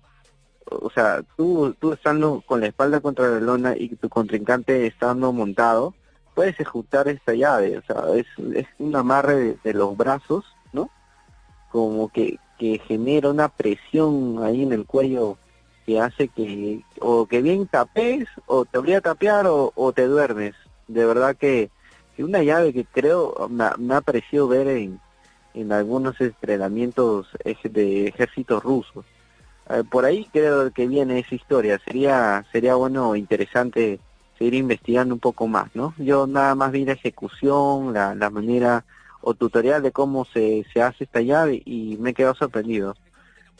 O 0.67 0.91
sea, 0.91 1.23
tú, 1.37 1.75
tú 1.79 1.93
estando 1.93 2.43
con 2.47 2.61
la 2.61 2.67
espalda 2.67 3.01
contra 3.01 3.29
la 3.29 3.41
lona 3.41 3.75
y 3.77 3.89
tu 3.97 4.09
contrincante 4.09 4.87
estando 4.87 5.33
montado, 5.33 5.95
puedes 6.35 6.55
ejecutar 6.55 7.09
esta 7.09 7.35
llave, 7.35 7.79
o 7.79 7.83
sea, 7.83 8.05
es, 8.15 8.27
un 8.79 8.95
amarre 8.95 9.57
de 9.65 9.75
los 9.75 9.97
brazos, 9.97 10.45
¿no? 10.73 10.91
Como 11.71 12.09
que 12.09 12.39
que 12.61 12.79
genera 12.87 13.31
una 13.31 13.49
presión 13.49 14.45
ahí 14.45 14.63
en 14.63 14.73
el 14.73 14.85
cuello 14.85 15.39
que 15.87 15.99
hace 15.99 16.29
que 16.29 16.85
o 17.01 17.25
que 17.25 17.41
bien 17.41 17.67
tapes 17.67 18.29
o 18.45 18.67
te 18.67 18.77
obliga 18.77 18.99
a 18.99 19.01
tapear 19.01 19.47
o, 19.49 19.93
te 19.97 20.07
duermes. 20.07 20.55
De 20.87 21.07
verdad 21.07 21.35
que, 21.37 21.71
una 22.23 22.43
llave 22.43 22.73
que 22.73 22.85
creo 22.85 23.49
me, 23.49 23.95
ha 23.95 24.01
parecido 24.01 24.49
ver 24.49 24.68
en, 24.68 25.01
en 25.55 25.73
algunos 25.73 26.21
entrenamientos 26.21 27.29
de 27.45 28.09
ejércitos 28.09 28.62
rusos. 28.62 29.05
Eh, 29.68 29.85
por 29.89 30.05
ahí 30.05 30.29
creo 30.33 30.71
que 30.73 30.87
viene 30.89 31.21
esa 31.21 31.35
historia. 31.35 31.79
Sería 31.85 32.45
sería 32.53 32.75
bueno, 32.75 33.14
interesante 33.14 34.01
seguir 34.39 34.55
investigando 34.55 35.14
un 35.14 35.21
poco 35.21 35.47
más, 35.47 35.75
¿no? 35.75 35.95
Yo 35.99 36.27
nada 36.27 36.55
más 36.55 36.73
vi 36.73 36.85
la 36.85 36.93
ejecución, 36.93 37.93
la, 37.93 38.14
la 38.14 38.31
manera 38.31 38.85
o 39.21 39.35
tutorial 39.35 39.83
de 39.83 39.93
cómo 39.93 40.25
se, 40.25 40.64
se 40.73 40.83
hace 40.83 41.05
esta 41.05 41.21
llave 41.21 41.62
y 41.64 41.97
me 42.01 42.11
he 42.11 42.14
quedado 42.14 42.35
sorprendido. 42.35 42.97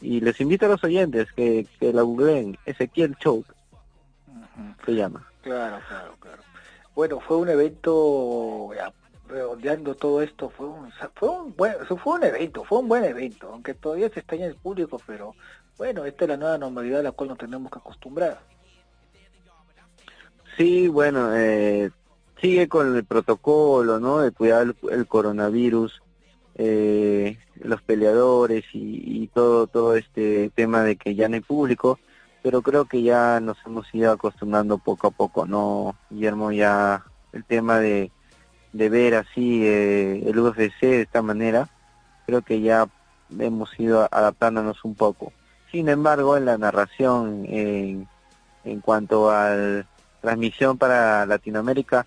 Y 0.01 0.21
les 0.21 0.41
invito 0.41 0.67
a 0.67 0.71
los 0.71 0.83
oyentes 0.83 1.31
que, 1.33 1.67
que 1.79 1.93
la 1.93 2.03
googleen, 2.03 2.57
Ezequiel 2.65 3.17
Choke, 3.17 3.53
se 4.85 4.93
llama. 4.93 5.27
Claro, 5.43 5.79
claro, 5.87 6.15
claro. 6.19 6.43
Bueno, 7.01 7.19
fue 7.19 7.39
un 7.39 7.49
evento, 7.49 8.69
redondeando 9.27 9.95
todo 9.95 10.21
esto, 10.21 10.51
fue 10.51 10.67
un, 10.67 10.93
fue 11.15 11.31
un, 11.31 11.57
buen, 11.57 11.75
fue 11.87 12.13
un 12.13 12.25
evento, 12.25 12.63
fue 12.63 12.81
un 12.81 12.89
buen 12.89 13.05
evento, 13.05 13.49
aunque 13.51 13.73
todavía 13.73 14.11
se 14.11 14.23
en 14.29 14.43
el 14.43 14.55
público, 14.55 15.01
pero 15.07 15.35
bueno, 15.79 16.05
esta 16.05 16.27
es 16.27 16.29
la 16.29 16.37
nueva 16.37 16.59
normalidad 16.59 17.01
a 17.01 17.05
la 17.05 17.13
cual 17.13 17.31
nos 17.31 17.39
tenemos 17.39 17.73
que 17.73 17.79
acostumbrar. 17.79 18.43
Sí, 20.59 20.89
bueno, 20.89 21.35
eh, 21.35 21.91
sigue 22.39 22.69
con 22.69 22.95
el 22.95 23.03
protocolo, 23.07 23.99
¿no? 23.99 24.19
De 24.19 24.33
cuidar 24.33 24.75
el, 24.91 25.07
coronavirus, 25.07 26.03
eh, 26.57 27.39
los 27.63 27.81
peleadores 27.81 28.67
y, 28.75 29.27
todo 29.29 29.67
todo 29.69 29.97
este 29.97 30.51
tema 30.55 30.83
de 30.83 30.97
que 30.97 31.15
ya 31.15 31.31
no 31.31 31.37
hay 31.37 31.41
público, 31.41 31.99
pero 32.43 32.63
creo 32.63 32.87
que 32.87 33.03
ya 33.03 33.41
nos 33.41 33.59
hemos 33.67 33.93
ido 33.95 34.13
acostumbrando 34.13 34.79
poco 34.79 35.09
a 35.09 35.11
poco, 35.11 35.47
¿no? 35.47 35.95
Guillermo, 36.11 36.53
ya 36.53 37.05
el 37.33 37.45
tema 37.45 37.79
de, 37.79 38.11
de 38.73 38.89
ver 38.89 39.15
así 39.15 39.67
eh, 39.67 40.23
el 40.27 40.39
UFC 40.39 40.81
de 40.81 41.03
esta 41.03 41.23
manera, 41.23 41.69
creo 42.27 42.43
que 42.43 42.61
ya 42.61 42.87
hemos 43.39 43.79
ido 43.79 44.09
adaptándonos 44.11 44.85
un 44.85 44.95
poco. 44.95 45.33
Sin 45.71 45.89
embargo, 45.89 46.37
en 46.37 46.47
la 46.47 46.59
narración, 46.59 47.45
en, 47.47 48.09
en 48.65 48.81
cuanto 48.81 49.31
a 49.31 49.85
transmisión 50.21 50.79
para 50.79 51.27
Latinoamérica, 51.27 52.07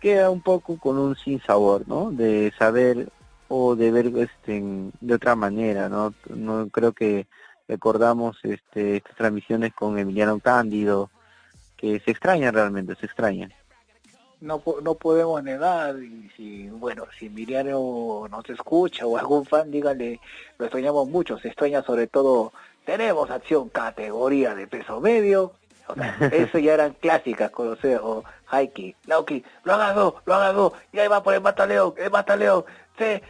queda 0.00 0.30
un 0.30 0.40
poco 0.40 0.78
con 0.78 0.98
un 0.98 1.16
sinsabor, 1.16 1.86
¿no? 1.88 2.10
De 2.10 2.52
saber 2.58 3.08
o 3.48 3.74
de 3.74 3.90
ver 3.90 4.06
este, 4.16 4.62
de 5.00 5.14
otra 5.14 5.34
manera, 5.34 5.88
¿no? 5.88 6.14
No 6.28 6.68
creo 6.68 6.92
que 6.92 7.26
recordamos 7.70 8.36
este, 8.42 8.96
estas 8.96 9.14
transmisiones 9.14 9.72
con 9.72 9.96
Emiliano 9.96 10.40
Cándido, 10.40 11.08
que 11.76 12.00
se 12.00 12.10
extrañan 12.10 12.52
realmente, 12.52 12.96
se 12.96 13.06
extrañan. 13.06 13.52
No, 14.40 14.60
no 14.82 14.94
podemos 14.96 15.40
negar, 15.44 15.96
y 16.02 16.28
si, 16.36 16.68
bueno, 16.68 17.04
si 17.16 17.26
Emiliano 17.26 18.26
nos 18.28 18.50
escucha 18.50 19.06
o 19.06 19.16
algún 19.16 19.46
fan, 19.46 19.70
dígale, 19.70 20.18
lo 20.58 20.64
extrañamos 20.64 21.08
mucho, 21.08 21.38
se 21.38 21.48
extraña 21.48 21.82
sobre 21.82 22.08
todo, 22.08 22.52
tenemos 22.84 23.30
acción 23.30 23.68
categoría 23.68 24.56
de 24.56 24.66
peso 24.66 25.00
medio, 25.00 25.52
eso 26.32 26.58
ya 26.58 26.74
eran 26.74 26.94
clásicas, 26.94 27.52
conocer, 27.52 28.00
o 28.02 28.24
Haiki, 28.48 28.96
Lauki, 29.06 29.44
lo 29.62 29.74
haga 29.74 29.94
lo 29.94 30.34
haga 30.34 30.72
y 30.92 30.98
ahí 30.98 31.06
va 31.06 31.22
por 31.22 31.34
el 31.34 31.40
mataleón, 31.40 31.94
el 31.98 32.10
mataleón, 32.10 32.64
sí, 32.98 33.22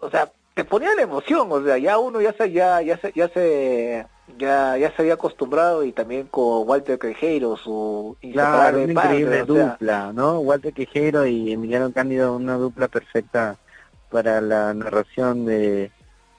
o 0.00 0.08
sea, 0.08 0.30
te 0.54 0.64
ponía 0.64 0.94
la 0.94 1.02
emoción, 1.02 1.48
o 1.50 1.62
sea, 1.62 1.78
ya 1.78 1.98
uno 1.98 2.20
ya 2.20 2.32
se, 2.32 2.52
ya, 2.52 2.80
ya 2.80 2.96
se, 2.98 3.12
ya 3.14 3.28
se, 3.28 4.06
ya, 4.38 4.78
ya 4.78 4.94
se 4.94 5.02
había 5.02 5.14
acostumbrado 5.14 5.84
y 5.84 5.92
también 5.92 6.28
con 6.28 6.68
Walter 6.68 6.98
Quejeiro, 6.98 7.56
su 7.56 8.16
claro, 8.32 8.82
una 8.82 8.92
increíble 8.92 9.42
dupla, 9.42 10.12
¿no? 10.12 10.38
Walter 10.38 10.72
Quejeiro 10.72 11.26
y 11.26 11.52
Emiliano 11.52 11.92
Cándido, 11.92 12.36
una 12.36 12.54
dupla 12.54 12.86
perfecta 12.86 13.56
para 14.10 14.40
la 14.40 14.72
narración 14.74 15.44
de 15.44 15.90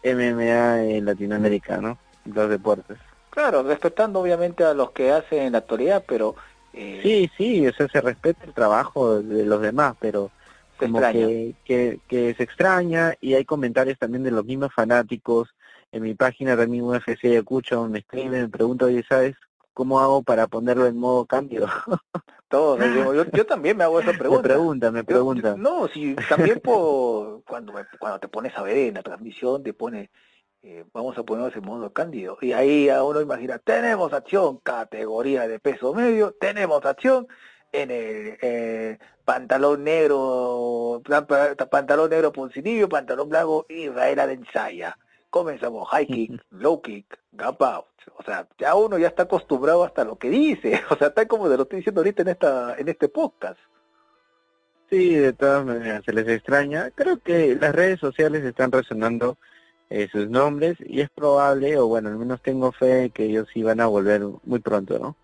MMA 0.05 0.83
en 0.83 1.05
Latinoamérica, 1.05 1.77
¿no? 1.77 1.97
Los 2.23 2.49
deportes. 2.49 2.97
Claro, 3.31 3.63
respetando 3.63 4.21
obviamente 4.21 4.63
a 4.63 4.73
los 4.73 4.91
que 4.91 5.11
hacen 5.11 5.39
en 5.39 5.51
la 5.51 5.57
actualidad, 5.57 6.05
pero... 6.07 6.35
Eh... 6.71 7.01
Sí, 7.03 7.29
sí, 7.37 7.67
o 7.67 7.73
sea, 7.73 7.89
se 7.89 7.99
respeta 7.99 8.45
el 8.45 8.53
trabajo 8.53 9.21
de 9.21 9.45
los 9.45 9.61
demás, 9.61 9.95
pero 9.99 10.31
como 10.77 10.99
que, 10.99 11.55
que, 11.63 11.99
que, 12.07 12.33
se 12.35 12.43
extraña 12.43 13.15
y 13.21 13.33
hay 13.33 13.45
comentarios 13.45 13.97
también 13.97 14.23
de 14.23 14.31
los 14.31 14.45
mismos 14.45 14.73
fanáticos 14.73 15.49
en 15.91 16.03
mi 16.03 16.13
página 16.13 16.57
también 16.57 16.83
UFC 16.83 17.23
Ayacucho 17.23 17.87
me 17.87 17.99
escriben, 17.99 18.41
me 18.41 18.49
preguntan, 18.49 18.89
oye, 18.89 19.05
¿sabes 19.07 19.35
cómo 19.73 19.99
hago 19.99 20.23
para 20.23 20.47
ponerlo 20.47 20.87
en 20.87 20.97
modo 20.97 21.25
cambio? 21.25 21.67
Todo, 22.49 22.77
yo, 23.13 23.25
yo, 23.31 23.45
también 23.45 23.77
me 23.77 23.85
hago 23.85 23.99
esa 23.99 24.11
pregunta. 24.17 24.41
Me 24.41 24.53
pregunta, 24.53 24.91
me 24.91 25.03
pregunta. 25.03 25.55
no, 25.57 25.87
si 25.87 26.15
también 26.29 26.59
por, 26.59 27.43
cuando, 27.43 27.73
cuando 27.99 28.19
te 28.19 28.27
pones 28.27 28.57
a 28.57 28.61
ver 28.61 28.77
en 28.77 28.95
la 28.95 29.03
transmisión, 29.03 29.63
te 29.63 29.73
pone 29.73 30.11
eh, 30.61 30.83
vamos 30.93 31.17
a 31.17 31.23
ponernos 31.23 31.55
en 31.55 31.63
modo 31.63 31.93
cándido. 31.93 32.37
Y 32.41 32.51
ahí 32.51 32.89
a 32.89 33.03
uno 33.03 33.21
imagina, 33.21 33.59
tenemos 33.59 34.13
acción, 34.13 34.57
categoría 34.57 35.47
de 35.47 35.59
peso 35.59 35.93
medio, 35.93 36.33
tenemos 36.39 36.83
acción 36.85 37.27
en 37.81 37.91
el 37.91 38.37
eh, 38.41 38.97
pantalón 39.23 39.83
negro, 39.83 41.01
pantalón 41.69 42.09
negro 42.09 42.31
Poncinibio, 42.31 42.87
pantalón 42.89 43.29
blanco 43.29 43.65
Israel 43.69 44.19
Adensaya. 44.19 44.97
Comenzamos 45.29 45.87
high 45.89 46.07
kick, 46.07 46.41
low 46.51 46.81
kick, 46.81 47.19
gap 47.33 47.61
out. 47.61 47.85
O 48.17 48.23
sea, 48.23 48.47
ya 48.57 48.75
uno 48.75 48.97
ya 48.97 49.07
está 49.07 49.23
acostumbrado 49.23 49.83
hasta 49.83 50.03
lo 50.03 50.17
que 50.17 50.29
dice. 50.29 50.81
O 50.89 50.95
sea, 50.95 51.07
está 51.07 51.27
como 51.27 51.49
de 51.49 51.57
lo 51.57 51.63
estoy 51.63 51.77
diciendo 51.77 52.01
ahorita 52.01 52.21
en 52.21 52.27
esta 52.29 52.75
en 52.77 52.87
este 52.87 53.09
podcast. 53.09 53.59
Sí, 54.89 55.15
de 55.15 55.33
todas 55.33 55.65
maneras, 55.65 56.03
se 56.05 56.13
les 56.13 56.27
extraña. 56.27 56.91
Creo 56.91 57.17
que 57.17 57.55
las 57.55 57.73
redes 57.73 57.99
sociales 57.99 58.43
están 58.43 58.71
resonando 58.71 59.37
eh, 59.89 60.07
sus 60.11 60.29
nombres 60.29 60.77
y 60.79 61.01
es 61.01 61.09
probable, 61.09 61.77
o 61.77 61.87
bueno, 61.87 62.09
al 62.09 62.17
menos 62.17 62.41
tengo 62.41 62.71
fe 62.71 63.09
que 63.09 63.25
ellos 63.25 63.47
iban 63.55 63.79
a 63.81 63.87
volver 63.87 64.21
muy 64.43 64.59
pronto, 64.59 64.99
¿no? 64.99 65.15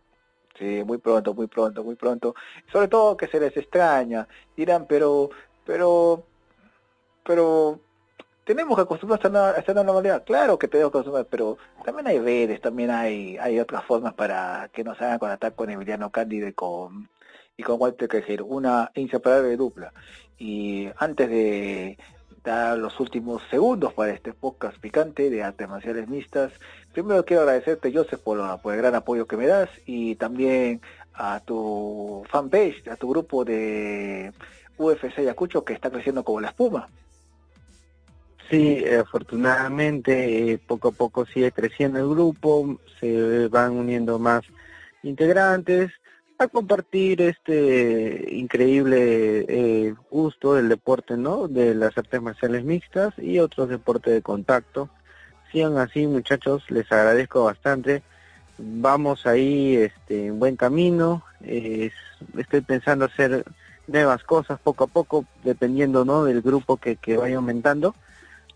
Sí, 0.61 0.83
muy 0.85 0.99
pronto, 0.99 1.33
muy 1.33 1.47
pronto, 1.47 1.83
muy 1.83 1.95
pronto. 1.95 2.35
Sobre 2.71 2.87
todo 2.87 3.17
que 3.17 3.27
se 3.27 3.39
les 3.39 3.57
extraña. 3.57 4.27
Dirán, 4.55 4.85
pero, 4.87 5.31
pero, 5.65 6.23
pero, 7.23 7.79
tenemos 8.43 8.75
que 8.75 8.83
acostumbrarnos 8.83 9.55
a 9.55 9.59
esta 9.59 9.73
nueva 9.73 9.87
normalidad. 9.87 10.23
Claro 10.23 10.59
que 10.59 10.67
tenemos 10.67 10.91
que 10.91 10.99
acostumbrarnos, 10.99 11.31
pero 11.31 11.57
también 11.83 12.05
hay 12.07 12.19
redes, 12.19 12.61
también 12.61 12.91
hay, 12.91 13.37
hay 13.39 13.59
otras 13.59 13.83
formas 13.85 14.13
para 14.13 14.69
que 14.71 14.83
nos 14.83 15.01
hagan 15.01 15.17
contactar 15.17 15.55
con 15.55 15.71
Emiliano 15.71 16.11
Cándido 16.11 16.47
y 16.47 16.53
con, 16.53 17.09
y 17.57 17.63
con 17.63 17.81
Walter 17.81 18.07
Quejero. 18.07 18.45
Una 18.45 18.91
inseparable 18.93 19.57
dupla. 19.57 19.91
Y 20.37 20.89
antes 20.99 21.27
de, 21.27 21.97
dar 22.43 22.77
los 22.77 22.99
últimos 22.99 23.41
segundos 23.49 23.93
para 23.93 24.11
este 24.11 24.33
podcast 24.33 24.77
picante 24.79 25.29
de 25.29 25.43
artes 25.43 25.67
marciales 25.67 26.07
mixtas. 26.07 26.51
Primero 26.93 27.23
quiero 27.23 27.43
agradecerte, 27.43 27.93
Joseph, 27.93 28.19
por, 28.21 28.61
por, 28.61 28.73
el 28.73 28.81
gran 28.81 28.95
apoyo 28.95 29.25
que 29.25 29.37
me 29.37 29.47
das 29.47 29.69
y 29.85 30.15
también 30.15 30.81
a 31.13 31.39
tu 31.39 32.23
fanpage, 32.29 32.87
a 32.89 32.95
tu 32.95 33.09
grupo 33.09 33.45
de 33.45 34.33
UFC 34.77 35.17
Ayacucho 35.17 35.63
que 35.63 35.73
está 35.73 35.89
creciendo 35.89 36.23
como 36.23 36.41
la 36.41 36.49
espuma. 36.49 36.89
Sí, 38.49 38.83
afortunadamente 38.99 40.51
eh, 40.51 40.57
poco 40.57 40.89
a 40.89 40.91
poco 40.91 41.25
sigue 41.25 41.53
creciendo 41.53 41.99
el 41.99 42.09
grupo, 42.09 42.77
se 42.99 43.47
van 43.47 43.71
uniendo 43.71 44.19
más 44.19 44.43
integrantes 45.03 45.91
a 46.37 46.47
compartir 46.47 47.21
este 47.21 48.27
increíble 48.31 49.45
eh, 49.47 49.95
gusto 50.09 50.55
del 50.55 50.67
deporte, 50.67 51.15
¿no? 51.15 51.47
De 51.47 51.73
las 51.75 51.97
artes 51.97 52.21
marciales 52.21 52.65
mixtas 52.65 53.13
y 53.17 53.39
otros 53.39 53.69
deportes 53.69 54.13
de 54.13 54.21
contacto. 54.21 54.89
Así, 55.53 56.07
muchachos, 56.07 56.63
les 56.69 56.89
agradezco 56.93 57.43
bastante. 57.43 58.03
Vamos 58.57 59.25
ahí 59.25 59.75
este, 59.75 60.27
en 60.27 60.39
buen 60.39 60.55
camino. 60.55 61.23
estoy 61.41 62.61
pensando 62.61 63.03
hacer 63.03 63.43
nuevas 63.85 64.23
cosas 64.23 64.61
poco 64.61 64.85
a 64.85 64.87
poco, 64.87 65.25
dependiendo, 65.43 66.05
¿no? 66.05 66.23
Del 66.23 66.41
grupo 66.41 66.77
que, 66.77 66.95
que 66.95 67.17
vaya 67.17 67.35
aumentando. 67.35 67.95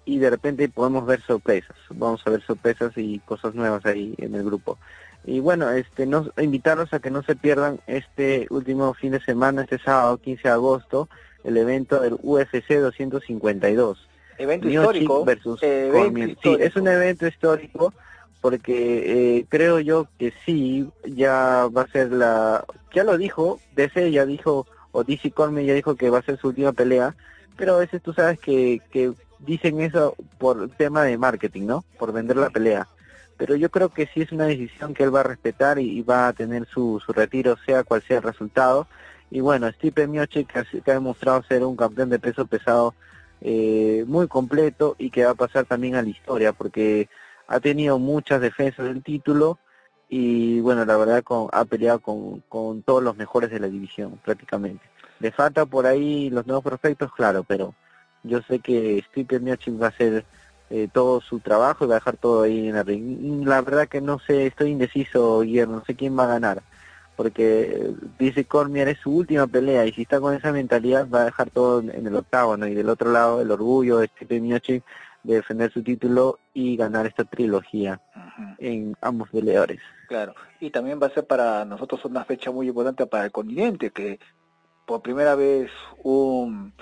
Y 0.06 0.20
de 0.20 0.30
repente 0.30 0.70
podemos 0.70 1.06
ver 1.06 1.22
sorpresas. 1.22 1.76
Vamos 1.90 2.22
a 2.26 2.30
ver 2.30 2.42
sorpresas 2.44 2.94
y 2.96 3.20
cosas 3.20 3.56
nuevas 3.56 3.86
ahí 3.86 4.16
en 4.18 4.34
el 4.34 4.46
grupo. 4.46 4.78
Y 5.26 5.42
bueno, 5.42 5.70
este, 5.72 6.06
nos, 6.06 6.32
invitarlos 6.38 6.94
a 6.94 7.00
que 7.00 7.12
no 7.12 7.24
se 7.24 7.36
pierdan 7.36 7.82
este 7.88 8.48
último 8.52 8.94
fin 8.94 9.12
de 9.12 9.20
semana, 9.20 9.64
este 9.64 9.80
sábado 9.80 10.18
15 10.18 10.44
de 10.44 10.54
agosto, 10.54 11.10
el 11.44 11.58
evento 11.58 12.00
del 12.00 12.14
UFC 12.24 12.70
252. 12.70 14.08
Evento 14.38 14.70
histórico. 14.70 15.26
Versus 15.26 15.60
Sí, 15.60 16.58
es 16.60 16.76
un 16.76 16.88
evento 16.88 17.28
histórico 17.28 17.94
porque 18.42 19.38
eh, 19.40 19.46
creo 19.50 19.80
yo 19.80 20.08
que 20.20 20.32
sí, 20.46 20.88
ya 21.04 21.68
va 21.76 21.84
a 21.84 21.88
ser 21.88 22.12
la... 22.12 22.64
Ya 22.94 23.04
lo 23.04 23.18
dijo, 23.18 23.60
DC 23.76 24.12
ya 24.12 24.26
dijo, 24.26 24.68
o 24.92 25.04
DC 25.04 25.32
Cormier 25.32 25.66
ya 25.66 25.74
dijo 25.74 25.96
que 25.96 26.12
va 26.12 26.20
a 26.20 26.24
ser 26.24 26.38
su 26.38 26.50
última 26.50 26.72
pelea, 26.72 27.16
pero 27.58 27.76
a 27.76 27.80
veces 27.80 28.04
tú 28.04 28.14
sabes 28.14 28.40
que, 28.40 28.82
que 28.92 29.14
dicen 29.40 29.82
eso 29.82 30.16
por 30.38 30.70
tema 30.70 31.04
de 31.04 31.18
marketing, 31.18 31.66
¿no? 31.66 31.86
Por 31.98 32.14
vender 32.14 32.38
la 32.38 32.52
pelea 32.52 32.88
pero 33.38 33.56
yo 33.56 33.70
creo 33.70 33.90
que 33.90 34.08
sí 34.08 34.22
es 34.22 34.32
una 34.32 34.46
decisión 34.46 34.94
que 34.94 35.04
él 35.04 35.14
va 35.14 35.22
a 35.22 35.24
respetar 35.24 35.80
y, 35.80 36.02
va 36.02 36.28
a 36.28 36.34
tener 36.34 36.68
su, 36.68 37.02
su, 37.06 37.12
retiro, 37.12 37.58
sea 37.66 37.84
cual 37.84 38.02
sea 38.02 38.18
el 38.18 38.24
resultado. 38.24 38.88
Y 39.30 39.42
bueno, 39.42 39.70
Stipe 39.72 40.08
Miocic 40.08 40.52
que 40.52 40.60
ha, 40.60 40.94
demostrado 40.94 41.44
ser 41.44 41.64
un 41.64 41.76
campeón 41.76 42.10
de 42.10 42.20
peso 42.20 42.46
pesado 42.46 42.94
eh, 43.42 44.04
muy 44.08 44.28
completo 44.28 44.96
y 44.98 45.10
que 45.10 45.26
va 45.26 45.32
a 45.32 45.36
pasar 45.36 45.66
también 45.66 45.96
a 45.96 46.02
la 46.02 46.10
historia 46.10 46.54
porque 46.54 47.10
ha 47.48 47.60
tenido 47.60 48.00
muchas 48.00 48.42
defensas 48.42 48.86
del 48.86 49.04
título 49.04 49.60
y 50.10 50.60
bueno, 50.62 50.86
la 50.86 50.98
verdad 50.98 51.24
con, 51.24 51.50
ha 51.52 51.66
peleado 51.66 52.00
con, 52.00 52.42
con 52.42 52.82
todos 52.82 53.04
los 53.04 53.18
mejores 53.18 53.50
de 53.52 53.60
la 53.60 53.68
división 53.68 54.20
prácticamente. 54.24 54.84
Le 55.20 55.32
falta 55.32 55.66
por 55.66 55.86
ahí 55.86 56.30
los 56.30 56.46
nuevos 56.46 56.64
prospectos, 56.64 57.12
claro, 57.14 57.44
pero 57.44 57.74
yo 58.24 58.42
sé 58.42 58.60
que 58.60 59.04
Stipe 59.10 59.40
Miocic 59.40 59.82
va 59.82 59.88
a 59.88 59.90
hacer 59.90 60.26
eh, 60.70 60.88
todo 60.92 61.22
su 61.22 61.40
trabajo 61.40 61.86
y 61.86 61.88
va 61.88 61.96
a 61.96 62.00
dejar 62.00 62.18
todo 62.18 62.44
ahí 62.44 62.70
en 62.70 62.76
el 62.76 62.86
ring. 62.86 63.48
La 63.48 63.62
verdad 63.62 63.88
que 63.88 64.02
no 64.02 64.20
sé, 64.20 64.48
estoy 64.48 64.72
indeciso, 64.72 65.42
Guillermo, 65.42 65.78
no 65.78 65.86
sé 65.86 65.96
quién 65.96 66.18
va 66.18 66.24
a 66.24 66.28
ganar, 66.28 66.64
porque 67.16 67.94
dice 68.20 68.46
Cormier 68.46 68.90
es 68.90 69.00
su 69.00 69.16
última 69.16 69.48
pelea 69.48 69.86
y 69.86 69.94
si 69.94 70.04
está 70.04 70.20
con 70.20 70.34
esa 70.34 70.52
mentalidad 70.52 71.08
va 71.10 71.22
a 71.22 71.26
dejar 71.26 71.50
todo 71.50 71.80
en 71.80 72.08
el 72.08 72.16
octavo, 72.16 72.58
¿no? 72.58 72.68
Y 72.68 72.76
del 72.76 72.90
otro 72.90 73.12
lado 73.12 73.42
el 73.42 73.52
orgullo 73.52 74.00
de 74.00 74.08
Stipe 74.08 74.40
Miocic 74.42 74.84
de 75.26 75.36
defender 75.36 75.72
su 75.72 75.82
título 75.82 76.40
y 76.54 76.78
ganar 76.78 77.08
esta 77.08 77.24
trilogía 77.24 78.00
en 78.60 78.96
ambos 79.02 79.30
peleadores. 79.30 79.80
Claro, 80.08 80.36
y 80.60 80.70
también 80.70 81.00
va 81.02 81.08
a 81.08 81.14
ser 81.14 81.26
para 81.26 81.66
nosotros 81.66 82.06
una 82.06 82.24
fecha 82.26 82.52
muy 82.52 82.68
importante 82.68 83.08
para 83.08 83.26
el 83.26 83.32
continente, 83.32 83.90
que 83.90 84.20
por 84.86 85.02
primera 85.02 85.36
vez 85.36 85.72
un, 86.04 86.74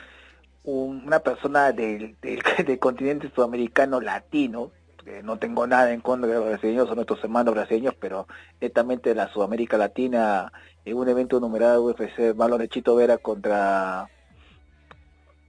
una 0.63 1.19
persona 1.19 1.71
del, 1.71 2.17
del, 2.21 2.41
continente 2.79 3.31
sudamericano 3.33 4.01
latino, 4.01 4.71
que 5.03 5.23
no 5.23 5.37
tengo 5.37 5.67
nada 5.67 5.91
en 5.91 6.01
contra 6.01 6.29
de 6.29 6.35
los 6.35 6.45
brasileños, 6.45 6.87
son 6.87 6.95
nuestros 6.95 7.23
hermanos 7.23 7.53
brasileños, 7.53 7.95
pero 7.99 8.27
netamente 8.61 9.09
de 9.09 9.15
la 9.15 9.27
Sudamérica 9.27 9.77
Latina, 9.77 10.51
en 10.85 10.97
un 10.97 11.07
evento 11.07 11.39
numerado 11.39 11.83
UFC, 11.83 12.35
Marlon 12.35 12.67
Chito 12.67 12.95
Vera 12.95 13.17
contra 13.17 14.09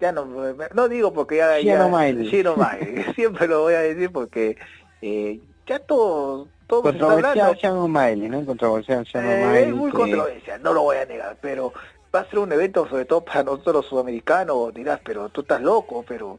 ya 0.01 0.13
no, 0.13 0.27
no 0.75 0.89
digo 0.89 1.13
porque 1.13 1.37
ya, 1.37 1.59
ya 1.61 1.79
no 1.79 1.89
siempre 3.15 3.47
lo 3.47 3.63
voy 3.63 3.75
a 3.75 3.81
decir 3.81 4.11
porque 4.11 4.57
eh, 5.01 5.41
ya 5.67 5.79
todo 5.79 6.49
todo 6.67 6.83
controversial 6.83 7.57
Chano 7.57 7.89
¿no? 7.89 8.47
Controversial 8.47 9.07
eh, 9.15 9.67
Es 9.67 9.75
muy 9.75 9.91
controversial, 9.91 10.63
no 10.63 10.73
lo 10.73 10.83
voy 10.83 10.97
a 10.97 11.07
negar, 11.07 11.37
pero 11.41 11.73
va 12.15 12.21
a 12.21 12.25
ser 12.27 12.39
un 12.39 12.53
evento 12.53 12.89
sobre 12.89 13.05
todo 13.05 13.25
para 13.25 13.45
nosotros 13.45 13.77
los 13.77 13.87
sudamericanos, 13.87 14.75
dirás, 14.75 15.01
pero 15.05 15.29
tú 15.29 15.43
estás 15.43 15.61
loco, 15.61 16.05
pero 16.07 16.39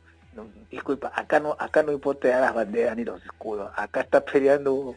disculpa, 0.70 1.12
acá 1.16 1.40
no 1.40 1.56
acá 1.60 1.84
no 1.84 1.92
importa 1.92 2.28
las 2.40 2.54
banderas 2.54 2.96
ni 2.96 3.04
los 3.04 3.24
escudos, 3.24 3.72
acá 3.76 4.02
está 4.02 4.22
peleando 4.22 4.96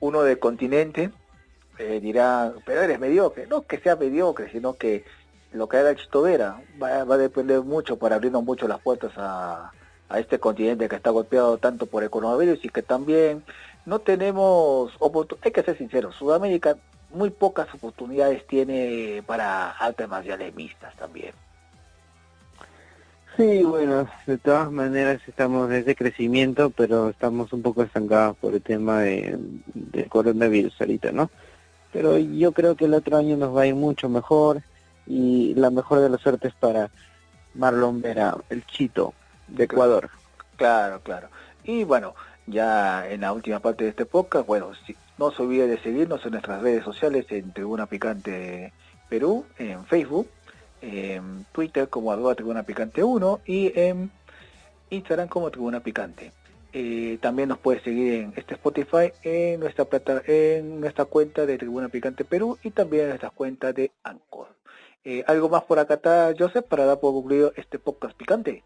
uno 0.00 0.22
del 0.22 0.38
continente, 0.38 1.10
eh, 1.78 2.00
dirá, 2.00 2.52
pero 2.64 2.82
eres 2.82 2.98
mediocre, 2.98 3.46
no 3.46 3.62
que 3.62 3.78
sea 3.78 3.96
mediocre, 3.96 4.50
sino 4.50 4.74
que 4.74 5.04
lo 5.52 5.68
que 5.68 5.78
haga 5.78 5.94
Chito 5.94 6.22
Vera 6.22 6.60
va, 6.82 7.00
a 7.00 7.16
depender 7.16 7.62
mucho 7.62 7.98
para 7.98 8.16
abrirnos 8.16 8.44
mucho 8.44 8.68
las 8.68 8.80
puertas 8.80 9.12
a, 9.16 9.72
este 10.16 10.38
continente 10.38 10.88
que 10.88 10.94
está 10.94 11.10
golpeado 11.10 11.58
tanto 11.58 11.86
por 11.86 12.04
el 12.04 12.10
coronavirus 12.10 12.64
y 12.64 12.68
que 12.68 12.82
también 12.82 13.42
no 13.86 13.98
tenemos 13.98 14.92
hay 15.42 15.50
que 15.50 15.62
ser 15.64 15.76
sinceros, 15.76 16.14
Sudamérica 16.14 16.76
muy 17.10 17.30
pocas 17.30 17.72
oportunidades 17.74 18.46
tiene 18.46 19.22
para 19.26 19.70
artes 19.70 20.08
marciales 20.08 20.54
mixtas 20.54 20.94
también. 20.96 21.32
Sí, 23.36 23.62
bueno, 23.64 24.08
de 24.26 24.38
todas 24.38 24.72
maneras 24.72 25.20
estamos 25.26 25.68
desde 25.68 25.94
crecimiento, 25.94 26.70
pero 26.70 27.10
estamos 27.10 27.52
un 27.52 27.60
poco 27.60 27.82
estancados 27.82 28.36
por 28.38 28.54
el 28.54 28.62
tema 28.62 29.00
de, 29.00 29.38
del 29.74 30.08
coronavirus 30.08 30.80
ahorita, 30.80 31.12
¿no? 31.12 31.30
Pero 31.92 32.16
yo 32.16 32.52
creo 32.52 32.76
que 32.76 32.86
el 32.86 32.94
otro 32.94 33.18
año 33.18 33.36
nos 33.36 33.54
va 33.54 33.62
a 33.62 33.66
ir 33.66 33.74
mucho 33.74 34.08
mejor 34.08 34.62
y 35.06 35.54
la 35.54 35.70
mejor 35.70 36.00
de 36.00 36.08
las 36.08 36.20
suertes 36.20 36.54
para 36.58 36.90
Marlon 37.54 38.00
Vera, 38.00 38.36
el 38.48 38.64
chito 38.64 39.12
de 39.48 39.64
Ecuador. 39.64 40.08
Claro, 40.56 41.00
claro. 41.00 41.28
Y 41.64 41.84
bueno, 41.84 42.14
ya 42.46 43.08
en 43.10 43.20
la 43.20 43.32
última 43.32 43.60
parte 43.60 43.84
de 43.84 43.90
este 43.90 44.06
podcast, 44.06 44.46
bueno, 44.46 44.72
si, 44.86 44.96
no 45.18 45.30
se 45.30 45.42
olvide 45.42 45.66
de 45.66 45.78
seguirnos 45.78 46.24
en 46.24 46.32
nuestras 46.32 46.62
redes 46.62 46.84
sociales 46.84 47.26
en 47.30 47.52
Tribuna 47.52 47.86
Picante 47.86 48.72
Perú, 49.08 49.44
en 49.58 49.84
Facebook, 49.84 50.28
en 50.86 51.44
Twitter 51.52 51.88
como 51.88 52.12
arroba 52.12 52.34
Tribuna 52.34 52.62
Picante 52.62 53.02
1 53.02 53.40
y 53.44 53.72
en 53.78 54.10
Instagram 54.90 55.28
como 55.28 55.50
Tribuna 55.50 55.80
Picante. 55.80 56.32
Eh, 56.72 57.18
también 57.20 57.48
nos 57.48 57.58
puede 57.58 57.80
seguir 57.80 58.12
en 58.14 58.32
este 58.36 58.54
Spotify 58.54 59.12
en 59.22 59.60
nuestra 59.60 59.84
plata, 59.86 60.22
en 60.26 60.80
nuestra 60.80 61.06
cuenta 61.06 61.46
de 61.46 61.58
Tribuna 61.58 61.88
Picante 61.88 62.24
Perú 62.24 62.58
y 62.62 62.70
también 62.70 63.04
en 63.04 63.08
nuestra 63.10 63.30
cuenta 63.30 63.72
de 63.72 63.90
Anchor. 64.02 64.48
Eh, 65.04 65.24
¿Algo 65.26 65.48
más 65.48 65.62
por 65.64 65.78
acá 65.78 65.94
está, 65.94 66.34
Joseph, 66.38 66.66
para 66.66 66.84
dar 66.84 67.00
por 67.00 67.14
concluido 67.14 67.52
este 67.56 67.78
podcast 67.78 68.16
picante? 68.16 68.62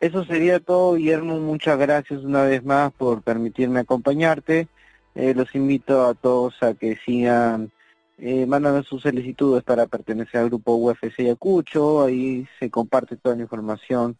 Eso 0.00 0.24
sería 0.24 0.60
todo, 0.60 0.94
Guillermo. 0.94 1.38
Muchas 1.38 1.78
gracias 1.78 2.20
una 2.22 2.44
vez 2.44 2.64
más 2.64 2.92
por 2.92 3.22
permitirme 3.22 3.80
acompañarte. 3.80 4.68
Eh, 5.14 5.34
los 5.34 5.54
invito 5.54 6.06
a 6.06 6.14
todos 6.14 6.60
a 6.62 6.74
que 6.74 6.96
sigan 7.04 7.72
eh, 8.18 8.46
sus 8.88 9.02
solicitudes 9.02 9.62
para 9.62 9.86
pertenecer 9.86 10.40
al 10.40 10.48
grupo 10.48 10.74
UFC 10.76 11.20
Ayacucho. 11.20 12.02
Ahí 12.02 12.46
se 12.58 12.70
comparte 12.70 13.16
toda 13.16 13.36
la 13.36 13.42
información 13.42 14.16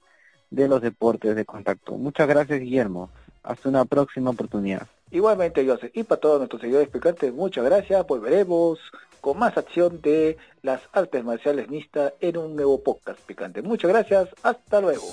de 0.50 0.68
los 0.68 0.82
deportes 0.82 1.34
de 1.36 1.44
contacto. 1.44 1.92
Muchas 1.92 2.28
gracias, 2.28 2.60
Guillermo. 2.60 3.10
Hasta 3.42 3.68
una 3.68 3.84
próxima 3.84 4.30
oportunidad. 4.30 4.86
Igualmente, 5.10 5.66
Joseph. 5.66 5.90
Y 5.94 6.02
para 6.02 6.20
todos 6.20 6.38
nuestros 6.38 6.60
seguidores 6.60 6.88
picantes, 6.88 7.32
muchas 7.32 7.64
gracias. 7.64 8.06
Volveremos 8.06 8.78
con 9.20 9.38
más 9.38 9.56
acción 9.56 10.00
de 10.02 10.36
las 10.62 10.82
artes 10.92 11.24
marciales 11.24 11.68
mixtas 11.68 12.12
en 12.20 12.36
un 12.36 12.56
nuevo 12.56 12.82
podcast 12.82 13.20
picante. 13.20 13.62
Muchas 13.62 13.90
gracias, 13.90 14.28
hasta 14.42 14.80
luego. 14.80 15.06